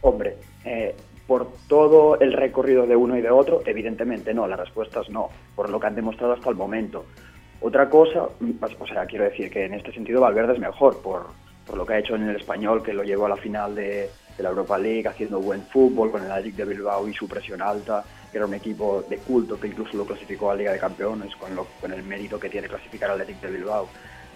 Hombre, 0.02 0.38
eh, 0.66 0.96
por 1.28 1.54
todo 1.68 2.20
el 2.20 2.34
recorrido 2.34 2.88
de 2.88 2.96
uno 2.96 3.16
y 3.16 3.22
de 3.22 3.30
otro, 3.30 3.62
evidentemente 3.68 4.34
no, 4.34 4.48
la 4.48 4.56
respuesta 4.56 5.02
es 5.02 5.10
no, 5.12 5.30
por 5.56 5.70
lo 5.70 5.80
que 5.80 5.86
han 5.86 5.96
demostrado 5.96 6.34
hasta 6.34 6.50
el 6.50 6.56
momento. 6.56 7.06
Otra 7.62 7.88
cosa, 7.88 8.26
pues, 8.60 8.76
o 8.80 8.88
sea, 8.88 9.06
quiero 9.06 9.26
decir 9.26 9.52
que 9.52 9.66
en 9.66 9.76
este 9.76 9.94
sentido 9.94 10.20
Valverde 10.20 10.54
es 10.54 10.60
mejor, 10.60 11.04
por, 11.04 11.28
por 11.68 11.78
lo 11.78 11.86
que 11.86 11.94
ha 11.94 12.00
hecho 12.00 12.16
en 12.16 12.28
el 12.28 12.36
español, 12.36 12.82
que 12.82 12.94
lo 12.94 13.04
llevó 13.04 13.28
a 13.28 13.30
la 13.30 13.38
final 13.38 13.76
de, 13.76 14.10
de 14.38 14.44
la 14.44 14.50
Europa 14.50 14.78
League, 14.78 15.08
haciendo 15.08 15.40
buen 15.40 15.62
fútbol 15.64 16.12
con 16.12 16.24
el 16.24 16.32
Athletic 16.32 16.56
de 16.56 16.66
Bilbao 16.66 17.08
y 17.08 17.14
su 17.14 17.28
presión 17.28 17.62
alta, 17.62 18.04
que 18.32 18.38
era 18.38 18.48
un 18.48 18.54
equipo 18.54 19.04
de 19.08 19.18
culto 19.18 19.60
que 19.60 19.68
incluso 19.68 19.96
lo 19.96 20.06
clasificó 20.06 20.52
a 20.52 20.56
Liga 20.56 20.72
de 20.72 20.80
Campeones 20.80 21.36
con, 21.36 21.56
lo, 21.56 21.68
con 21.80 21.94
el 21.94 22.04
mérito 22.04 22.40
que 22.40 22.50
tiene 22.50 22.68
clasificar 22.68 23.12
al 23.12 23.22
Athletic 23.22 23.42
de 23.42 23.52
Bilbao 23.52 23.88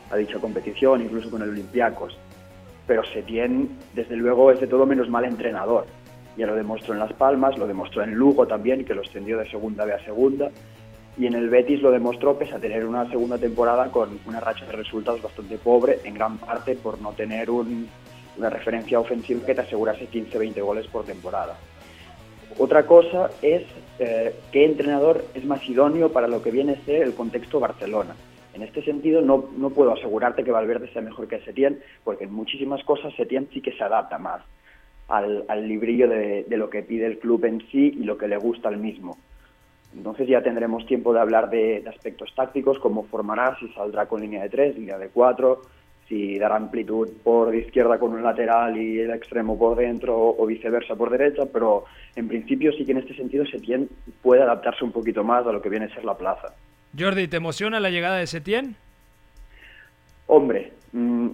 a 0.10 0.16
dicha 0.16 0.40
competición, 0.40 1.02
incluso 1.02 1.30
con 1.30 1.42
el 1.42 1.50
Olympiacos. 1.50 2.18
Pero 2.86 3.04
Setién, 3.04 3.78
desde 3.94 4.16
luego, 4.16 4.52
es 4.52 4.60
de 4.60 4.68
todo 4.68 4.86
menos 4.86 5.10
mal 5.10 5.26
entrenador. 5.26 5.86
Ya 6.38 6.46
lo 6.46 6.56
demostró 6.56 6.94
en 6.94 7.00
Las 7.00 7.14
Palmas, 7.14 7.58
lo 7.58 7.68
demostró 7.68 8.04
en 8.04 8.14
Lugo 8.14 8.48
también, 8.48 8.86
que 8.86 8.94
lo 8.94 9.02
extendió 9.02 9.38
de 9.38 9.50
segunda 9.50 9.84
B 9.84 9.94
a 9.94 10.06
segunda. 10.06 10.52
Y 11.18 11.26
en 11.26 11.34
el 11.34 11.50
Betis 11.50 11.82
lo 11.82 11.92
demostró 11.92 12.38
pese 12.38 12.54
a 12.54 12.60
tener 12.60 12.86
una 12.86 13.10
segunda 13.10 13.38
temporada 13.38 13.90
con 13.92 14.20
una 14.28 14.40
racha 14.40 14.66
de 14.66 14.74
resultados 14.74 15.22
bastante 15.22 15.58
pobre, 15.58 16.00
en 16.04 16.14
gran 16.14 16.38
parte 16.38 16.76
por 16.76 17.02
no 17.02 17.12
tener 17.14 17.50
un, 17.50 17.90
una 18.38 18.50
referencia 18.50 19.00
ofensiva 19.00 19.46
que 19.46 19.56
te 19.56 19.62
asegurase 19.62 20.10
15-20 20.10 20.62
goles 20.62 20.88
por 20.88 21.06
temporada. 21.06 21.58
Otra 22.58 22.86
cosa 22.86 23.30
es 23.42 23.64
eh, 24.00 24.34
qué 24.52 24.66
entrenador 24.66 25.26
es 25.34 25.46
más 25.46 25.68
idóneo 25.68 26.12
para 26.12 26.28
lo 26.28 26.42
que 26.42 26.52
viene 26.52 26.74
a 26.74 26.86
ser 26.86 27.04
el 27.04 27.14
contexto 27.14 27.60
Barcelona. 27.60 28.16
En 28.54 28.64
este 28.64 28.82
sentido, 28.84 29.22
no, 29.22 29.50
no 29.56 29.70
puedo 29.70 29.94
asegurarte 29.94 30.44
que 30.44 30.52
Valverde 30.52 30.92
sea 30.92 31.04
mejor 31.04 31.28
que 31.28 31.40
Setién, 31.42 31.80
porque 32.04 32.24
en 32.24 32.34
muchísimas 32.34 32.84
cosas 32.84 33.14
Setién 33.16 33.48
sí 33.54 33.62
que 33.62 33.74
se 33.74 33.84
adapta 33.84 34.18
más 34.18 34.42
al, 35.08 35.46
al 35.48 35.68
librillo 35.68 36.08
de, 36.08 36.44
de, 36.44 36.58
lo 36.58 36.70
que 36.70 36.82
pide 36.82 37.06
el 37.06 37.20
club 37.20 37.46
en 37.46 37.62
sí 37.70 37.94
y 37.96 38.04
lo 38.04 38.18
que 38.18 38.28
le 38.28 38.38
gusta 38.38 38.70
al 38.70 38.78
mismo. 38.78 39.18
Entonces 39.96 40.28
ya 40.28 40.42
tendremos 40.42 40.86
tiempo 40.88 41.14
de 41.14 41.20
hablar 41.20 41.50
de, 41.52 41.82
de 41.82 41.90
aspectos 41.90 42.34
tácticos, 42.36 42.80
cómo 42.80 43.04
formará, 43.04 43.56
si 43.60 43.68
saldrá 43.70 44.08
con 44.08 44.22
línea 44.22 44.44
de 44.44 44.50
3, 44.50 44.76
línea 44.76 44.98
de 44.98 45.10
4, 45.10 45.62
si 46.08 46.40
dará 46.40 46.56
amplitud 46.56 47.10
por 47.24 47.54
izquierda 47.54 48.00
con 48.00 48.14
un 48.14 48.24
lateral 48.24 48.78
y 48.78 49.00
el 49.00 49.12
extremo 49.12 49.58
por 49.58 49.78
dentro 49.78 50.36
o 50.38 50.46
viceversa 50.46 50.96
por 50.96 51.10
derecha, 51.10 51.44
pero 51.52 51.86
en 52.16 52.28
principio 52.28 52.72
sí 52.72 52.86
que 52.86 52.94
en 52.94 53.00
este 53.00 53.16
sentido 53.16 53.46
Setién 53.46 53.90
puede 54.22 54.42
adaptarse 54.42 54.86
un 54.86 54.92
poquito 54.92 55.24
más 55.24 55.46
a 55.46 55.52
lo 55.52 55.62
que 55.62 55.70
viene 55.70 55.86
a 55.86 55.94
ser 55.94 56.06
la 56.06 56.18
plaza. 56.18 56.54
Jordi, 56.98 57.28
¿te 57.28 57.38
emociona 57.38 57.80
la 57.80 57.90
llegada 57.90 58.18
de 58.18 58.28
Setién? 58.28 58.76
Hombre, 60.28 60.72
mm, 60.94 61.30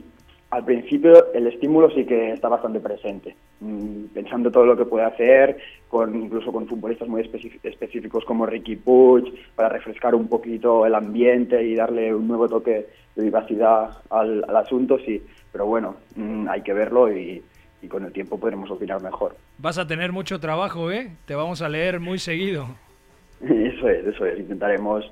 al 0.53 0.65
principio 0.65 1.33
el 1.33 1.47
estímulo 1.47 1.89
sí 1.89 2.05
que 2.05 2.31
está 2.31 2.47
bastante 2.47 2.79
presente, 2.79 3.35
mm, 3.59 4.05
pensando 4.13 4.51
todo 4.51 4.67
lo 4.67 4.77
que 4.77 4.85
puede 4.85 5.03
hacer, 5.03 5.57
con, 5.87 6.15
incluso 6.15 6.51
con 6.51 6.67
futbolistas 6.67 7.07
muy 7.07 7.27
específicos 7.63 8.23
como 8.23 8.45
Ricky 8.45 8.75
Puig, 8.75 9.33
para 9.55 9.69
refrescar 9.69 10.13
un 10.13 10.27
poquito 10.27 10.85
el 10.85 10.93
ambiente 10.93 11.63
y 11.63 11.73
darle 11.73 12.13
un 12.13 12.27
nuevo 12.27 12.47
toque 12.47 12.85
de 13.15 13.23
vivacidad 13.23 13.97
al, 14.11 14.43
asunto, 14.55 14.99
sí, 14.99 15.23
pero 15.51 15.65
bueno, 15.65 15.95
mm, 16.15 16.47
hay 16.47 16.61
que 16.61 16.73
verlo 16.73 17.11
y, 17.11 17.41
con 17.89 18.05
el 18.05 18.13
tiempo 18.13 18.39
podremos 18.39 18.71
opinar 18.71 19.01
mejor. 19.01 19.35
Vas 19.57 19.77
a 19.77 19.85
tener 19.85 20.13
mucho 20.13 20.39
trabajo, 20.39 20.89
¿eh? 20.89 21.09
Te 21.25 21.35
vamos 21.35 21.61
a 21.61 21.67
leer 21.67 21.99
muy 21.99 22.17
seguido. 22.17 22.67
Eso 23.41 23.89
es, 23.89 24.07
eso 24.07 24.25
es, 24.25 24.39
intentaremos 24.39 25.03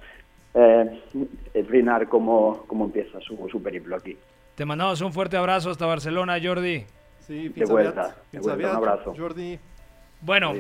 eh, 0.54 2.08
cómo, 2.10 2.64
cómo 2.68 2.86
empieza 2.86 3.20
su, 3.22 3.48
su 3.50 3.62
periplo 3.62 3.96
aquí. 3.96 4.18
Te 4.56 4.66
mandamos 4.66 5.02
un 5.02 5.14
fuerte 5.14 5.38
abrazo 5.38 5.70
hasta 5.70 5.86
Barcelona, 5.86 6.38
Jordi. 6.42 6.86
Sí, 7.20 7.50
de 7.50 7.66
vuelta. 7.66 8.16
De 8.32 8.40
vuelta. 8.40 8.70
Un 8.70 8.76
abrazo. 8.76 9.14
Jordi. 9.18 9.60
Bueno, 10.22 10.54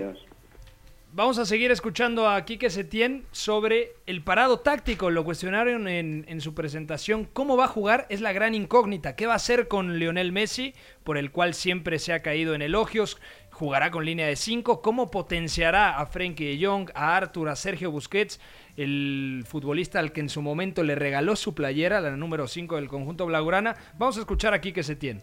vamos 1.13 1.37
a 1.37 1.45
seguir 1.45 1.69
escuchando 1.71 2.27
a 2.27 2.43
Quique 2.45 2.69
Setién 2.69 3.25
sobre 3.31 3.91
el 4.05 4.23
parado 4.23 4.59
táctico. 4.59 5.09
Lo 5.09 5.23
cuestionaron 5.23 5.87
en, 5.87 6.25
en, 6.27 6.41
su 6.41 6.55
presentación. 6.55 7.27
¿Cómo 7.31 7.57
va 7.57 7.65
a 7.65 7.67
jugar? 7.67 8.07
Es 8.09 8.21
la 8.21 8.31
gran 8.31 8.55
incógnita. 8.55 9.15
¿Qué 9.15 9.27
va 9.27 9.33
a 9.33 9.35
hacer 9.35 9.67
con 9.67 9.99
Lionel 9.99 10.31
Messi, 10.31 10.73
por 11.03 11.17
el 11.17 11.31
cual 11.31 11.53
siempre 11.53 11.99
se 11.99 12.13
ha 12.13 12.21
caído 12.21 12.55
en 12.55 12.61
elogios? 12.61 13.19
¿Jugará 13.61 13.91
con 13.91 14.03
línea 14.03 14.25
de 14.25 14.35
5? 14.35 14.81
¿Cómo 14.81 15.11
potenciará 15.11 15.99
a 15.99 16.07
Frenkie 16.07 16.45
de 16.45 16.65
Jong, 16.65 16.89
a 16.95 17.15
Arthur, 17.15 17.47
a 17.47 17.55
Sergio 17.55 17.91
Busquets? 17.91 18.39
el 18.75 19.43
futbolista 19.45 19.99
al 19.99 20.11
que 20.11 20.21
en 20.21 20.29
su 20.29 20.41
momento 20.41 20.81
le 20.83 20.95
regaló 20.95 21.35
su 21.35 21.53
playera, 21.53 22.01
la 22.01 22.17
número 22.17 22.47
5 22.47 22.77
del 22.77 22.87
conjunto 22.87 23.27
Blaugrana. 23.27 23.75
Vamos 23.99 24.17
a 24.17 24.21
escuchar 24.21 24.55
aquí 24.55 24.73
que 24.73 24.81
se 24.81 24.95
tiene. 24.95 25.21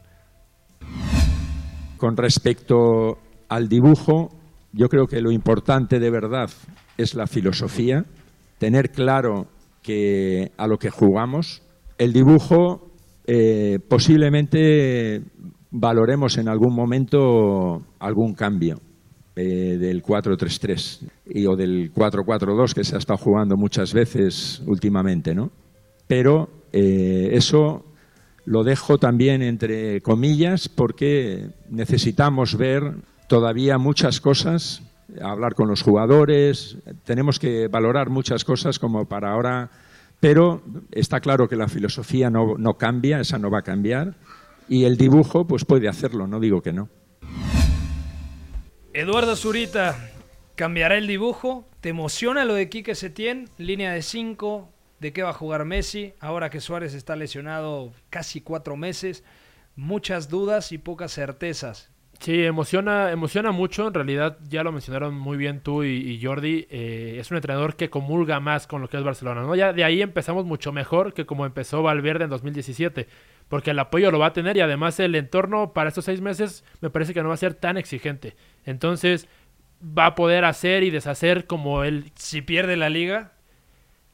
Con 1.96 2.16
respecto 2.16 3.18
al 3.48 3.68
dibujo, 3.68 4.28
yo 4.72 4.86
creo 4.86 5.06
que 5.06 5.20
lo 5.20 5.32
importante 5.32 5.98
de 5.98 6.10
verdad 6.12 6.48
es 6.96 7.16
la 7.16 7.26
filosofía, 7.26 8.04
tener 8.58 8.92
claro 8.92 9.48
que 9.82 10.52
a 10.56 10.68
lo 10.68 10.76
que 10.76 10.90
jugamos, 10.90 11.60
el 11.98 12.12
dibujo 12.12 12.92
eh, 13.26 13.80
posiblemente 13.88 15.22
valoremos 15.70 16.38
en 16.38 16.48
algún 16.48 16.74
momento 16.74 17.82
algún 17.98 18.34
cambio 18.34 18.80
eh, 19.36 19.76
del 19.78 20.02
4-3-3 20.02 21.46
o 21.48 21.56
del 21.56 21.92
4-4-2 21.92 22.74
que 22.74 22.84
se 22.84 22.96
ha 22.96 22.98
estado 22.98 23.18
jugando 23.18 23.56
muchas 23.56 23.92
veces 23.92 24.62
últimamente, 24.66 25.34
¿no? 25.34 25.50
Pero 26.06 26.48
eh, 26.72 27.30
eso 27.32 27.84
lo 28.46 28.64
dejo 28.64 28.98
también 28.98 29.42
entre 29.42 30.00
comillas 30.00 30.68
porque 30.68 31.50
necesitamos 31.70 32.56
ver 32.56 32.82
todavía 33.28 33.76
muchas 33.76 34.20
cosas, 34.20 34.82
hablar 35.22 35.54
con 35.54 35.68
los 35.68 35.82
jugadores, 35.82 36.78
tenemos 37.04 37.38
que 37.38 37.68
valorar 37.68 38.08
muchas 38.08 38.44
cosas 38.44 38.78
como 38.78 39.04
para 39.04 39.32
ahora, 39.32 39.70
pero 40.18 40.62
está 40.90 41.20
claro 41.20 41.46
que 41.46 41.56
la 41.56 41.68
filosofía 41.68 42.30
no, 42.30 42.54
no 42.58 42.74
cambia, 42.74 43.20
esa 43.20 43.38
no 43.38 43.50
va 43.50 43.58
a 43.58 43.62
cambiar, 43.62 44.14
y 44.68 44.84
el 44.84 44.96
dibujo 44.96 45.46
pues 45.46 45.64
puede 45.64 45.88
hacerlo, 45.88 46.26
no 46.26 46.40
digo 46.40 46.62
que 46.62 46.72
no. 46.72 46.88
Eduardo 48.92 49.36
Zurita, 49.36 50.10
¿cambiará 50.54 50.96
el 50.96 51.06
dibujo? 51.06 51.68
¿Te 51.80 51.90
emociona 51.90 52.44
lo 52.44 52.54
de 52.54 52.68
Quique 52.68 52.94
Setién? 52.94 53.48
Línea 53.58 53.92
de 53.92 54.02
5, 54.02 54.68
¿de 54.98 55.12
qué 55.12 55.22
va 55.22 55.30
a 55.30 55.34
jugar 55.34 55.64
Messi? 55.64 56.14
Ahora 56.20 56.50
que 56.50 56.60
Suárez 56.60 56.94
está 56.94 57.14
lesionado 57.16 57.92
casi 58.10 58.40
cuatro 58.40 58.76
meses, 58.76 59.24
muchas 59.76 60.28
dudas 60.28 60.72
y 60.72 60.78
pocas 60.78 61.12
certezas. 61.12 61.90
Sí, 62.18 62.42
emociona, 62.42 63.12
emociona 63.12 63.52
mucho. 63.52 63.86
En 63.86 63.94
realidad, 63.94 64.38
ya 64.48 64.64
lo 64.64 64.72
mencionaron 64.72 65.14
muy 65.14 65.36
bien 65.36 65.60
tú 65.60 65.84
y, 65.84 66.20
Jordi. 66.20 66.66
Eh, 66.68 67.18
es 67.20 67.30
un 67.30 67.36
entrenador 67.36 67.76
que 67.76 67.90
comulga 67.90 68.40
más 68.40 68.66
con 68.66 68.82
lo 68.82 68.88
que 68.88 68.96
es 68.96 69.04
Barcelona. 69.04 69.42
¿no? 69.42 69.54
Ya 69.54 69.72
de 69.72 69.84
ahí 69.84 70.02
empezamos 70.02 70.44
mucho 70.44 70.72
mejor 70.72 71.14
que 71.14 71.26
como 71.26 71.46
empezó 71.46 71.82
Valverde 71.82 72.24
en 72.24 72.30
2017 72.30 73.06
porque 73.48 73.70
el 73.70 73.78
apoyo 73.78 74.10
lo 74.10 74.18
va 74.18 74.26
a 74.26 74.32
tener 74.32 74.56
y 74.56 74.60
además 74.60 75.00
el 75.00 75.14
entorno 75.14 75.72
para 75.72 75.88
estos 75.88 76.04
seis 76.04 76.20
meses 76.20 76.64
me 76.80 76.90
parece 76.90 77.14
que 77.14 77.22
no 77.22 77.28
va 77.28 77.34
a 77.34 77.38
ser 77.38 77.54
tan 77.54 77.76
exigente. 77.76 78.36
Entonces 78.64 79.28
va 79.82 80.06
a 80.06 80.14
poder 80.14 80.44
hacer 80.44 80.82
y 80.82 80.90
deshacer 80.90 81.46
como 81.46 81.84
él. 81.84 82.12
Si 82.14 82.42
pierde 82.42 82.76
la 82.76 82.90
liga. 82.90 83.32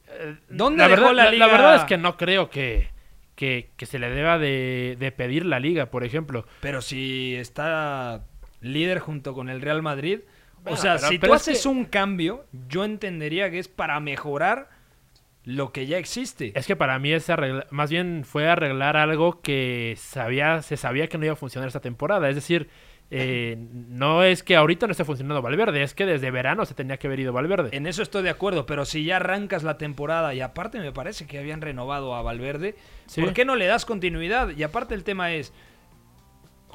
Eh, 0.07 0.37
¿Dónde 0.49 0.83
la 0.83 0.87
verdad, 0.87 1.13
la, 1.13 1.31
liga? 1.31 1.47
La, 1.47 1.51
verdad 1.51 1.75
es 1.75 1.83
que 1.83 1.97
no 1.97 2.17
creo 2.17 2.49
que, 2.49 2.89
que, 3.35 3.67
se 3.85 3.99
le 3.99 4.09
deba 4.09 4.37
de, 4.37 4.95
de, 4.99 5.11
pedir 5.11 5.45
la 5.45 5.59
liga, 5.59 5.87
por 5.87 6.03
ejemplo. 6.03 6.45
Pero 6.61 6.81
si 6.81 7.35
está 7.35 8.23
líder 8.61 8.99
junto 8.99 9.33
con 9.33 9.49
el 9.49 9.61
Real 9.61 9.81
Madrid. 9.81 10.21
o 10.65 10.77
sea, 10.77 10.97
si 10.97 11.19
tú 11.19 11.33
haces 11.33 11.65
un 11.65 11.85
cambio, 11.85 12.45
yo 12.69 12.85
entendería 12.85 13.51
que 13.51 13.59
es 13.59 13.67
para 13.67 13.99
mejorar 13.99 14.69
lo 15.45 15.71
que 15.71 15.85
ya 15.85 15.97
existe. 15.97 16.51
Es 16.55 16.65
que 16.65 16.75
para 16.75 16.97
mí 16.99 17.13
es 17.13 17.27
más 17.69 17.89
bien 17.89 18.23
fue 18.25 18.47
arreglar 18.49 18.97
algo 18.97 19.41
que 19.41 19.95
sabía, 19.97 20.61
se 20.63 20.75
sabía 20.75 21.07
que 21.07 21.17
no 21.17 21.25
iba 21.25 21.33
a 21.33 21.37
funcionar 21.37 21.67
esta 21.67 21.79
temporada. 21.79 22.27
Es 22.29 22.35
decir, 22.35 22.67
eh, 23.11 23.55
no 23.71 24.23
es 24.23 24.41
que 24.41 24.55
ahorita 24.55 24.87
no 24.87 24.91
esté 24.91 25.05
funcionando 25.05 25.41
Valverde, 25.43 25.83
es 25.83 25.93
que 25.93 26.07
desde 26.07 26.31
verano 26.31 26.65
se 26.65 26.73
tenía 26.73 26.97
que 26.97 27.07
haber 27.07 27.19
ido 27.19 27.31
Valverde. 27.31 27.69
En 27.77 27.85
eso 27.85 28.01
estoy 28.01 28.23
de 28.23 28.31
acuerdo, 28.31 28.65
pero 28.65 28.85
si 28.85 29.05
ya 29.05 29.17
arrancas 29.17 29.63
la 29.63 29.77
temporada 29.77 30.33
y 30.33 30.41
aparte 30.41 30.79
me 30.79 30.91
parece 30.91 31.27
que 31.27 31.37
habían 31.37 31.61
renovado 31.61 32.15
a 32.15 32.23
Valverde, 32.23 32.75
¿por 33.15 33.33
qué 33.33 33.45
no 33.45 33.55
le 33.55 33.67
das 33.67 33.85
continuidad? 33.85 34.49
Y 34.57 34.63
aparte 34.63 34.95
el 34.95 35.03
tema 35.03 35.31
es, 35.31 35.53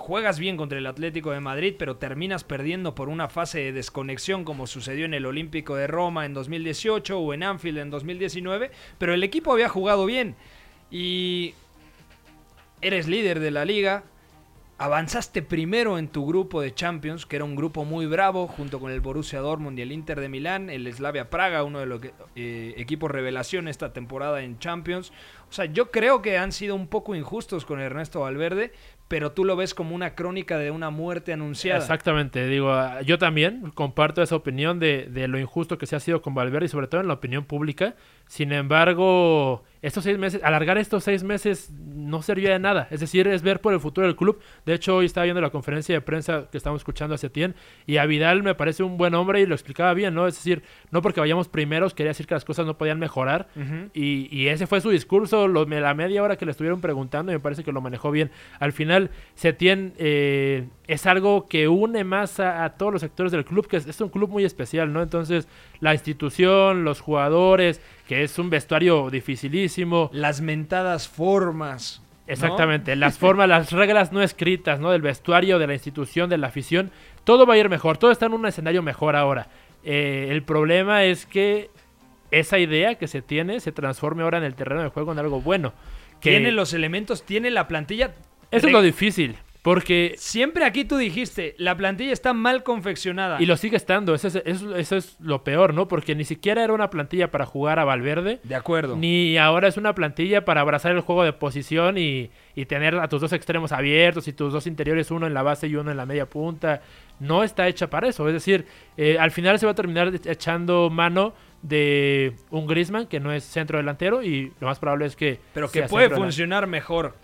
juegas 0.00 0.38
bien 0.38 0.56
contra 0.56 0.78
el 0.78 0.86
Atlético 0.86 1.30
de 1.30 1.40
Madrid, 1.40 1.74
pero 1.78 1.96
terminas 1.96 2.42
perdiendo 2.42 2.94
por 2.94 3.08
una 3.08 3.28
fase 3.28 3.60
de 3.60 3.72
desconexión 3.72 4.44
como 4.44 4.66
sucedió 4.66 5.04
en 5.04 5.14
el 5.14 5.26
Olímpico 5.26 5.76
de 5.76 5.86
Roma 5.86 6.24
en 6.24 6.34
2018 6.34 7.18
o 7.18 7.34
en 7.34 7.42
Anfield 7.42 7.78
en 7.78 7.90
2019, 7.90 8.70
pero 8.98 9.14
el 9.14 9.22
equipo 9.22 9.52
había 9.52 9.68
jugado 9.68 10.06
bien 10.06 10.34
y 10.90 11.54
eres 12.80 13.08
líder 13.08 13.40
de 13.40 13.50
la 13.50 13.66
liga, 13.66 14.04
avanzaste 14.78 15.42
primero 15.42 15.98
en 15.98 16.08
tu 16.08 16.26
grupo 16.26 16.62
de 16.62 16.74
Champions, 16.74 17.26
que 17.26 17.36
era 17.36 17.44
un 17.44 17.54
grupo 17.54 17.84
muy 17.84 18.06
bravo, 18.06 18.46
junto 18.46 18.80
con 18.80 18.90
el 18.90 19.00
Borussia 19.00 19.40
Dortmund 19.40 19.78
y 19.78 19.82
el 19.82 19.92
Inter 19.92 20.18
de 20.18 20.30
Milán, 20.30 20.70
el 20.70 20.90
Slavia 20.90 21.28
Praga, 21.28 21.62
uno 21.62 21.80
de 21.80 21.86
los 21.86 22.00
eh, 22.34 22.72
equipos 22.78 23.10
revelación 23.10 23.68
esta 23.68 23.92
temporada 23.92 24.42
en 24.42 24.58
Champions. 24.58 25.12
O 25.50 25.52
sea, 25.52 25.64
yo 25.64 25.90
creo 25.90 26.22
que 26.22 26.38
han 26.38 26.52
sido 26.52 26.76
un 26.76 26.86
poco 26.86 27.14
injustos 27.16 27.64
con 27.64 27.80
Ernesto 27.80 28.20
Valverde, 28.20 28.72
pero 29.08 29.32
tú 29.32 29.44
lo 29.44 29.56
ves 29.56 29.74
como 29.74 29.96
una 29.96 30.14
crónica 30.14 30.56
de 30.56 30.70
una 30.70 30.90
muerte 30.90 31.32
anunciada. 31.32 31.80
Exactamente, 31.80 32.46
digo, 32.46 32.72
ah, 32.72 33.02
yo 33.02 33.18
también 33.18 33.72
comparto 33.74 34.22
esa 34.22 34.36
opinión 34.36 34.78
de, 34.78 35.08
de 35.10 35.26
lo 35.26 35.40
injusto 35.40 35.78
que 35.78 35.86
se 35.86 35.96
ha 35.96 36.00
sido 36.00 36.22
con 36.22 36.34
Valverde 36.34 36.66
y 36.66 36.68
sobre 36.68 36.86
todo 36.86 37.00
en 37.00 37.08
la 37.08 37.14
opinión 37.14 37.44
pública. 37.44 37.96
Sin 38.28 38.52
embargo, 38.52 39.64
estos 39.82 40.04
seis 40.04 40.18
meses, 40.18 40.42
alargar 40.44 40.76
estos 40.78 41.02
seis 41.02 41.24
meses 41.24 41.70
no 41.72 42.22
servía 42.22 42.52
de 42.52 42.58
nada. 42.58 42.86
Es 42.90 43.00
decir, 43.00 43.26
es 43.26 43.42
ver 43.42 43.60
por 43.60 43.72
el 43.72 43.80
futuro 43.80 44.06
del 44.06 44.14
club. 44.14 44.38
De 44.66 44.74
hecho, 44.74 44.96
hoy 44.96 45.06
estaba 45.06 45.24
viendo 45.24 45.40
la 45.40 45.50
conferencia 45.50 45.94
de 45.94 46.00
prensa 46.02 46.48
que 46.50 46.58
estamos 46.58 46.80
escuchando 46.80 47.14
hace 47.14 47.30
tiempo 47.30 47.58
y 47.86 47.96
a 47.96 48.06
Vidal 48.06 48.42
me 48.42 48.54
parece 48.54 48.82
un 48.82 48.98
buen 48.98 49.14
hombre 49.14 49.40
y 49.40 49.46
lo 49.46 49.54
explicaba 49.54 49.94
bien, 49.94 50.14
¿no? 50.14 50.26
Es 50.26 50.34
decir, 50.34 50.62
no 50.90 51.00
porque 51.02 51.20
vayamos 51.20 51.48
primeros 51.48 51.94
quería 51.94 52.10
decir 52.10 52.26
que 52.26 52.34
las 52.34 52.44
cosas 52.44 52.66
no 52.66 52.76
podían 52.76 52.98
mejorar. 52.98 53.48
y, 53.94 54.28
y, 54.30 54.48
ese 54.48 54.66
fue 54.66 54.80
su 54.80 54.90
discurso, 54.90 55.39
lo, 55.48 55.64
la 55.64 55.94
media 55.94 56.22
hora 56.22 56.36
que 56.36 56.44
le 56.44 56.50
estuvieron 56.50 56.80
preguntando 56.80 57.32
y 57.32 57.36
me 57.36 57.40
parece 57.40 57.64
que 57.64 57.72
lo 57.72 57.80
manejó 57.80 58.10
bien. 58.10 58.30
Al 58.58 58.72
final, 58.72 59.10
Setién 59.34 59.94
eh, 59.98 60.68
es 60.86 61.06
algo 61.06 61.46
que 61.46 61.68
une 61.68 62.04
más 62.04 62.40
a, 62.40 62.64
a, 62.64 62.70
todos 62.76 62.92
los 62.92 63.02
sectores 63.02 63.32
del 63.32 63.44
club, 63.44 63.66
que 63.66 63.76
es, 63.76 63.86
es 63.86 64.00
un 64.00 64.08
club 64.08 64.30
muy 64.30 64.44
especial, 64.44 64.92
¿no? 64.92 65.02
Entonces, 65.02 65.48
la 65.80 65.92
institución, 65.94 66.84
los 66.84 67.00
jugadores, 67.00 67.80
que 68.06 68.22
es 68.22 68.38
un 68.38 68.50
vestuario 68.50 69.10
dificilísimo. 69.10 70.10
Las 70.12 70.40
mentadas 70.40 71.08
formas. 71.08 72.02
Exactamente, 72.26 72.94
las 72.94 73.18
formas, 73.18 73.48
las 73.48 73.72
reglas 73.72 74.12
no 74.12 74.22
escritas, 74.22 74.78
¿no? 74.78 74.90
Del 74.90 75.02
vestuario, 75.02 75.58
de 75.58 75.66
la 75.66 75.74
institución, 75.74 76.30
de 76.30 76.38
la 76.38 76.46
afición. 76.46 76.90
Todo 77.24 77.44
va 77.44 77.54
a 77.54 77.58
ir 77.58 77.68
mejor, 77.68 77.98
todo 77.98 78.10
está 78.10 78.26
en 78.26 78.32
un 78.32 78.46
escenario 78.46 78.82
mejor 78.82 79.16
ahora. 79.16 79.48
Eh, 79.82 80.28
el 80.30 80.42
problema 80.42 81.04
es 81.04 81.26
que 81.26 81.70
esa 82.30 82.58
idea 82.58 82.96
que 82.96 83.08
se 83.08 83.22
tiene 83.22 83.60
se 83.60 83.72
transforme 83.72 84.22
ahora 84.22 84.38
en 84.38 84.44
el 84.44 84.54
terreno 84.54 84.82
de 84.82 84.88
juego 84.88 85.12
en 85.12 85.18
algo 85.18 85.40
bueno. 85.40 85.72
Que 86.20 86.30
tiene 86.30 86.52
los 86.52 86.74
elementos, 86.74 87.24
tiene 87.24 87.50
la 87.50 87.66
plantilla. 87.66 88.14
Eso 88.50 88.66
es 88.66 88.72
lo 88.72 88.82
difícil. 88.82 89.36
Porque 89.62 90.14
siempre 90.16 90.64
aquí 90.64 90.86
tú 90.86 90.96
dijiste, 90.96 91.54
la 91.58 91.76
plantilla 91.76 92.12
está 92.12 92.32
mal 92.32 92.62
confeccionada. 92.62 93.42
Y 93.42 93.46
lo 93.46 93.58
sigue 93.58 93.76
estando, 93.76 94.14
eso 94.14 94.28
es, 94.28 94.36
eso, 94.36 94.96
es, 94.96 95.16
lo 95.20 95.44
peor, 95.44 95.74
¿no? 95.74 95.86
Porque 95.86 96.14
ni 96.14 96.24
siquiera 96.24 96.64
era 96.64 96.72
una 96.72 96.88
plantilla 96.88 97.30
para 97.30 97.44
jugar 97.44 97.78
a 97.78 97.84
Valverde. 97.84 98.40
De 98.42 98.54
acuerdo. 98.54 98.96
Ni 98.96 99.36
ahora 99.36 99.68
es 99.68 99.76
una 99.76 99.94
plantilla 99.94 100.46
para 100.46 100.62
abrazar 100.62 100.92
el 100.92 101.00
juego 101.00 101.24
de 101.24 101.34
posición 101.34 101.98
y, 101.98 102.30
y 102.54 102.64
tener 102.64 102.96
a 102.96 103.08
tus 103.08 103.20
dos 103.20 103.34
extremos 103.34 103.72
abiertos 103.72 104.28
y 104.28 104.32
tus 104.32 104.50
dos 104.50 104.66
interiores, 104.66 105.10
uno 105.10 105.26
en 105.26 105.34
la 105.34 105.42
base 105.42 105.66
y 105.66 105.76
uno 105.76 105.90
en 105.90 105.98
la 105.98 106.06
media 106.06 106.24
punta. 106.24 106.80
No 107.18 107.44
está 107.44 107.68
hecha 107.68 107.90
para 107.90 108.08
eso. 108.08 108.26
Es 108.28 108.32
decir, 108.32 108.64
eh, 108.96 109.18
al 109.18 109.30
final 109.30 109.58
se 109.58 109.66
va 109.66 109.72
a 109.72 109.74
terminar 109.74 110.10
echando 110.24 110.88
mano 110.88 111.34
de 111.62 112.34
un 112.50 112.66
Grisman 112.66 113.06
que 113.06 113.20
no 113.20 113.32
es 113.32 113.44
centro 113.44 113.78
delantero 113.78 114.22
y 114.22 114.52
lo 114.60 114.66
más 114.66 114.78
probable 114.78 115.06
es 115.06 115.16
que... 115.16 115.40
Pero 115.52 115.70
que 115.70 115.82
puede 115.84 116.10
funcionar 116.10 116.66
mejor 116.66 117.16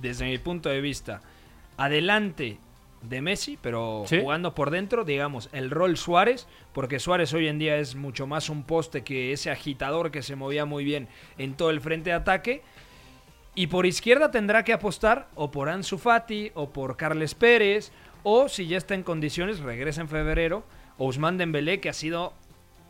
desde 0.00 0.26
mi 0.26 0.38
punto 0.38 0.68
de 0.68 0.80
vista, 0.80 1.20
adelante 1.76 2.58
de 3.02 3.22
Messi, 3.22 3.58
pero 3.60 4.04
Sí. 4.06 4.20
jugando 4.20 4.54
por 4.54 4.70
dentro, 4.70 5.04
digamos, 5.04 5.48
el 5.52 5.70
rol 5.70 5.96
Suárez, 5.96 6.46
porque 6.72 6.98
Suárez 6.98 7.32
hoy 7.32 7.48
en 7.48 7.58
día 7.58 7.78
es 7.78 7.94
mucho 7.96 8.26
más 8.26 8.48
un 8.50 8.62
poste 8.62 9.02
que 9.02 9.32
ese 9.32 9.50
agitador 9.50 10.10
que 10.10 10.22
se 10.22 10.36
movía 10.36 10.66
muy 10.66 10.84
bien 10.84 11.08
en 11.38 11.54
todo 11.54 11.70
el 11.70 11.80
frente 11.80 12.10
de 12.10 12.16
ataque. 12.16 12.62
Y 13.54 13.66
por 13.68 13.86
izquierda 13.86 14.30
tendrá 14.30 14.64
que 14.64 14.72
apostar 14.72 15.28
o 15.34 15.50
por 15.50 15.68
Ansu 15.68 15.98
Fati 15.98 16.52
o 16.54 16.70
por 16.70 16.96
Carles 16.96 17.34
Pérez 17.34 17.90
o 18.22 18.48
si 18.48 18.66
ya 18.66 18.76
está 18.76 18.94
en 18.94 19.02
condiciones, 19.02 19.60
regresa 19.60 20.02
en 20.02 20.08
febrero, 20.08 20.62
Ousmane 20.98 21.38
Dembélé 21.38 21.80
que 21.80 21.88
ha 21.88 21.94
sido 21.94 22.34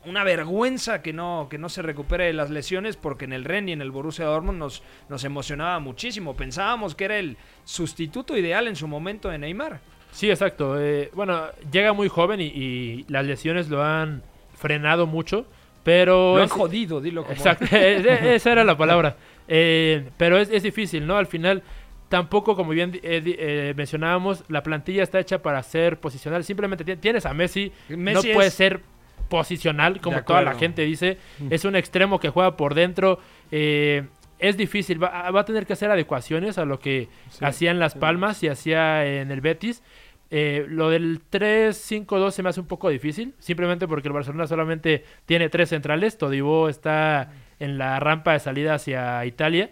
una 0.07 0.25
vergüenza 0.25 1.03
que 1.03 1.13
no, 1.13 1.49
que 1.51 1.59
no 1.59 1.69
se 1.69 1.83
recupere 1.83 2.25
de 2.25 2.33
las 2.33 2.49
lesiones 2.51 2.97
porque 2.97 3.27
en 3.27 3.33
el 3.33 3.45
Ren 3.45 3.69
y 3.69 3.73
en 3.73 3.83
el 3.83 3.91
Borussia 3.91 4.25
Dortmund 4.25 4.59
nos, 4.59 4.83
nos 5.09 5.25
emocionaba 5.25 5.79
muchísimo. 5.79 6.35
Pensábamos 6.37 6.95
que 6.95 7.05
era 7.05 7.19
el 7.19 7.37
sustituto 7.65 8.37
ideal 8.37 8.67
en 8.69 8.77
su 8.77 8.89
momento 8.89 9.29
de 9.29 9.39
Neymar. 9.39 9.81
Sí, 10.13 10.31
exacto. 10.31 10.81
Eh, 10.81 11.11
bueno, 11.15 11.43
llega 11.71 11.93
muy 11.93 12.09
joven 12.09 12.41
y, 12.41 12.45
y 12.47 13.05
las 13.09 13.25
lesiones 13.27 13.69
lo 13.69 13.85
han 13.85 14.23
frenado 14.57 15.07
mucho, 15.07 15.47
pero... 15.85 16.33
Lo 16.35 16.39
han 16.39 16.47
es- 16.47 16.53
jodido, 16.53 17.01
dilo 17.01 17.23
como 17.23 17.35
Exacto, 17.35 17.67
eh, 17.71 18.35
esa 18.35 18.53
era 18.53 18.65
la 18.65 18.77
palabra. 18.77 19.17
Eh, 19.53 20.09
pero 20.17 20.39
es, 20.39 20.49
es 20.49 20.63
difícil, 20.63 21.05
¿no? 21.09 21.17
Al 21.17 21.27
final, 21.27 21.65
tampoco, 22.09 22.55
como 22.55 22.71
bien 22.71 22.95
eh, 23.03 23.21
eh, 23.27 23.75
mencionábamos, 23.77 24.45
la 24.47 24.63
plantilla 24.63 25.03
está 25.03 25.19
hecha 25.19 25.43
para 25.43 25.61
ser 25.65 25.99
posicional. 25.99 26.45
Simplemente 26.45 26.85
ti- 26.85 26.95
tienes 26.95 27.27
a 27.27 27.35
Messi, 27.35 27.73
Messi 27.89 28.29
no 28.29 28.35
puede 28.35 28.47
es- 28.47 28.55
ser 28.55 28.81
posicional, 29.29 30.01
como 30.01 30.23
toda 30.25 30.43
la 30.43 30.55
gente 30.55 30.83
dice. 30.83 31.19
Es 31.51 31.65
un 31.65 31.77
extremo 31.77 32.19
que 32.21 32.29
juega 32.31 32.57
por 32.57 32.75
dentro. 32.75 33.19
eh, 33.51 34.07
es 34.39 34.57
difícil, 34.57 35.03
va, 35.03 35.31
va 35.31 35.41
a 35.41 35.45
tener 35.45 35.67
que 35.67 35.75
hacer 35.75 35.91
adecuaciones 35.91 36.57
a 36.57 36.65
lo 36.65 36.79
que 36.81 37.09
Sí. 37.29 37.45
hacía 37.45 37.71
en 37.73 37.79
Las 37.79 37.95
Palmas 37.95 38.43
y 38.43 38.49
hacía 38.49 39.05
en 39.05 39.31
el 39.31 39.43
Betis. 39.43 39.83
Eh, 40.31 40.65
lo 40.69 40.89
del 40.89 41.21
3-5-2 41.31 42.31
se 42.31 42.43
me 42.43 42.49
hace 42.49 42.61
un 42.61 42.67
poco 42.67 42.89
difícil, 42.89 43.35
simplemente 43.39 43.87
porque 43.87 44.09
el 44.09 44.15
Barcelona 44.15 44.47
solamente 44.47 45.05
tiene 45.27 45.49
tres 45.51 45.69
centrales. 45.69 46.17
Todibo 46.19 46.69
está 46.69 47.33
en 47.59 47.77
la 47.79 48.01
rampa 48.01 48.33
de 48.33 48.39
salida 48.39 48.75
hacia 48.75 49.25
Italia. 49.27 49.71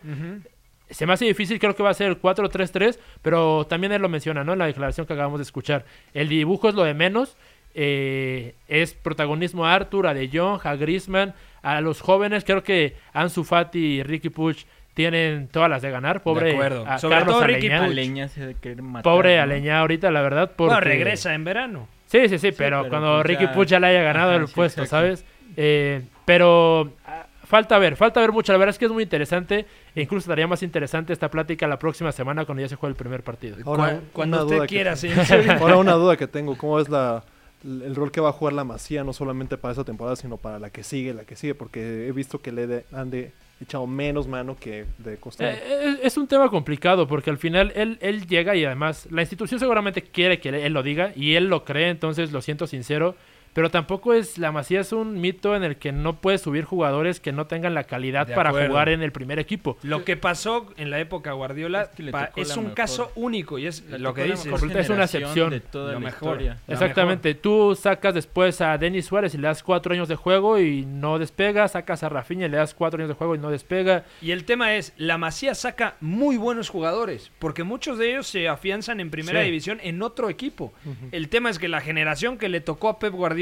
Se 0.91 1.07
me 1.07 1.13
hace 1.13 1.25
difícil, 1.27 1.59
creo 1.59 1.75
que 1.77 1.83
va 1.83 1.91
a 1.91 1.95
ser 1.95 2.19
4-3-3, 2.21 2.99
pero 3.23 3.67
también 3.67 3.93
él 3.93 4.01
lo 4.03 4.09
menciona, 4.09 4.43
¿no? 4.45 4.53
En 4.55 4.59
la 4.59 4.67
declaración 4.67 5.07
que 5.07 5.13
acabamos 5.13 5.39
de 5.39 5.43
escuchar. 5.45 5.85
El 6.15 6.29
dibujo 6.29 6.69
es 6.69 6.75
lo 6.75 6.83
de 6.85 6.95
menos. 6.95 7.37
Eh, 7.81 8.57
es 8.67 8.95
protagonismo 8.95 9.65
a 9.65 9.73
Arthur, 9.73 10.09
a 10.09 10.15
De 10.15 10.29
Jong, 10.33 10.61
a 10.65 10.75
Griezmann, 10.75 11.33
a 11.63 11.81
los 11.81 12.01
jóvenes. 12.01 12.43
Creo 12.45 12.65
que 12.65 12.97
Ansu 13.13 13.45
Fati 13.45 13.79
y 13.79 14.03
Ricky 14.03 14.31
Puig 14.31 14.67
tienen 14.95 15.47
todas 15.47 15.71
las 15.71 15.81
de 15.81 15.93
ganar. 15.93 16.25
Pobre 16.25 16.55
acuerdo. 16.55 16.85
a 16.85 16.99
Sobre 16.99 17.19
Carlos 17.19 17.37
todo 17.37 17.47
Ricky 17.47 17.69
se 17.69 18.57
de 18.57 18.83
matar, 18.83 19.05
Pobre 19.05 19.37
¿no? 19.37 19.43
Aleñá 19.45 19.79
ahorita, 19.79 20.11
la 20.11 20.23
verdad. 20.23 20.51
Porque... 20.57 20.75
Bueno, 20.75 20.81
regresa 20.81 21.35
en 21.35 21.45
verano. 21.45 21.87
Sí, 22.07 22.29
sí, 22.29 22.39
sí, 22.39 22.51
pero, 22.51 22.83
pero 22.83 22.89
cuando 22.89 23.15
pues 23.19 23.27
Ricky 23.27 23.45
ya- 23.45 23.53
Puig 23.53 23.69
ya 23.69 23.79
le 23.79 23.87
haya 23.87 24.03
ganado 24.03 24.33
Ajá, 24.33 24.41
el 24.41 24.49
sí, 24.49 24.55
puesto, 24.57 24.83
exacto. 24.83 25.07
¿sabes? 25.07 25.25
Eh, 25.57 26.03
pero 26.25 26.95
ah, 27.07 27.27
falta 27.45 27.79
ver, 27.79 27.95
falta 27.95 28.21
ver 28.21 28.33
mucho. 28.33 28.51
La 28.51 28.59
verdad 28.59 28.71
es 28.71 28.79
que 28.79 28.87
es 28.87 28.91
muy 28.91 29.05
interesante. 29.05 29.67
E 29.95 30.03
incluso 30.03 30.25
estaría 30.25 30.49
más 30.49 30.65
interesante 30.65 31.13
esta 31.13 31.31
plática 31.31 31.69
la 31.69 31.79
próxima 31.79 32.11
semana 32.11 32.45
cuando 32.45 32.63
ya 32.63 32.69
se 32.69 32.75
juegue 32.75 32.91
el 32.91 32.97
primer 32.97 33.23
partido. 33.23 33.57
Ahora, 33.67 34.01
cuando 34.13 34.47
usted 34.47 34.67
quiera, 34.67 34.97
señor. 34.97 35.25
Ahora 35.61 35.77
una 35.77 35.93
duda 35.93 36.17
que 36.17 36.27
tengo, 36.27 36.59
¿cómo 36.59 36.81
es 36.81 36.89
la 36.89 37.23
el 37.65 37.95
rol 37.95 38.11
que 38.13 38.21
va 38.21 38.29
a 38.31 38.33
jugar 38.33 38.55
la 38.55 38.65
Masía 38.65 39.05
no 39.05 39.13
solamente 39.13 39.57
para 39.59 39.73
esta 39.73 39.85
temporada, 39.85 40.17
sino 40.17 40.37
para 40.37 40.59
la 40.59 40.71
que 40.71 40.83
sigue, 40.83 41.15
la 41.15 41.25
que 41.25 41.37
sigue? 41.37 41.55
Porque 41.55 42.07
he 42.09 42.13
visto 42.13 42.41
que 42.41 42.53
le 42.53 42.67
de- 42.67 42.85
han 42.93 43.11
de 43.11 43.33
echado 43.61 43.87
menos 43.89 44.29
mano 44.29 44.57
que 44.57 44.85
de 44.99 45.17
costumbre. 45.17 45.57
Eh, 45.57 45.97
es, 46.01 46.13
es 46.13 46.17
un 46.17 46.29
tema 46.29 46.49
complicado 46.49 47.09
porque 47.09 47.31
al 47.31 47.39
final 47.39 47.73
él, 47.75 47.99
él 48.01 48.27
llega 48.27 48.55
y 48.55 48.65
además 48.65 49.09
la 49.11 49.23
institución 49.23 49.59
seguramente 49.59 50.03
quiere 50.03 50.39
que 50.41 50.51
él 50.51 50.73
lo 50.73 50.83
diga 50.85 51.13
y 51.17 51.35
él 51.35 51.49
lo 51.49 51.65
cree, 51.65 51.89
entonces 51.91 52.31
lo 52.33 52.41
siento 52.41 52.67
sincero. 52.69 53.17
Pero 53.53 53.71
tampoco 53.71 54.15
es, 54.15 54.39
la 54.39 54.53
Masía 54.53 54.81
es 54.81 54.93
un 54.93 55.21
mito 55.21 55.57
en 55.57 55.65
el 55.65 55.77
que 55.77 55.93
no 55.93 56.21
puedes 56.21 56.41
subir 56.43 56.65
jugadores 56.65 57.21
que 57.21 57.33
no 57.33 57.47
tengan 57.47 57.75
la 57.75 57.85
calidad 57.85 58.27
De 58.27 58.35
para 58.35 58.51
acuerdo. 58.51 58.69
jugar 58.69 58.89
en 58.89 59.03
el 59.03 59.13
primer 59.13 59.39
equipo. 59.39 59.77
Lo 59.83 60.05
que 60.05 60.17
pasó 60.17 60.67
en 60.77 60.91
la 60.91 61.01
época 61.01 61.33
Guardiola 61.33 61.83
Es 61.83 61.89
que 61.91 62.11
pa- 62.11 62.31
un 62.35 62.43
mejor. 62.63 62.75
caso 62.75 63.13
único 63.17 63.59
y 63.59 63.67
es 63.67 63.83
Le 63.85 63.99
lo 63.99 64.15
que 64.15 64.25
dices. 64.25 64.47
mejor 64.47 64.77
Es 64.77 64.89
una 64.91 65.05
excepción. 65.05 65.51
de 65.51 65.61
toda 65.61 65.93
Lo 65.95 66.01
la 66.01 66.07
mejor. 66.07 66.37
historia. 66.41 66.59
Exactamente, 66.69 67.35
tú 67.35 67.75
sacas 67.75 68.15
después 68.15 68.61
a 68.61 68.77
Denis 68.79 69.07
Suárez 69.07 69.35
y 69.35 69.39
le 69.39 69.49
das 69.49 69.63
cuatro 69.63 69.93
años 69.93 70.09
de 70.09 70.17
juego 70.17 70.59
y 70.59 70.85
no 70.87 71.19
despega, 71.19 71.67
sacas 71.69 72.03
a 72.03 72.09
Rafinha 72.09 72.47
y 72.47 72.49
le 72.49 72.57
das 72.59 72.75
cuatro 72.75 72.99
años 72.99 73.09
de 73.09 73.15
juego 73.15 73.35
y 73.35 73.39
no 73.39 73.51
despega. 73.51 74.05
Y 74.23 74.31
el 74.31 74.45
tema 74.45 74.75
es, 74.77 74.93
la 74.97 75.19
Masía 75.19 75.55
saca 75.55 75.95
muy 76.01 76.37
buenos 76.37 76.69
jugadores, 76.69 77.31
porque 77.39 77.65
muchos 77.65 77.99
de 77.99 78.11
ellos 78.11 78.27
se 78.27 78.49
afianzan 78.49 79.01
en 79.01 79.11
primera 79.11 79.41
Sí. 79.41 79.47
división 79.47 79.79
en 79.83 80.03
otro 80.03 80.29
equipo. 80.29 80.73
El 81.13 81.29
tema 81.29 81.51
es 81.51 81.59
que 81.59 81.69
la 81.69 81.81
generación 81.81 82.39
que 82.39 82.49
le 82.49 82.61
tocó 82.61 82.89
a 82.89 82.99
Pep 82.99 83.13
Guardiola 83.13 83.38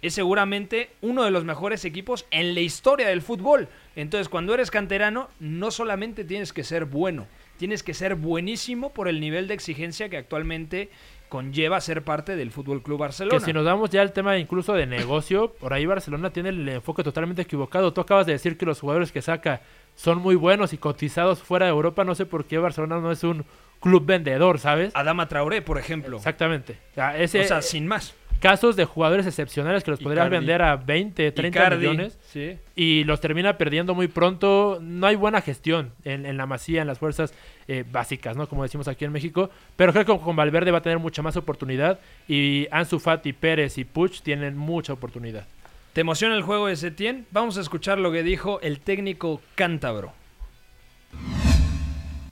es 0.00 0.14
seguramente 0.14 0.90
uno 1.00 1.24
de 1.24 1.30
los 1.30 1.44
mejores 1.44 1.84
equipos 1.84 2.26
en 2.30 2.54
la 2.54 2.60
historia 2.60 3.08
del 3.08 3.22
fútbol. 3.22 3.68
Entonces, 3.96 4.28
cuando 4.28 4.54
eres 4.54 4.70
canterano, 4.70 5.28
no 5.40 5.70
solamente 5.70 6.24
tienes 6.24 6.52
que 6.52 6.64
ser 6.64 6.84
bueno, 6.84 7.26
tienes 7.56 7.82
que 7.82 7.94
ser 7.94 8.14
buenísimo 8.14 8.92
por 8.92 9.08
el 9.08 9.20
nivel 9.20 9.48
de 9.48 9.54
exigencia 9.54 10.08
que 10.08 10.16
actualmente 10.16 10.90
conlleva 11.28 11.80
ser 11.80 12.02
parte 12.02 12.36
del 12.36 12.50
Fútbol 12.50 12.82
Club 12.82 13.00
Barcelona. 13.00 13.38
Que 13.38 13.44
si 13.44 13.52
nos 13.52 13.64
damos 13.64 13.90
ya 13.90 14.00
al 14.00 14.12
tema 14.12 14.38
incluso 14.38 14.72
de 14.72 14.86
negocio, 14.86 15.52
por 15.60 15.74
ahí 15.74 15.84
Barcelona 15.84 16.30
tiene 16.30 16.48
el 16.50 16.68
enfoque 16.68 17.02
totalmente 17.02 17.42
equivocado. 17.42 17.92
Tú 17.92 18.00
acabas 18.00 18.24
de 18.24 18.32
decir 18.32 18.56
que 18.56 18.64
los 18.64 18.80
jugadores 18.80 19.12
que 19.12 19.20
saca 19.20 19.60
son 19.94 20.18
muy 20.18 20.36
buenos 20.36 20.72
y 20.72 20.78
cotizados 20.78 21.40
fuera 21.40 21.66
de 21.66 21.72
Europa. 21.72 22.04
No 22.04 22.14
sé 22.14 22.24
por 22.24 22.46
qué 22.46 22.58
Barcelona 22.58 23.00
no 23.00 23.10
es 23.12 23.24
un 23.24 23.44
club 23.80 24.06
vendedor, 24.06 24.58
¿sabes? 24.58 24.92
Adama 24.94 25.28
Traoré, 25.28 25.60
por 25.60 25.78
ejemplo. 25.78 26.16
Exactamente. 26.16 26.78
O 26.92 26.94
sea, 26.94 27.18
ese, 27.18 27.40
O 27.40 27.44
sea, 27.44 27.62
sin 27.62 27.86
más. 27.86 28.14
Casos 28.40 28.76
de 28.76 28.84
jugadores 28.84 29.26
excepcionales 29.26 29.82
que 29.84 29.90
los 29.90 30.00
podrías 30.00 30.26
Icardi. 30.26 30.46
vender 30.46 30.62
a 30.62 30.76
20, 30.76 31.32
30 31.32 31.48
Icardi, 31.58 31.78
millones. 31.88 32.18
sí. 32.22 32.56
y 32.76 33.04
los 33.04 33.20
termina 33.20 33.54
perdiendo 33.58 33.94
muy 33.94 34.08
pronto. 34.08 34.78
No 34.80 35.06
hay 35.06 35.16
buena 35.16 35.40
gestión 35.40 35.92
en, 36.04 36.24
en 36.26 36.36
la 36.36 36.46
masía, 36.46 36.80
en 36.82 36.86
las 36.86 36.98
fuerzas 36.98 37.32
eh, 37.66 37.84
básicas, 37.90 38.36
¿no? 38.36 38.46
Como 38.46 38.62
decimos 38.62 38.86
aquí 38.88 39.04
en 39.04 39.12
México. 39.12 39.50
Pero 39.76 39.92
creo 39.92 40.04
que 40.04 40.18
con 40.24 40.36
Valverde 40.36 40.70
va 40.70 40.78
a 40.78 40.82
tener 40.82 40.98
mucha 40.98 41.22
más 41.22 41.36
oportunidad. 41.36 41.98
Y 42.28 42.66
Ansu 42.70 42.98
Fati, 42.98 43.32
Pérez 43.32 43.78
y 43.78 43.84
Puch 43.84 44.22
tienen 44.22 44.56
mucha 44.56 44.92
oportunidad. 44.92 45.46
¿Te 45.92 46.02
emociona 46.02 46.36
el 46.36 46.42
juego 46.42 46.66
de 46.68 46.76
Setién? 46.76 47.26
Vamos 47.32 47.58
a 47.58 47.60
escuchar 47.60 47.98
lo 47.98 48.12
que 48.12 48.22
dijo 48.22 48.60
el 48.60 48.78
técnico 48.80 49.40
cántabro. 49.56 50.12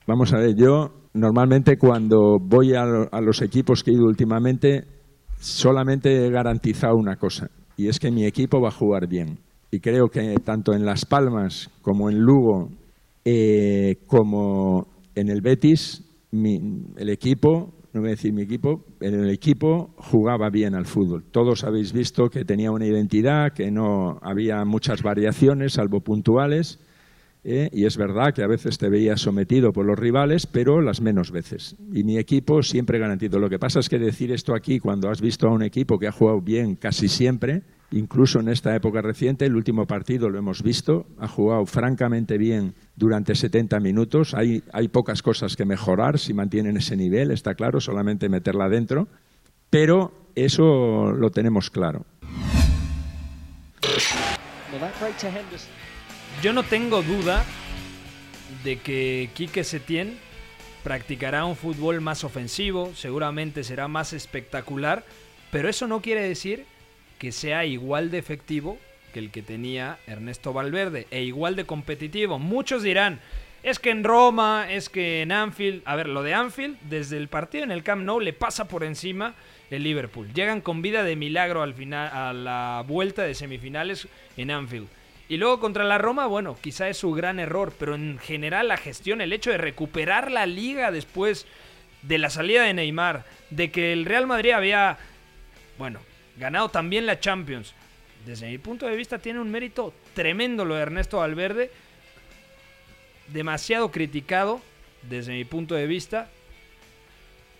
Vamos 0.06 0.32
a 0.32 0.38
ver, 0.38 0.54
yo 0.56 0.90
normalmente 1.14 1.76
cuando 1.78 2.36
voy 2.40 2.74
a, 2.74 2.84
lo- 2.84 3.08
a 3.10 3.20
los 3.20 3.42
equipos 3.42 3.82
que 3.82 3.90
he 3.90 3.94
ido 3.94 4.04
últimamente, 4.04 4.84
solamente 5.46 6.26
he 6.26 6.30
garantizado 6.30 6.96
una 6.96 7.16
cosa, 7.16 7.48
y 7.76 7.88
es 7.88 7.98
que 7.98 8.10
mi 8.10 8.24
equipo 8.24 8.60
va 8.60 8.68
a 8.68 8.72
jugar 8.72 9.08
bien. 9.08 9.38
Y 9.70 9.80
creo 9.80 10.08
que 10.08 10.36
tanto 10.44 10.72
en 10.74 10.84
Las 10.84 11.04
Palmas 11.04 11.70
como 11.82 12.08
en 12.10 12.18
Lugo, 12.18 12.70
eh, 13.24 13.96
como 14.06 14.86
en 15.14 15.28
el 15.28 15.40
Betis, 15.40 16.02
el 16.32 17.08
equipo, 17.08 17.72
no 17.92 18.00
voy 18.00 18.08
a 18.08 18.10
decir 18.10 18.32
mi 18.32 18.42
equipo, 18.42 18.84
el 19.00 19.30
equipo 19.30 19.94
jugaba 19.96 20.50
bien 20.50 20.74
al 20.74 20.86
fútbol. 20.86 21.24
Todos 21.30 21.64
habéis 21.64 21.92
visto 21.92 22.28
que 22.28 22.44
tenía 22.44 22.70
una 22.70 22.86
identidad, 22.86 23.52
que 23.54 23.70
no 23.70 24.18
había 24.22 24.64
muchas 24.64 25.02
variaciones, 25.02 25.74
salvo 25.74 26.00
puntuales. 26.00 26.78
¿Eh? 27.46 27.70
y 27.72 27.86
es 27.86 27.96
verdad 27.96 28.34
que 28.34 28.42
a 28.42 28.48
veces 28.48 28.76
te 28.76 28.88
veías 28.88 29.20
sometido 29.20 29.72
por 29.72 29.86
los 29.86 29.98
rivales, 29.98 30.46
pero 30.46 30.80
las 30.80 31.00
menos 31.00 31.30
veces. 31.30 31.76
Y 31.92 32.02
mi 32.02 32.18
equipo 32.18 32.62
siempre 32.62 32.98
garantizo. 32.98 33.38
Lo 33.38 33.48
que 33.48 33.58
pasa 33.58 33.78
es 33.80 33.88
que 33.88 33.98
decir 33.98 34.32
esto 34.32 34.54
aquí, 34.54 34.80
cuando 34.80 35.08
has 35.08 35.20
visto 35.20 35.46
a 35.46 35.52
un 35.52 35.62
equipo 35.62 35.98
que 35.98 36.08
ha 36.08 36.12
jugado 36.12 36.40
bien 36.40 36.74
casi 36.74 37.08
siempre, 37.08 37.62
incluso 37.92 38.40
en 38.40 38.48
esta 38.48 38.74
época 38.74 39.00
reciente, 39.00 39.46
el 39.46 39.54
último 39.54 39.86
partido 39.86 40.28
lo 40.28 40.38
hemos 40.38 40.62
visto, 40.62 41.06
ha 41.18 41.28
jugado 41.28 41.64
francamente 41.66 42.36
bien 42.36 42.74
durante 42.96 43.34
70 43.34 43.78
minutos. 43.78 44.34
Hay, 44.34 44.62
hay 44.72 44.88
pocas 44.88 45.22
cosas 45.22 45.56
que 45.56 45.64
mejorar 45.64 46.18
si 46.18 46.34
mantienen 46.34 46.76
ese 46.76 46.96
nivel, 46.96 47.30
está 47.30 47.54
claro, 47.54 47.80
solamente 47.80 48.28
meterla 48.28 48.64
adentro, 48.64 49.06
pero 49.70 50.12
eso 50.34 51.12
lo 51.12 51.30
tenemos 51.30 51.70
claro. 51.70 52.04
Yo 56.42 56.52
no 56.52 56.62
tengo 56.64 57.02
duda 57.02 57.44
de 58.62 58.78
que 58.78 59.30
Quique 59.34 59.64
Setién 59.64 60.18
practicará 60.84 61.46
un 61.46 61.56
fútbol 61.56 62.02
más 62.02 62.24
ofensivo, 62.24 62.92
seguramente 62.94 63.64
será 63.64 63.88
más 63.88 64.12
espectacular, 64.12 65.04
pero 65.50 65.68
eso 65.68 65.86
no 65.86 66.02
quiere 66.02 66.28
decir 66.28 66.66
que 67.18 67.32
sea 67.32 67.64
igual 67.64 68.10
de 68.10 68.18
efectivo 68.18 68.78
que 69.14 69.18
el 69.18 69.30
que 69.30 69.42
tenía 69.42 69.98
Ernesto 70.06 70.52
Valverde 70.52 71.06
e 71.10 71.22
igual 71.22 71.56
de 71.56 71.64
competitivo. 71.64 72.38
Muchos 72.38 72.82
dirán, 72.82 73.18
es 73.62 73.78
que 73.78 73.90
en 73.90 74.04
Roma, 74.04 74.66
es 74.70 74.90
que 74.90 75.22
en 75.22 75.32
Anfield, 75.32 75.82
a 75.86 75.96
ver, 75.96 76.06
lo 76.06 76.22
de 76.22 76.34
Anfield, 76.34 76.76
desde 76.82 77.16
el 77.16 77.28
partido 77.28 77.64
en 77.64 77.72
el 77.72 77.82
Camp 77.82 78.04
Nou 78.04 78.20
le 78.20 78.34
pasa 78.34 78.68
por 78.68 78.84
encima 78.84 79.34
el 79.70 79.82
Liverpool. 79.82 80.32
Llegan 80.34 80.60
con 80.60 80.82
vida 80.82 81.02
de 81.02 81.16
milagro 81.16 81.62
al 81.62 81.72
final 81.72 82.10
a 82.12 82.32
la 82.34 82.84
vuelta 82.86 83.22
de 83.22 83.34
semifinales 83.34 84.06
en 84.36 84.50
Anfield. 84.50 84.88
Y 85.28 85.38
luego 85.38 85.58
contra 85.58 85.84
la 85.84 85.98
Roma, 85.98 86.26
bueno, 86.26 86.56
quizá 86.60 86.88
es 86.88 86.98
su 86.98 87.12
gran 87.12 87.40
error, 87.40 87.72
pero 87.78 87.94
en 87.94 88.18
general 88.18 88.68
la 88.68 88.76
gestión, 88.76 89.20
el 89.20 89.32
hecho 89.32 89.50
de 89.50 89.58
recuperar 89.58 90.30
la 90.30 90.46
liga 90.46 90.92
después 90.92 91.46
de 92.02 92.18
la 92.18 92.30
salida 92.30 92.62
de 92.62 92.74
Neymar, 92.74 93.24
de 93.50 93.70
que 93.70 93.92
el 93.92 94.04
Real 94.04 94.26
Madrid 94.26 94.52
había, 94.52 94.98
bueno, 95.78 95.98
ganado 96.36 96.68
también 96.68 97.06
la 97.06 97.18
Champions. 97.18 97.74
Desde 98.24 98.48
mi 98.48 98.58
punto 98.58 98.86
de 98.86 98.96
vista 98.96 99.18
tiene 99.18 99.40
un 99.40 99.50
mérito 99.50 99.92
tremendo 100.14 100.64
lo 100.64 100.76
de 100.76 100.82
Ernesto 100.82 101.18
Valverde, 101.18 101.70
demasiado 103.28 103.90
criticado 103.90 104.60
desde 105.02 105.32
mi 105.32 105.44
punto 105.44 105.74
de 105.74 105.86
vista. 105.86 106.28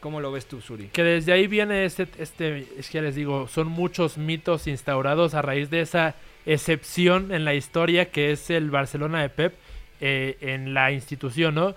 ¿Cómo 0.06 0.20
lo 0.20 0.30
ves 0.30 0.46
tú, 0.46 0.60
Suri? 0.60 0.86
Que 0.92 1.02
desde 1.02 1.32
ahí 1.32 1.48
viene 1.48 1.84
este, 1.84 2.06
este, 2.20 2.64
es 2.78 2.90
que 2.90 3.02
les 3.02 3.16
digo, 3.16 3.48
son 3.48 3.66
muchos 3.66 4.18
mitos 4.18 4.68
instaurados 4.68 5.34
a 5.34 5.42
raíz 5.42 5.68
de 5.68 5.80
esa 5.80 6.14
excepción 6.46 7.34
en 7.34 7.44
la 7.44 7.54
historia 7.54 8.12
que 8.12 8.30
es 8.30 8.48
el 8.50 8.70
Barcelona 8.70 9.20
de 9.20 9.30
Pep 9.30 9.54
eh, 10.00 10.36
en 10.42 10.74
la 10.74 10.92
institución, 10.92 11.56
¿no? 11.56 11.74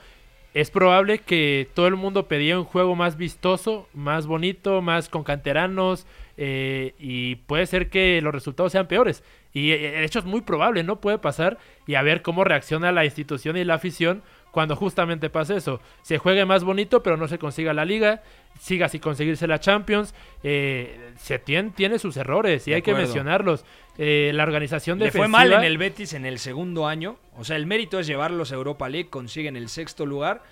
Es 0.53 0.69
probable 0.69 1.17
que 1.17 1.69
todo 1.73 1.87
el 1.87 1.95
mundo 1.95 2.27
pedía 2.27 2.59
un 2.59 2.65
juego 2.65 2.95
más 2.95 3.17
vistoso, 3.17 3.89
más 3.95 4.27
bonito, 4.27 4.83
más 4.83 5.09
con 5.09 5.23
canteranos, 5.23 6.05
eh, 6.37 6.93
y 6.99 7.37
puede 7.37 7.65
ser 7.65 7.89
que 7.89 8.21
los 8.21 8.31
resultados 8.31 8.73
sean 8.73 8.87
peores. 8.87 9.23
Y 9.53 9.71
eh, 9.71 9.77
de 9.91 10.05
hecho 10.05 10.19
es 10.19 10.25
muy 10.25 10.41
probable, 10.41 10.83
¿no? 10.83 11.01
Puede 11.01 11.17
pasar 11.17 11.57
y 11.87 11.95
a 11.95 12.03
ver 12.03 12.21
cómo 12.21 12.43
reacciona 12.43 12.91
la 12.91 13.05
institución 13.05 13.57
y 13.57 13.63
la 13.63 13.73
afición 13.73 14.21
cuando 14.51 14.75
justamente 14.75 15.29
pase 15.29 15.57
eso. 15.57 15.79
Se 16.01 16.17
juegue 16.17 16.45
más 16.45 16.63
bonito, 16.63 17.03
pero 17.03 17.17
no 17.17 17.27
se 17.27 17.37
consiga 17.37 17.73
la 17.73 17.85
liga, 17.85 18.23
siga 18.59 18.89
sin 18.89 19.01
conseguirse 19.01 19.47
la 19.47 19.59
Champions. 19.59 20.13
Eh, 20.43 21.13
se 21.17 21.39
tiene, 21.39 21.71
tiene 21.71 21.99
sus 21.99 22.17
errores 22.17 22.67
y 22.67 22.73
hay 22.73 22.81
que 22.81 22.93
mencionarlos. 22.93 23.65
Eh, 23.97 24.31
la 24.33 24.43
organización 24.43 24.97
defensiva... 24.99 25.23
fue 25.23 25.27
mal 25.27 25.53
en 25.53 25.63
el 25.63 25.77
Betis 25.77 26.13
en 26.13 26.25
el 26.25 26.39
segundo 26.39 26.87
año. 26.87 27.17
O 27.37 27.43
sea, 27.43 27.55
el 27.55 27.65
mérito 27.65 27.99
es 27.99 28.07
llevarlos 28.07 28.51
a 28.51 28.55
Europa 28.55 28.89
League, 28.89 29.09
consiguen 29.09 29.55
el 29.55 29.69
sexto 29.69 30.05
lugar. 30.05 30.43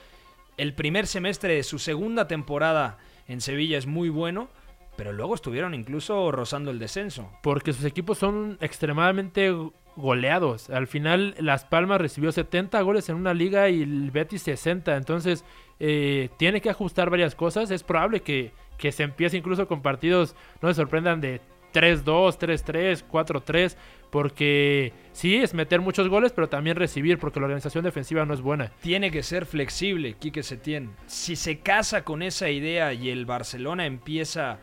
El 0.57 0.73
primer 0.73 1.07
semestre 1.07 1.55
de 1.55 1.63
su 1.63 1.79
segunda 1.79 2.27
temporada 2.27 2.97
en 3.27 3.41
Sevilla 3.41 3.77
es 3.77 3.87
muy 3.87 4.09
bueno. 4.09 4.49
Pero 4.97 5.13
luego 5.13 5.35
estuvieron 5.35 5.75
incluso 5.75 6.31
rozando 6.31 6.71
el 6.71 6.79
descenso. 6.79 7.31
Porque 7.43 7.71
sus 7.71 7.85
equipos 7.85 8.17
son 8.17 8.57
extremadamente 8.61 9.53
goleados. 9.97 10.69
Al 10.69 10.87
final, 10.87 11.35
Las 11.39 11.65
Palmas 11.65 11.99
recibió 11.99 12.31
70 12.31 12.79
goles 12.81 13.09
en 13.09 13.15
una 13.15 13.33
liga 13.33 13.67
y 13.69 13.81
el 13.81 14.11
Betis 14.11 14.43
60. 14.43 14.95
Entonces, 14.95 15.43
eh, 15.79 16.29
tiene 16.37 16.61
que 16.61 16.69
ajustar 16.69 17.09
varias 17.09 17.35
cosas. 17.35 17.69
Es 17.71 17.83
probable 17.83 18.21
que, 18.21 18.53
que 18.77 18.91
se 18.91 19.03
empiece 19.03 19.35
incluso 19.35 19.67
con 19.67 19.81
partidos, 19.81 20.35
no 20.61 20.69
se 20.69 20.75
sorprendan, 20.75 21.19
de 21.19 21.41
3-2, 21.73 22.37
3-3, 22.37 23.03
4-3. 23.11 23.75
Porque 24.09 24.93
sí, 25.11 25.35
es 25.35 25.53
meter 25.53 25.81
muchos 25.81 26.07
goles, 26.07 26.31
pero 26.31 26.47
también 26.47 26.77
recibir, 26.77 27.17
porque 27.17 27.41
la 27.41 27.47
organización 27.47 27.83
defensiva 27.83 28.25
no 28.25 28.33
es 28.33 28.39
buena. 28.39 28.71
Tiene 28.81 29.11
que 29.11 29.21
ser 29.21 29.45
flexible, 29.45 30.13
Quique 30.13 30.43
Setién. 30.43 30.91
Si 31.07 31.35
se 31.35 31.59
casa 31.59 32.03
con 32.03 32.21
esa 32.21 32.49
idea 32.49 32.93
y 32.93 33.09
el 33.09 33.25
Barcelona 33.25 33.85
empieza 33.85 34.59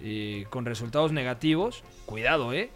eh, 0.00 0.44
con 0.50 0.66
resultados 0.66 1.10
negativos, 1.10 1.82
cuidado, 2.04 2.52
¿eh? 2.52 2.70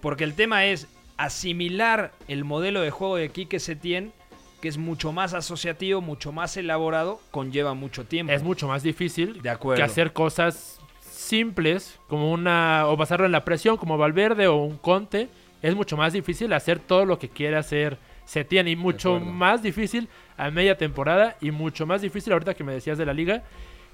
Porque 0.00 0.22
el 0.22 0.34
tema 0.34 0.66
es 0.66 0.86
asimilar 1.16 2.12
el 2.28 2.44
modelo 2.44 2.80
de 2.80 2.90
juego 2.90 3.16
de 3.16 3.30
Quique 3.30 3.58
Setién, 3.58 4.12
que 4.60 4.68
es 4.68 4.78
mucho 4.78 5.12
más 5.12 5.34
asociativo, 5.34 6.00
mucho 6.00 6.32
más 6.32 6.56
elaborado, 6.56 7.20
conlleva 7.30 7.74
mucho 7.74 8.04
tiempo. 8.04 8.32
Es 8.32 8.42
mucho 8.42 8.68
más 8.68 8.82
difícil 8.82 9.42
de 9.42 9.50
acuerdo. 9.50 9.78
que 9.78 9.84
hacer 9.84 10.12
cosas 10.12 10.80
simples, 11.00 11.98
como 12.08 12.32
una. 12.32 12.86
o 12.86 12.96
basarlo 12.96 13.26
en 13.26 13.32
la 13.32 13.44
presión, 13.44 13.76
como 13.76 13.98
Valverde 13.98 14.46
o 14.46 14.56
un 14.56 14.78
Conte. 14.78 15.28
Es 15.62 15.74
mucho 15.74 15.96
más 15.96 16.12
difícil 16.12 16.52
hacer 16.52 16.78
todo 16.78 17.04
lo 17.04 17.18
que 17.18 17.28
quiere 17.28 17.56
hacer 17.56 17.98
Setién 18.24 18.68
y 18.68 18.76
mucho 18.76 19.18
más 19.20 19.62
difícil 19.62 20.08
a 20.36 20.50
media 20.50 20.76
temporada 20.76 21.36
y 21.40 21.50
mucho 21.50 21.86
más 21.86 22.02
difícil 22.02 22.32
ahorita 22.32 22.54
que 22.54 22.64
me 22.64 22.72
decías 22.72 22.98
de 22.98 23.06
la 23.06 23.14
liga 23.14 23.42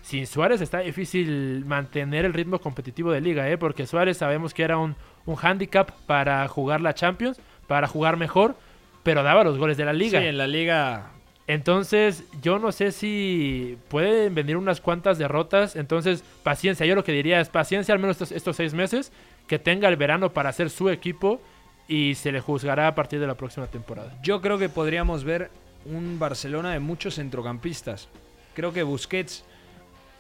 sin 0.03 0.27
Suárez 0.27 0.61
está 0.61 0.81
difícil 0.81 1.65
mantener 1.65 2.25
el 2.25 2.35
ritmo 2.35 2.59
competitivo 2.59 3.13
de 3.13 3.21
liga, 3.21 3.49
¿eh? 3.49 3.57
porque 3.57 3.87
Suárez 3.87 4.19
sabemos 4.19 4.53
que 4.53 4.65
era 4.65 4.77
un, 4.77 4.97
un 5.27 5.37
handicap 5.41 5.91
para 6.07 6.47
jugar 6.49 6.81
la 6.81 6.95
Champions, 6.95 7.41
para 7.67 7.87
jugar 7.87 8.17
mejor, 8.17 8.57
pero 9.03 9.23
daba 9.23 9.45
los 9.45 9.59
goles 9.59 9.77
de 9.77 9.85
la 9.85 9.93
liga. 9.93 10.21
Sí, 10.21 10.27
en 10.27 10.39
la 10.39 10.47
liga. 10.47 11.11
Entonces, 11.47 12.25
yo 12.41 12.59
no 12.59 12.73
sé 12.73 12.93
si 12.93 13.77
pueden 13.89 14.35
venir 14.35 14.57
unas 14.57 14.81
cuantas 14.81 15.19
derrotas. 15.19 15.77
Entonces, 15.77 16.23
paciencia. 16.43 16.87
Yo 16.87 16.95
lo 16.95 17.05
que 17.05 17.13
diría 17.13 17.41
es 17.41 17.49
paciencia 17.49 17.95
al 17.95 18.01
menos 18.01 18.15
estos, 18.15 18.33
estos 18.33 18.57
seis 18.57 18.75
meses, 18.75 19.13
que 19.47 19.59
tenga 19.59 19.89
el 19.89 19.97
verano 19.97 20.33
para 20.33 20.51
hacer 20.51 20.71
su 20.71 20.89
equipo 20.89 21.41
y 21.89 22.15
se 22.15 22.33
le 22.33 22.41
juzgará 22.41 22.89
a 22.89 22.95
partir 22.95 23.21
de 23.21 23.27
la 23.27 23.35
próxima 23.35 23.67
temporada. 23.67 24.17
Yo 24.23 24.41
creo 24.41 24.59
que 24.59 24.69
podríamos 24.69 25.25
ver 25.25 25.51
un 25.85 26.19
Barcelona 26.19 26.73
de 26.73 26.79
muchos 26.79 27.17
centrocampistas. 27.17 28.09
Creo 28.55 28.73
que 28.73 28.83
Busquets 28.83 29.45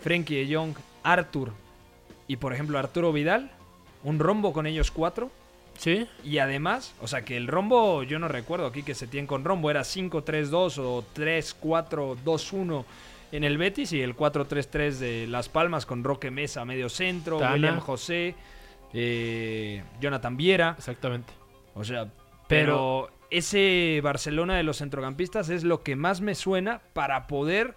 Frenkie 0.01 0.45
de 0.45 0.55
Jong, 0.55 0.75
Arthur 1.03 1.53
y 2.27 2.37
por 2.37 2.53
ejemplo 2.53 2.79
Arturo 2.79 3.13
Vidal, 3.13 3.51
un 4.05 4.19
rombo 4.19 4.53
con 4.53 4.67
ellos 4.67 4.91
cuatro. 4.91 5.31
Sí. 5.79 6.07
Y 6.23 6.39
además, 6.39 6.95
o 7.01 7.09
sea 7.09 7.25
que 7.25 7.37
el 7.37 7.49
rombo, 7.49 8.03
yo 8.03 8.19
no 8.19 8.29
recuerdo 8.29 8.67
aquí 8.67 8.83
que 8.83 8.95
se 8.95 9.07
tiene 9.07 9.27
con 9.27 9.45
rombo, 9.45 9.71
era 9.71 9.81
5-3-2 9.83 10.79
o 10.79 11.05
3-4-2-1 11.15 12.85
en 13.33 13.45
el 13.45 13.57
Betis 13.57 13.93
y 13.93 14.03
el 14.03 14.15
4-3-3 14.15 14.93
de 14.99 15.27
Las 15.27 15.49
Palmas 15.49 15.87
con 15.87 16.05
Roque 16.05 16.31
Mesa 16.31 16.65
medio 16.65 16.89
centro, 16.89 17.39
Tana. 17.39 17.55
William 17.55 17.81
José, 17.81 18.35
eh, 18.93 19.83
Jonathan 20.01 20.37
Viera. 20.37 20.75
Exactamente. 20.77 21.33
O 21.75 21.83
sea, 21.83 22.09
pero, 22.47 23.09
ese 23.31 24.01
Barcelona 24.03 24.57
de 24.57 24.63
los 24.63 24.79
centrocampistas 24.79 25.49
es 25.49 25.65
lo 25.65 25.83
que 25.83 25.97
más 25.97 26.21
me 26.21 26.35
suena 26.35 26.83
para 26.93 27.27
poder 27.27 27.75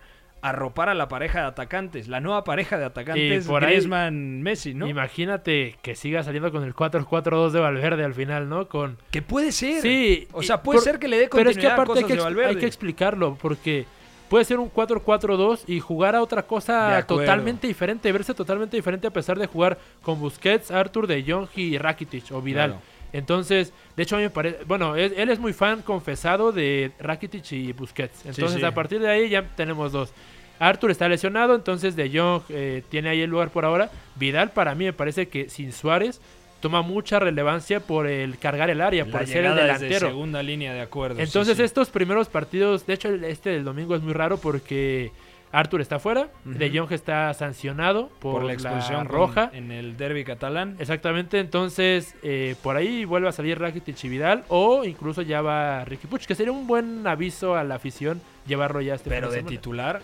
arropar 0.50 0.90
a 0.90 0.94
la 0.94 1.08
pareja 1.08 1.42
de 1.42 1.48
atacantes, 1.48 2.08
la 2.08 2.20
nueva 2.20 2.44
pareja 2.44 2.78
de 2.78 2.86
atacantes 2.86 3.46
por 3.48 3.64
ahí, 3.64 3.72
Griezmann 3.74 4.42
Messi, 4.42 4.74
¿no? 4.74 4.88
Imagínate 4.88 5.76
que 5.82 5.96
siga 5.96 6.24
saliendo 6.24 6.52
con 6.52 6.64
el 6.64 6.76
4-4-2 6.76 7.52
de 7.52 7.60
Valverde 7.60 8.04
al 8.04 8.14
final, 8.14 8.48
¿no? 8.50 8.68
Con 8.68 8.98
que 9.12 9.22
puede 9.22 9.52
ser. 9.52 9.82
Sí, 9.82 10.28
o 10.34 10.44
sea, 10.44 10.62
puede 10.62 10.78
por- 10.78 10.84
ser 10.84 11.00
que 11.00 11.08
le 11.08 11.18
dé 11.18 11.30
Pero 11.32 11.50
es 11.50 11.58
que 11.58 11.64
continuidad 11.64 11.72
a 11.72 11.74
aparte 11.82 11.92
hay 12.00 12.04
cosas 12.04 12.08
que, 12.08 12.14
de 12.14 12.18
ex- 12.20 12.24
Valverde. 12.24 12.50
hay 12.50 12.56
que 12.58 12.66
explicarlo 12.68 13.38
porque 13.42 13.86
puede 14.30 14.46
ser 14.46 14.60
un 14.60 14.70
4-4-2 14.72 15.64
y 15.68 15.80
jugar 15.80 16.16
a 16.16 16.22
otra 16.22 16.44
cosa 16.44 17.04
totalmente 17.08 17.68
diferente, 17.68 18.12
verse 18.12 18.34
totalmente 18.34 18.76
diferente 18.76 19.08
a 19.08 19.12
pesar 19.12 19.38
de 19.40 19.48
jugar 19.48 19.78
con 20.02 20.20
Busquets, 20.20 20.72
Arthur, 20.72 21.08
De 21.08 21.24
Jong 21.28 21.48
y 21.56 21.78
Rakitic 21.78 22.32
o 22.32 22.42
Vidal. 22.42 22.72
Claro. 22.72 22.96
Entonces, 23.14 23.72
de 23.96 24.04
hecho 24.04 24.16
a 24.16 24.20
mí 24.20 24.26
me 24.26 24.30
parece, 24.30 24.60
bueno, 24.68 24.96
él, 24.98 25.14
él 25.16 25.30
es 25.30 25.40
muy 25.40 25.54
fan 25.54 25.82
confesado 25.84 26.52
de 26.52 26.92
Rakitic 27.00 27.50
y 27.54 27.72
Busquets. 27.72 28.26
Entonces, 28.26 28.60
sí. 28.60 28.66
a 28.66 28.74
partir 28.74 29.00
de 29.00 29.10
ahí 29.10 29.30
ya 29.30 29.44
tenemos 29.56 29.94
dos. 29.94 30.12
Arthur 30.60 30.92
está 30.92 31.08
lesionado, 31.10 31.56
entonces 31.56 31.96
De 31.96 32.10
Jong 32.10 32.44
eh, 32.50 32.84
tiene 32.90 33.10
ahí 33.10 33.22
el 33.22 33.30
lugar 33.30 33.50
por 33.50 33.66
ahora. 33.66 33.90
Vidal 34.16 34.52
para 34.52 34.74
mí 34.76 34.86
me 34.86 34.94
parece 34.94 35.28
que 35.28 35.50
sin 35.50 35.72
Suárez 35.72 36.22
toma 36.62 36.82
mucha 36.82 37.20
relevancia 37.20 37.80
por 37.80 38.08
el 38.08 38.38
cargar 38.40 38.70
el 38.70 38.82
área, 38.82 39.06
La 39.06 39.12
por 39.12 39.28
ser 39.28 39.46
el 39.46 39.56
delantero. 39.56 40.08
segunda 40.08 40.42
línea 40.42 40.74
de 40.74 40.82
acuerdo. 40.82 41.20
Entonces 41.20 41.58
sí. 41.58 41.64
estos 41.64 41.90
primeros 41.90 42.28
partidos, 42.30 42.88
de 42.88 42.94
hecho 42.94 43.10
este 43.14 43.50
del 43.52 43.64
domingo 43.64 43.96
es 43.96 44.02
muy 44.02 44.14
raro 44.14 44.38
porque 44.38 45.12
Arthur 45.52 45.80
está 45.82 46.00
fuera. 46.00 46.30
De 46.44 46.70
Jong 46.76 46.92
está 46.92 47.34
sancionado 47.34 48.10
por, 48.20 48.34
por 48.36 48.44
la 48.46 48.54
expulsión 48.54 49.06
roja. 49.08 49.52
en 49.54 49.72
el 49.72 49.96
derby 49.96 50.24
catalán. 50.24 50.76
Exactamente, 50.80 51.40
entonces 51.40 52.16
eh, 52.24 52.56
por 52.64 52.78
ahí 52.78 53.06
vuelve 53.06 53.28
a 53.28 53.32
salir 53.32 53.60
Rakitic 53.60 54.04
y 54.04 54.10
Vidal 54.10 54.44
o 54.48 54.84
incluso 54.86 55.22
ya 55.22 55.42
va 55.42 55.86
Ricky 55.86 56.08
Puch, 56.08 56.26
que 56.26 56.34
sería 56.36 56.52
un 56.52 56.66
buen 56.66 57.06
aviso 57.06 57.56
a 57.56 57.64
la 57.64 57.76
afición 57.76 58.22
llevarlo 58.48 58.82
ya 58.82 58.96
este 58.96 59.10
Pero 59.10 59.28
de 59.30 59.38
semana. 59.38 59.50
titular, 59.50 60.02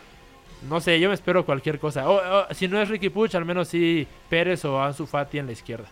No 0.70 0.80
sé, 0.80 1.00
yo 1.00 1.10
me 1.10 1.16
espero 1.16 1.46
cualquier 1.46 1.80
cosa. 1.80 2.06
Si 2.52 2.68
no 2.68 2.80
es 2.82 2.88
Ricky 2.90 3.10
Puch, 3.10 3.34
al 3.36 3.46
menos 3.46 3.68
sí 3.68 4.08
Pérez 4.30 4.64
o 4.66 4.82
Ansu 4.82 5.06
Fati 5.08 5.40
en 5.40 5.48
la 5.48 5.52
izquierda. 5.54 5.88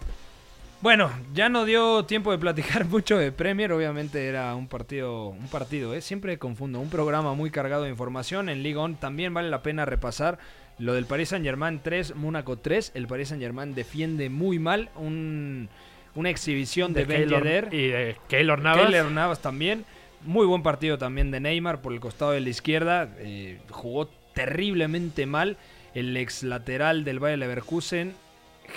Bueno, 0.82 1.12
ya 1.34 1.50
no 1.50 1.66
dio 1.66 2.06
tiempo 2.06 2.32
de 2.32 2.38
platicar 2.38 2.86
mucho 2.90 3.18
de 3.18 3.32
Premier, 3.32 3.72
obviamente 3.74 4.28
era 4.28 4.56
un 4.56 4.68
partido, 4.68 5.28
un 5.28 5.48
partido, 5.50 5.94
¿eh? 5.94 6.02
siempre 6.02 6.38
confundo, 6.40 6.80
un 6.80 6.90
programa 6.90 7.34
muy 7.34 7.50
cargado 7.52 7.84
de 7.84 7.90
información. 7.90 8.48
En 8.48 8.64
Ligue 8.64 8.78
1 8.78 8.96
también 9.00 9.34
vale 9.34 9.50
la 9.50 9.62
pena 9.62 9.84
repasar 9.86 10.40
lo 10.78 10.94
del 10.94 11.06
Paris 11.06 11.30
Saint-Germain 11.30 11.82
3, 11.84 12.16
Mónaco 12.16 12.58
3. 12.58 12.94
El 12.96 13.08
Paris 13.08 13.28
Saint-Germain 13.30 13.76
defiende 13.76 14.30
muy 14.30 14.58
mal, 14.60 14.90
un- 14.96 15.68
una 16.16 16.30
exhibición 16.30 16.94
de, 16.94 17.04
Ben 17.04 17.24
Keylor- 17.28 17.44
Yedder. 17.44 17.74
y 17.74 17.88
de 17.88 18.16
Keylor 18.30 18.62
Navas. 18.62 18.86
Keylor 18.86 19.12
Navas 19.12 19.42
también. 19.42 19.84
Muy 20.26 20.46
buen 20.46 20.64
partido 20.64 20.98
también 20.98 21.32
de 21.32 21.40
Neymar 21.42 21.82
por 21.82 21.92
el 21.92 22.00
costado 22.00 22.32
de 22.32 22.40
la 22.40 22.50
izquierda. 22.50 23.10
eh, 23.18 23.60
jugó 23.70 24.10
terriblemente 24.46 25.26
mal 25.26 25.58
el 25.94 26.16
ex 26.16 26.44
lateral 26.44 27.04
del 27.04 27.20
Bayer 27.20 27.40
Leverkusen, 27.40 28.14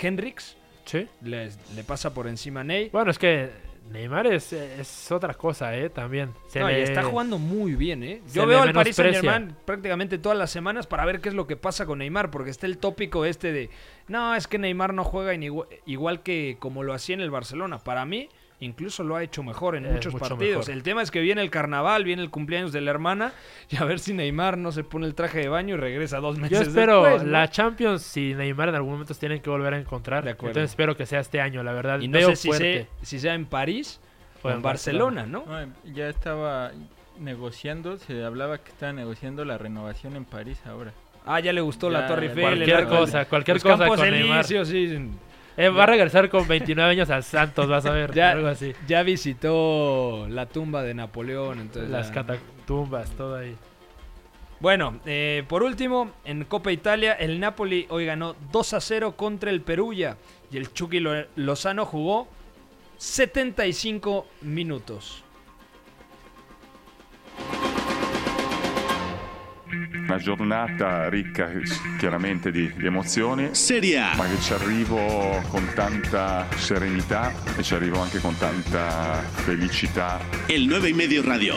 Hendrix. 0.01 0.57
Sí. 0.85 1.07
Le, 1.21 1.51
le 1.75 1.83
pasa 1.85 2.13
por 2.13 2.27
encima 2.27 2.61
a 2.61 2.63
Ney. 2.65 2.89
Bueno, 2.89 3.11
es 3.11 3.17
que 3.17 3.49
Neymar 3.91 4.27
es, 4.27 4.51
es 4.51 5.11
otra 5.11 5.33
cosa, 5.33 5.75
¿eh? 5.77 5.89
También. 5.89 6.33
Se 6.47 6.59
No, 6.59 6.69
y 6.69 6.75
está 6.75 7.03
jugando 7.03 7.37
muy 7.37 7.75
bien, 7.75 8.03
¿eh? 8.03 8.21
Yo 8.33 8.45
veo 8.45 8.61
al 8.61 8.73
Paris. 8.73 8.95
Saint 8.95 9.15
Germain 9.15 9.55
prácticamente 9.65 10.17
todas 10.17 10.37
las 10.37 10.51
semanas 10.51 10.87
para 10.87 11.05
ver 11.05 11.21
qué 11.21 11.29
es 11.29 11.35
lo 11.35 11.47
que 11.47 11.55
pasa 11.55 11.85
con 11.85 11.99
Neymar, 11.99 12.29
porque 12.29 12.49
está 12.49 12.65
el 12.65 12.77
tópico 12.77 13.23
este 13.23 13.53
de, 13.53 13.69
no, 14.07 14.35
es 14.35 14.47
que 14.47 14.57
Neymar 14.57 14.93
no 14.93 15.05
juega 15.05 15.33
igual 15.85 16.23
que 16.23 16.57
como 16.59 16.83
lo 16.83 16.93
hacía 16.93 17.15
en 17.15 17.21
el 17.21 17.31
Barcelona. 17.31 17.79
Para 17.79 18.05
mí, 18.05 18.27
incluso 18.63 19.03
lo 19.03 19.15
ha 19.15 19.23
hecho 19.23 19.43
mejor 19.43 19.75
en 19.75 19.85
Es 19.85 19.93
muchos 19.93 20.13
mucho 20.13 20.25
partidos. 20.29 20.59
mejor. 20.67 20.73
El 20.73 20.83
tema 20.83 21.01
es 21.01 21.11
que 21.11 21.19
viene 21.21 21.41
el 21.41 21.49
carnaval, 21.49 22.03
viene 22.03 22.21
el 22.21 22.29
cumpleaños 22.29 22.71
de 22.71 22.81
la 22.81 22.91
hermana 22.91 23.33
y 23.69 23.77
a 23.77 23.83
ver 23.85 23.99
si 23.99 24.13
Neymar 24.13 24.57
no 24.57 24.71
se 24.71 24.83
pone 24.83 25.05
el 25.05 25.15
traje 25.15 25.39
de 25.39 25.47
baño 25.49 25.75
y 25.75 25.77
regresa 25.77 26.17
dos 26.19 26.37
meses 26.37 26.57
Yo 26.59 26.63
espero 26.65 27.03
después, 27.03 27.23
¿no? 27.23 27.31
la 27.31 27.49
Champions, 27.49 28.01
si 28.01 28.33
Neymar 28.33 28.69
en 28.69 28.75
algún 28.75 28.91
momento 28.93 29.13
se 29.13 29.19
tienen 29.19 29.41
que 29.41 29.49
volver 29.49 29.73
a 29.73 29.77
encontrar. 29.79 30.27
acuerdo. 30.27 30.47
Entonces 30.51 30.71
espero 30.71 30.95
que 30.97 31.05
sea 31.05 31.19
este 31.19 31.41
año, 31.41 31.63
la 31.63 31.73
verdad. 31.73 31.99
Y 31.99 32.07
no 32.07 32.17
Veo 32.17 32.29
sé 32.31 32.35
si, 32.37 32.47
fuerte. 32.49 32.73
sea- 32.99 33.05
si 33.05 33.19
sea 33.19 33.33
en 33.35 33.45
París 33.45 33.99
o 34.41 34.47
O 34.47 34.51
en 34.51 34.57
en 34.57 34.61
Barcelona, 34.63 35.25
¿no? 35.25 35.45
No, 35.45 35.73
ya 35.93 36.09
estaba 36.09 36.71
negociando, 37.19 37.97
se 37.97 38.23
hablaba 38.23 38.57
que 38.57 38.69
estaba 38.71 38.91
negociando 38.93 39.45
la 39.45 39.57
renovación 39.57 40.15
en 40.15 40.25
París 40.25 40.59
ahora. 40.65 40.93
Ah, 41.25 41.39
ya 41.39 41.53
le 41.53 41.61
gustó 41.61 41.89
la 41.89 42.05
Torre 42.07 42.25
Eiffel. 42.27 42.41
cualquier 42.41 42.79
el 42.81 42.87
cosa, 42.87 43.25
cualquier 43.25 43.55
los 43.57 43.63
cosa 43.63 43.77
Campos 43.77 43.99
con 44.01 44.09
Neymar. 44.09 44.39
Elíseos, 44.39 44.67
sí. 44.67 45.09
Eh, 45.55 45.69
va 45.69 45.83
a 45.83 45.85
regresar 45.87 46.29
con 46.29 46.47
29 46.47 46.91
años 46.91 47.09
al 47.09 47.23
Santos, 47.23 47.67
vas 47.67 47.85
a 47.85 47.91
ver. 47.91 48.13
Ya, 48.13 48.31
algo 48.31 48.47
así. 48.47 48.73
ya 48.87 49.03
visitó 49.03 50.25
la 50.29 50.47
tumba 50.47 50.81
de 50.83 50.93
Napoleón. 50.93 51.59
Entonces 51.59 51.91
Las 51.91 52.07
ya- 52.07 52.13
catatumbas, 52.15 53.11
todo 53.11 53.35
ahí. 53.35 53.55
Bueno, 54.59 54.99
eh, 55.05 55.43
por 55.47 55.61
último, 55.61 56.11
en 56.25 56.45
Copa 56.45 56.71
Italia, 56.71 57.13
el 57.13 57.39
Napoli 57.39 57.85
hoy 57.89 58.05
ganó 58.05 58.35
2 58.51 58.73
a 58.73 58.79
0 58.81 59.15
contra 59.17 59.49
el 59.51 59.61
Perugia 59.61 60.17
y 60.51 60.57
el 60.57 60.71
Chucky 60.73 60.99
Lo- 61.01 61.25
Lozano 61.35 61.85
jugó 61.85 62.27
75 62.97 64.25
minutos. 64.41 65.23
Una 70.07 70.17
giornata 70.17 71.09
ricca 71.09 71.49
chiaramente 71.97 72.51
di, 72.51 72.71
di 72.75 72.85
emozioni, 72.85 73.49
Serie 73.55 73.99
A. 73.99 74.15
ma 74.15 74.27
che 74.27 74.39
ci 74.39 74.53
arrivo 74.53 75.41
con 75.49 75.67
tanta 75.73 76.47
serenità 76.55 77.33
e 77.57 77.63
ci 77.63 77.73
arrivo 77.73 77.99
anche 77.99 78.19
con 78.19 78.37
tanta 78.37 79.21
felicità. 79.21 80.19
El 80.47 80.65
9 80.65 80.89
y 80.89 80.93
medio 80.93 81.23
radio. 81.23 81.55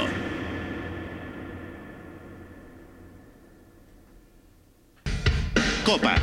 Copa. 5.85 6.15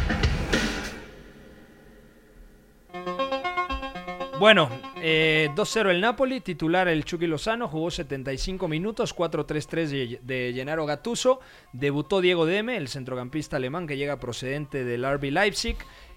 Bueno, 4.37 4.92
eh, 5.05 5.49
2-0 5.53 5.89
el 5.89 5.99
Napoli, 5.99 6.39
titular 6.39 6.87
el 6.87 7.03
Chucky 7.03 7.27
Lozano, 7.27 7.67
jugó 7.67 7.91
75 7.91 8.67
minutos, 8.69 9.13
4-3-3 9.13 9.87
de, 9.87 10.19
de 10.23 10.51
Gennaro 10.55 10.85
Gattuso. 10.85 11.41
Debutó 11.73 12.21
Diego 12.21 12.45
Deme, 12.45 12.77
el 12.77 12.87
centrocampista 12.87 13.57
alemán 13.57 13.85
que 13.85 13.97
llega 13.97 14.19
procedente 14.19 14.85
del 14.85 15.03
RB 15.05 15.25
Leipzig. 15.31 15.75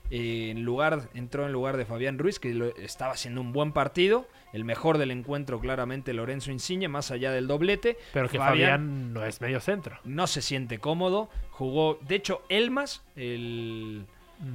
Eh, 0.08 0.50
en 0.52 0.62
lugar, 0.64 1.08
entró 1.14 1.46
en 1.46 1.52
lugar 1.52 1.76
de 1.76 1.84
Fabián 1.84 2.16
Ruiz, 2.16 2.38
que 2.38 2.54
lo- 2.54 2.76
estaba 2.76 3.12
haciendo 3.14 3.40
un 3.40 3.52
buen 3.52 3.72
partido. 3.72 4.28
El 4.52 4.64
mejor 4.64 4.98
del 4.98 5.10
encuentro, 5.10 5.58
claramente, 5.58 6.12
Lorenzo 6.14 6.52
Insigne, 6.52 6.86
más 6.86 7.10
allá 7.10 7.32
del 7.32 7.48
doblete. 7.48 7.96
Pero 8.12 8.28
que 8.28 8.38
Fabián 8.38 9.12
no 9.12 9.24
es 9.26 9.40
medio 9.40 9.58
centro. 9.58 9.98
no 10.04 10.28
se 10.28 10.42
siente 10.42 10.78
cómodo. 10.78 11.28
Jugó, 11.50 11.98
de 12.06 12.14
hecho, 12.14 12.42
Elmas, 12.48 13.02
el 13.16 14.06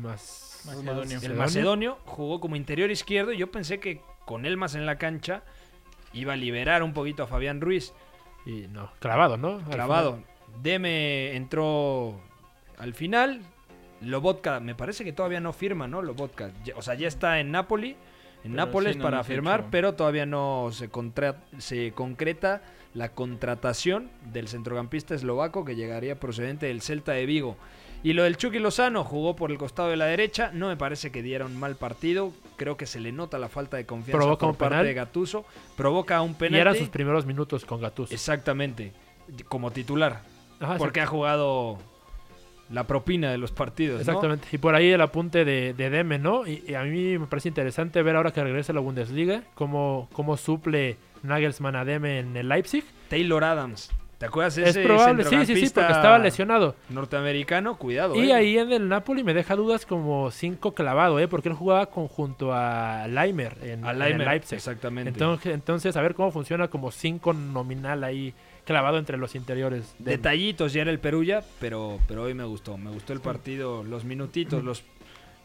Más. 0.02 0.62
Macedonio. 0.66 1.20
el 1.22 1.34
macedonio 1.34 1.98
jugó 2.06 2.40
como 2.40 2.56
interior 2.56 2.90
izquierdo 2.92 3.34
y 3.34 3.38
yo 3.38 3.52
pensé 3.52 3.80
que 3.80 4.00
con 4.32 4.46
él 4.46 4.58
más 4.58 4.76
en 4.76 4.86
la 4.86 4.98
cancha 4.98 5.44
iba 6.14 6.34
a 6.34 6.36
liberar 6.36 6.84
un 6.84 6.94
poquito 6.94 7.24
a 7.24 7.28
Fabián 7.28 7.62
Ruiz. 7.62 7.94
Y 8.46 8.68
no, 8.68 8.92
clavado, 9.00 9.38
¿no? 9.38 9.58
Al 9.58 9.66
Clavado. 9.66 10.12
final. 10.16 10.28
Deme 10.64 11.36
entró 11.36 12.20
al 12.78 12.94
final. 12.94 13.42
Lobotka, 14.02 14.60
me 14.60 14.74
parece 14.74 15.04
que 15.04 15.14
todavía 15.14 15.40
no 15.40 15.54
firma, 15.54 15.88
¿no? 15.88 16.02
Lobotka. 16.02 16.52
O 16.76 16.82
sea, 16.82 16.96
ya 16.96 17.08
está 17.08 17.40
en 17.40 17.52
Napoli, 17.52 17.92
en 17.92 17.98
Pero 18.52 18.56
Nápoles 18.56 18.94
sí, 18.94 18.98
no 18.98 19.04
para 19.06 19.24
firmar, 19.24 19.66
pero 19.70 19.94
todavía 19.94 20.26
no 20.26 20.70
se, 20.72 20.90
contra- 20.90 21.44
se 21.60 21.92
concreta 21.92 22.64
la 22.96 23.10
contratación 23.10 24.10
del 24.34 24.48
centrocampista 24.48 25.14
eslovaco 25.14 25.64
que 25.64 25.76
llegaría 25.76 26.20
procedente 26.20 26.66
del 26.66 26.82
Celta 26.82 27.12
de 27.12 27.28
Vigo. 27.28 27.58
Y 28.04 28.14
lo 28.14 28.24
del 28.24 28.36
Chucky 28.38 28.58
Lozano 28.60 29.04
jugó 29.04 29.36
por 29.36 29.52
el 29.52 29.58
costado 29.58 29.90
de 29.90 29.98
la 29.98 30.06
derecha. 30.06 30.50
No 30.54 30.68
me 30.70 30.76
parece 30.78 31.12
que 31.12 31.22
diera 31.22 31.46
un 31.46 31.60
mal 31.60 31.76
partido. 31.76 32.34
Creo 32.58 32.76
que 32.76 32.86
se 32.88 33.00
le 33.00 33.12
nota 33.12 33.38
la 33.38 33.48
falta 33.48 33.78
de 33.78 33.86
confianza 33.86 34.18
Provoca 34.18 34.40
por 34.40 34.50
un 34.50 34.56
parte 34.56 34.72
penal. 34.74 34.86
de 34.88 34.94
Gatuso. 34.94 35.46
Provoca 35.78 36.22
un 36.22 36.34
penalti. 36.34 36.58
Y 36.58 36.62
eran 36.62 36.76
sus 36.76 36.90
primeros 36.90 37.26
minutos 37.26 37.64
con 37.66 37.80
Gattuso. 37.80 38.14
Exactamente. 38.14 38.92
Como 39.48 39.72
titular. 39.72 40.22
Ajá, 40.60 40.78
porque 40.78 41.02
ha 41.02 41.06
jugado 41.06 41.78
la 42.72 42.88
propina 42.88 43.30
de 43.32 43.38
los 43.38 43.52
partidos. 43.52 43.96
¿no? 43.96 44.02
Exactamente. 44.02 44.48
Y 44.52 44.58
por 44.58 44.74
ahí 44.74 44.90
el 44.90 45.02
apunte 45.02 45.46
de, 45.46 45.74
de 45.74 45.90
Deme, 45.92 46.18
¿no? 46.18 46.48
Y, 46.48 46.64
y 46.68 46.74
a 46.74 46.84
mí 46.84 47.20
me 47.20 47.28
parece 47.28 47.50
interesante 47.50 48.02
ver 48.02 48.16
ahora 48.16 48.32
que 48.32 48.44
regresa 48.44 48.72
a 48.72 48.76
la 48.76 48.82
Bundesliga 48.82 49.44
cómo, 49.54 50.10
cómo 50.14 50.38
suple 50.38 50.98
Nagelsmann 51.24 51.76
a 51.76 51.86
Deme 51.86 52.20
en 52.20 52.36
el 52.36 52.50
Leipzig. 52.50 52.84
Taylor 53.10 53.44
Adams. 53.44 53.92
¿Te 54.22 54.28
acuerdas 54.28 54.56
Es 54.60 54.68
ese 54.68 54.84
probable, 54.84 55.24
sí, 55.24 55.36
sí, 55.48 55.56
sí, 55.66 55.72
porque 55.74 55.94
estaba 55.94 56.20
lesionado. 56.20 56.76
Norteamericano, 56.90 57.76
cuidado. 57.80 58.14
Y 58.16 58.30
eh. 58.30 58.34
ahí 58.36 58.56
en 58.56 58.72
el 58.72 58.88
Napoli 58.88 59.24
me 59.24 59.34
deja 59.34 59.56
dudas 59.56 59.88
como 59.88 60.30
cinco 60.30 60.76
clavado, 60.76 61.20
¿eh? 61.20 61.28
Porque 61.28 61.50
él 61.50 61.56
jugaba 61.56 61.88
conjunto 61.88 62.54
a 62.54 63.08
Leimer 63.08 63.58
en, 63.64 63.84
A 63.84 63.94
Leimer, 63.94 64.28
Leipzig. 64.28 64.58
exactamente. 64.58 65.10
Entonces, 65.10 65.56
entonces, 65.56 65.98
a 65.98 66.02
ver 66.04 66.14
cómo 66.14 66.30
funciona 66.30 66.68
como 66.68 66.92
cinco 66.92 67.34
nominal 67.34 68.04
ahí 68.04 68.36
clavado 68.64 69.00
entre 69.00 69.18
los 69.18 69.34
interiores. 69.34 69.96
de- 69.98 70.12
Detallitos 70.12 70.72
ya 70.72 70.84
era 70.84 70.92
el 70.92 71.00
Perulla, 71.00 71.42
pero, 71.60 71.98
pero 72.08 72.22
hoy 72.22 72.36
me 72.36 72.44
gustó. 72.44 72.78
Me 72.78 72.92
gustó 72.92 73.14
el 73.14 73.22
partido, 73.22 73.84
los 73.84 74.06
minutitos, 74.06 74.64
los 74.64 74.84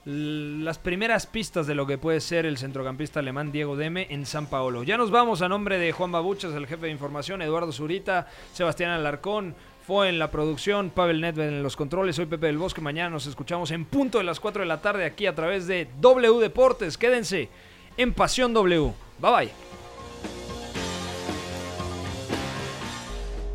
las 0.07 0.79
primeras 0.79 1.27
pistas 1.27 1.67
de 1.67 1.75
lo 1.75 1.85
que 1.85 1.99
puede 1.99 2.21
ser 2.21 2.47
el 2.47 2.59
centrocampista 2.59 3.19
alemán 3.19 3.51
Diego 3.51 3.77
Deme 3.77 4.07
en 4.11 4.25
San 4.25 4.47
Paolo. 4.47 4.85
Ya 4.85 4.97
nos 4.97 5.11
vamos 5.11 5.43
a 5.43 5.49
nombre 5.49 5.79
de 5.79 5.91
Juan 5.91 6.13
Babuchas, 6.13 6.55
el 6.55 6.69
jefe 6.69 6.87
de 6.87 6.93
información, 6.93 7.43
Eduardo 7.43 7.73
Zurita, 7.73 8.29
Sebastián 8.53 8.93
Alarcón, 8.93 9.57
fue 9.85 10.09
en 10.09 10.21
la 10.21 10.31
producción, 10.31 10.91
Pavel 10.91 11.21
Nedved 11.21 11.49
en 11.49 11.63
los 11.63 11.75
controles, 11.75 12.17
soy 12.17 12.27
Pepe 12.27 12.47
del 12.47 12.59
Bosque, 12.59 12.81
mañana 12.81 13.11
nos 13.11 13.27
escuchamos 13.27 13.73
en 13.73 13.85
punto 13.85 14.19
de 14.19 14.25
las 14.25 14.39
4 14.39 14.63
de 14.63 14.69
la 14.69 14.81
tarde 14.81 15.05
aquí 15.05 15.27
a 15.27 15.35
través 15.35 15.67
de 15.67 15.89
W 16.01 16.41
Deportes. 16.41 16.97
Quédense 16.97 17.49
en 17.97 18.15
Pasión 18.15 18.55
W. 18.55 18.93
Bye 19.19 19.31
bye. 19.33 19.76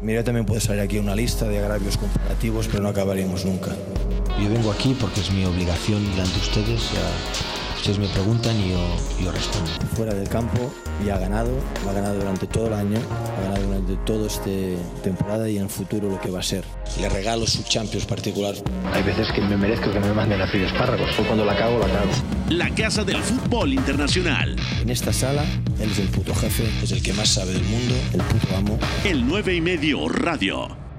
Mira, 0.01 0.23
también 0.23 0.45
puede 0.45 0.61
salir 0.61 0.81
aquí 0.81 0.97
una 0.97 1.15
lista 1.15 1.47
de 1.47 1.59
agravios 1.59 1.97
comparativos, 1.97 2.67
pero 2.67 2.81
no 2.81 2.89
acabaríamos 2.89 3.45
nunca. 3.45 3.71
Yo 4.41 4.49
vengo 4.49 4.71
aquí 4.71 4.95
porque 4.99 5.21
es 5.21 5.31
mi 5.31 5.45
obligación 5.45 6.03
delante 6.11 6.33
de 6.33 6.39
ustedes. 6.39 6.91
ya 6.91 7.70
ustedes 7.81 7.97
me 7.97 8.07
preguntan 8.09 8.55
y 8.59 8.69
yo, 8.69 8.95
yo 9.23 9.31
respondo. 9.31 9.71
Fuera 9.95 10.13
del 10.13 10.29
campo 10.29 10.71
ya 11.03 11.15
ha 11.15 11.17
ganado, 11.17 11.49
lo 11.83 11.89
ha 11.89 11.93
ganado 11.93 12.19
durante 12.19 12.45
todo 12.45 12.67
el 12.67 12.73
año, 12.73 12.99
ha 12.99 13.41
ganado 13.41 13.65
durante 13.65 13.95
toda 14.05 14.27
esta 14.27 15.01
temporada 15.01 15.49
y 15.49 15.57
en 15.57 15.63
el 15.63 15.69
futuro 15.69 16.07
lo 16.07 16.21
que 16.21 16.29
va 16.29 16.41
a 16.41 16.43
ser. 16.43 16.63
Le 16.99 17.09
regalo 17.09 17.47
su 17.47 17.63
Champions 17.63 18.05
particular. 18.05 18.53
Hay 18.93 19.01
veces 19.01 19.31
que 19.33 19.41
me 19.41 19.57
merezco 19.57 19.91
que 19.91 19.99
me 19.99 20.13
manden 20.13 20.39
a 20.41 20.47
freír 20.47 20.65
espárragos. 20.65 21.09
O 21.17 21.23
cuando 21.23 21.43
la 21.43 21.57
cago, 21.57 21.79
la 21.79 21.87
cago. 21.87 22.11
La 22.49 22.69
Casa 22.69 23.03
del 23.03 23.17
Fútbol 23.17 23.73
Internacional. 23.73 24.55
En 24.79 24.89
esta 24.91 25.11
sala, 25.11 25.43
él 25.79 25.89
es 25.89 25.97
el 25.97 26.09
puto 26.09 26.35
jefe, 26.35 26.69
es 26.83 26.91
el 26.91 27.01
que 27.01 27.13
más 27.13 27.29
sabe 27.29 27.51
del 27.51 27.63
mundo, 27.63 27.95
el 28.13 28.21
puto 28.21 28.55
amo. 28.55 28.77
El 29.03 29.25
9 29.27 29.55
y 29.55 29.61
medio 29.61 30.07
radio. 30.07 30.90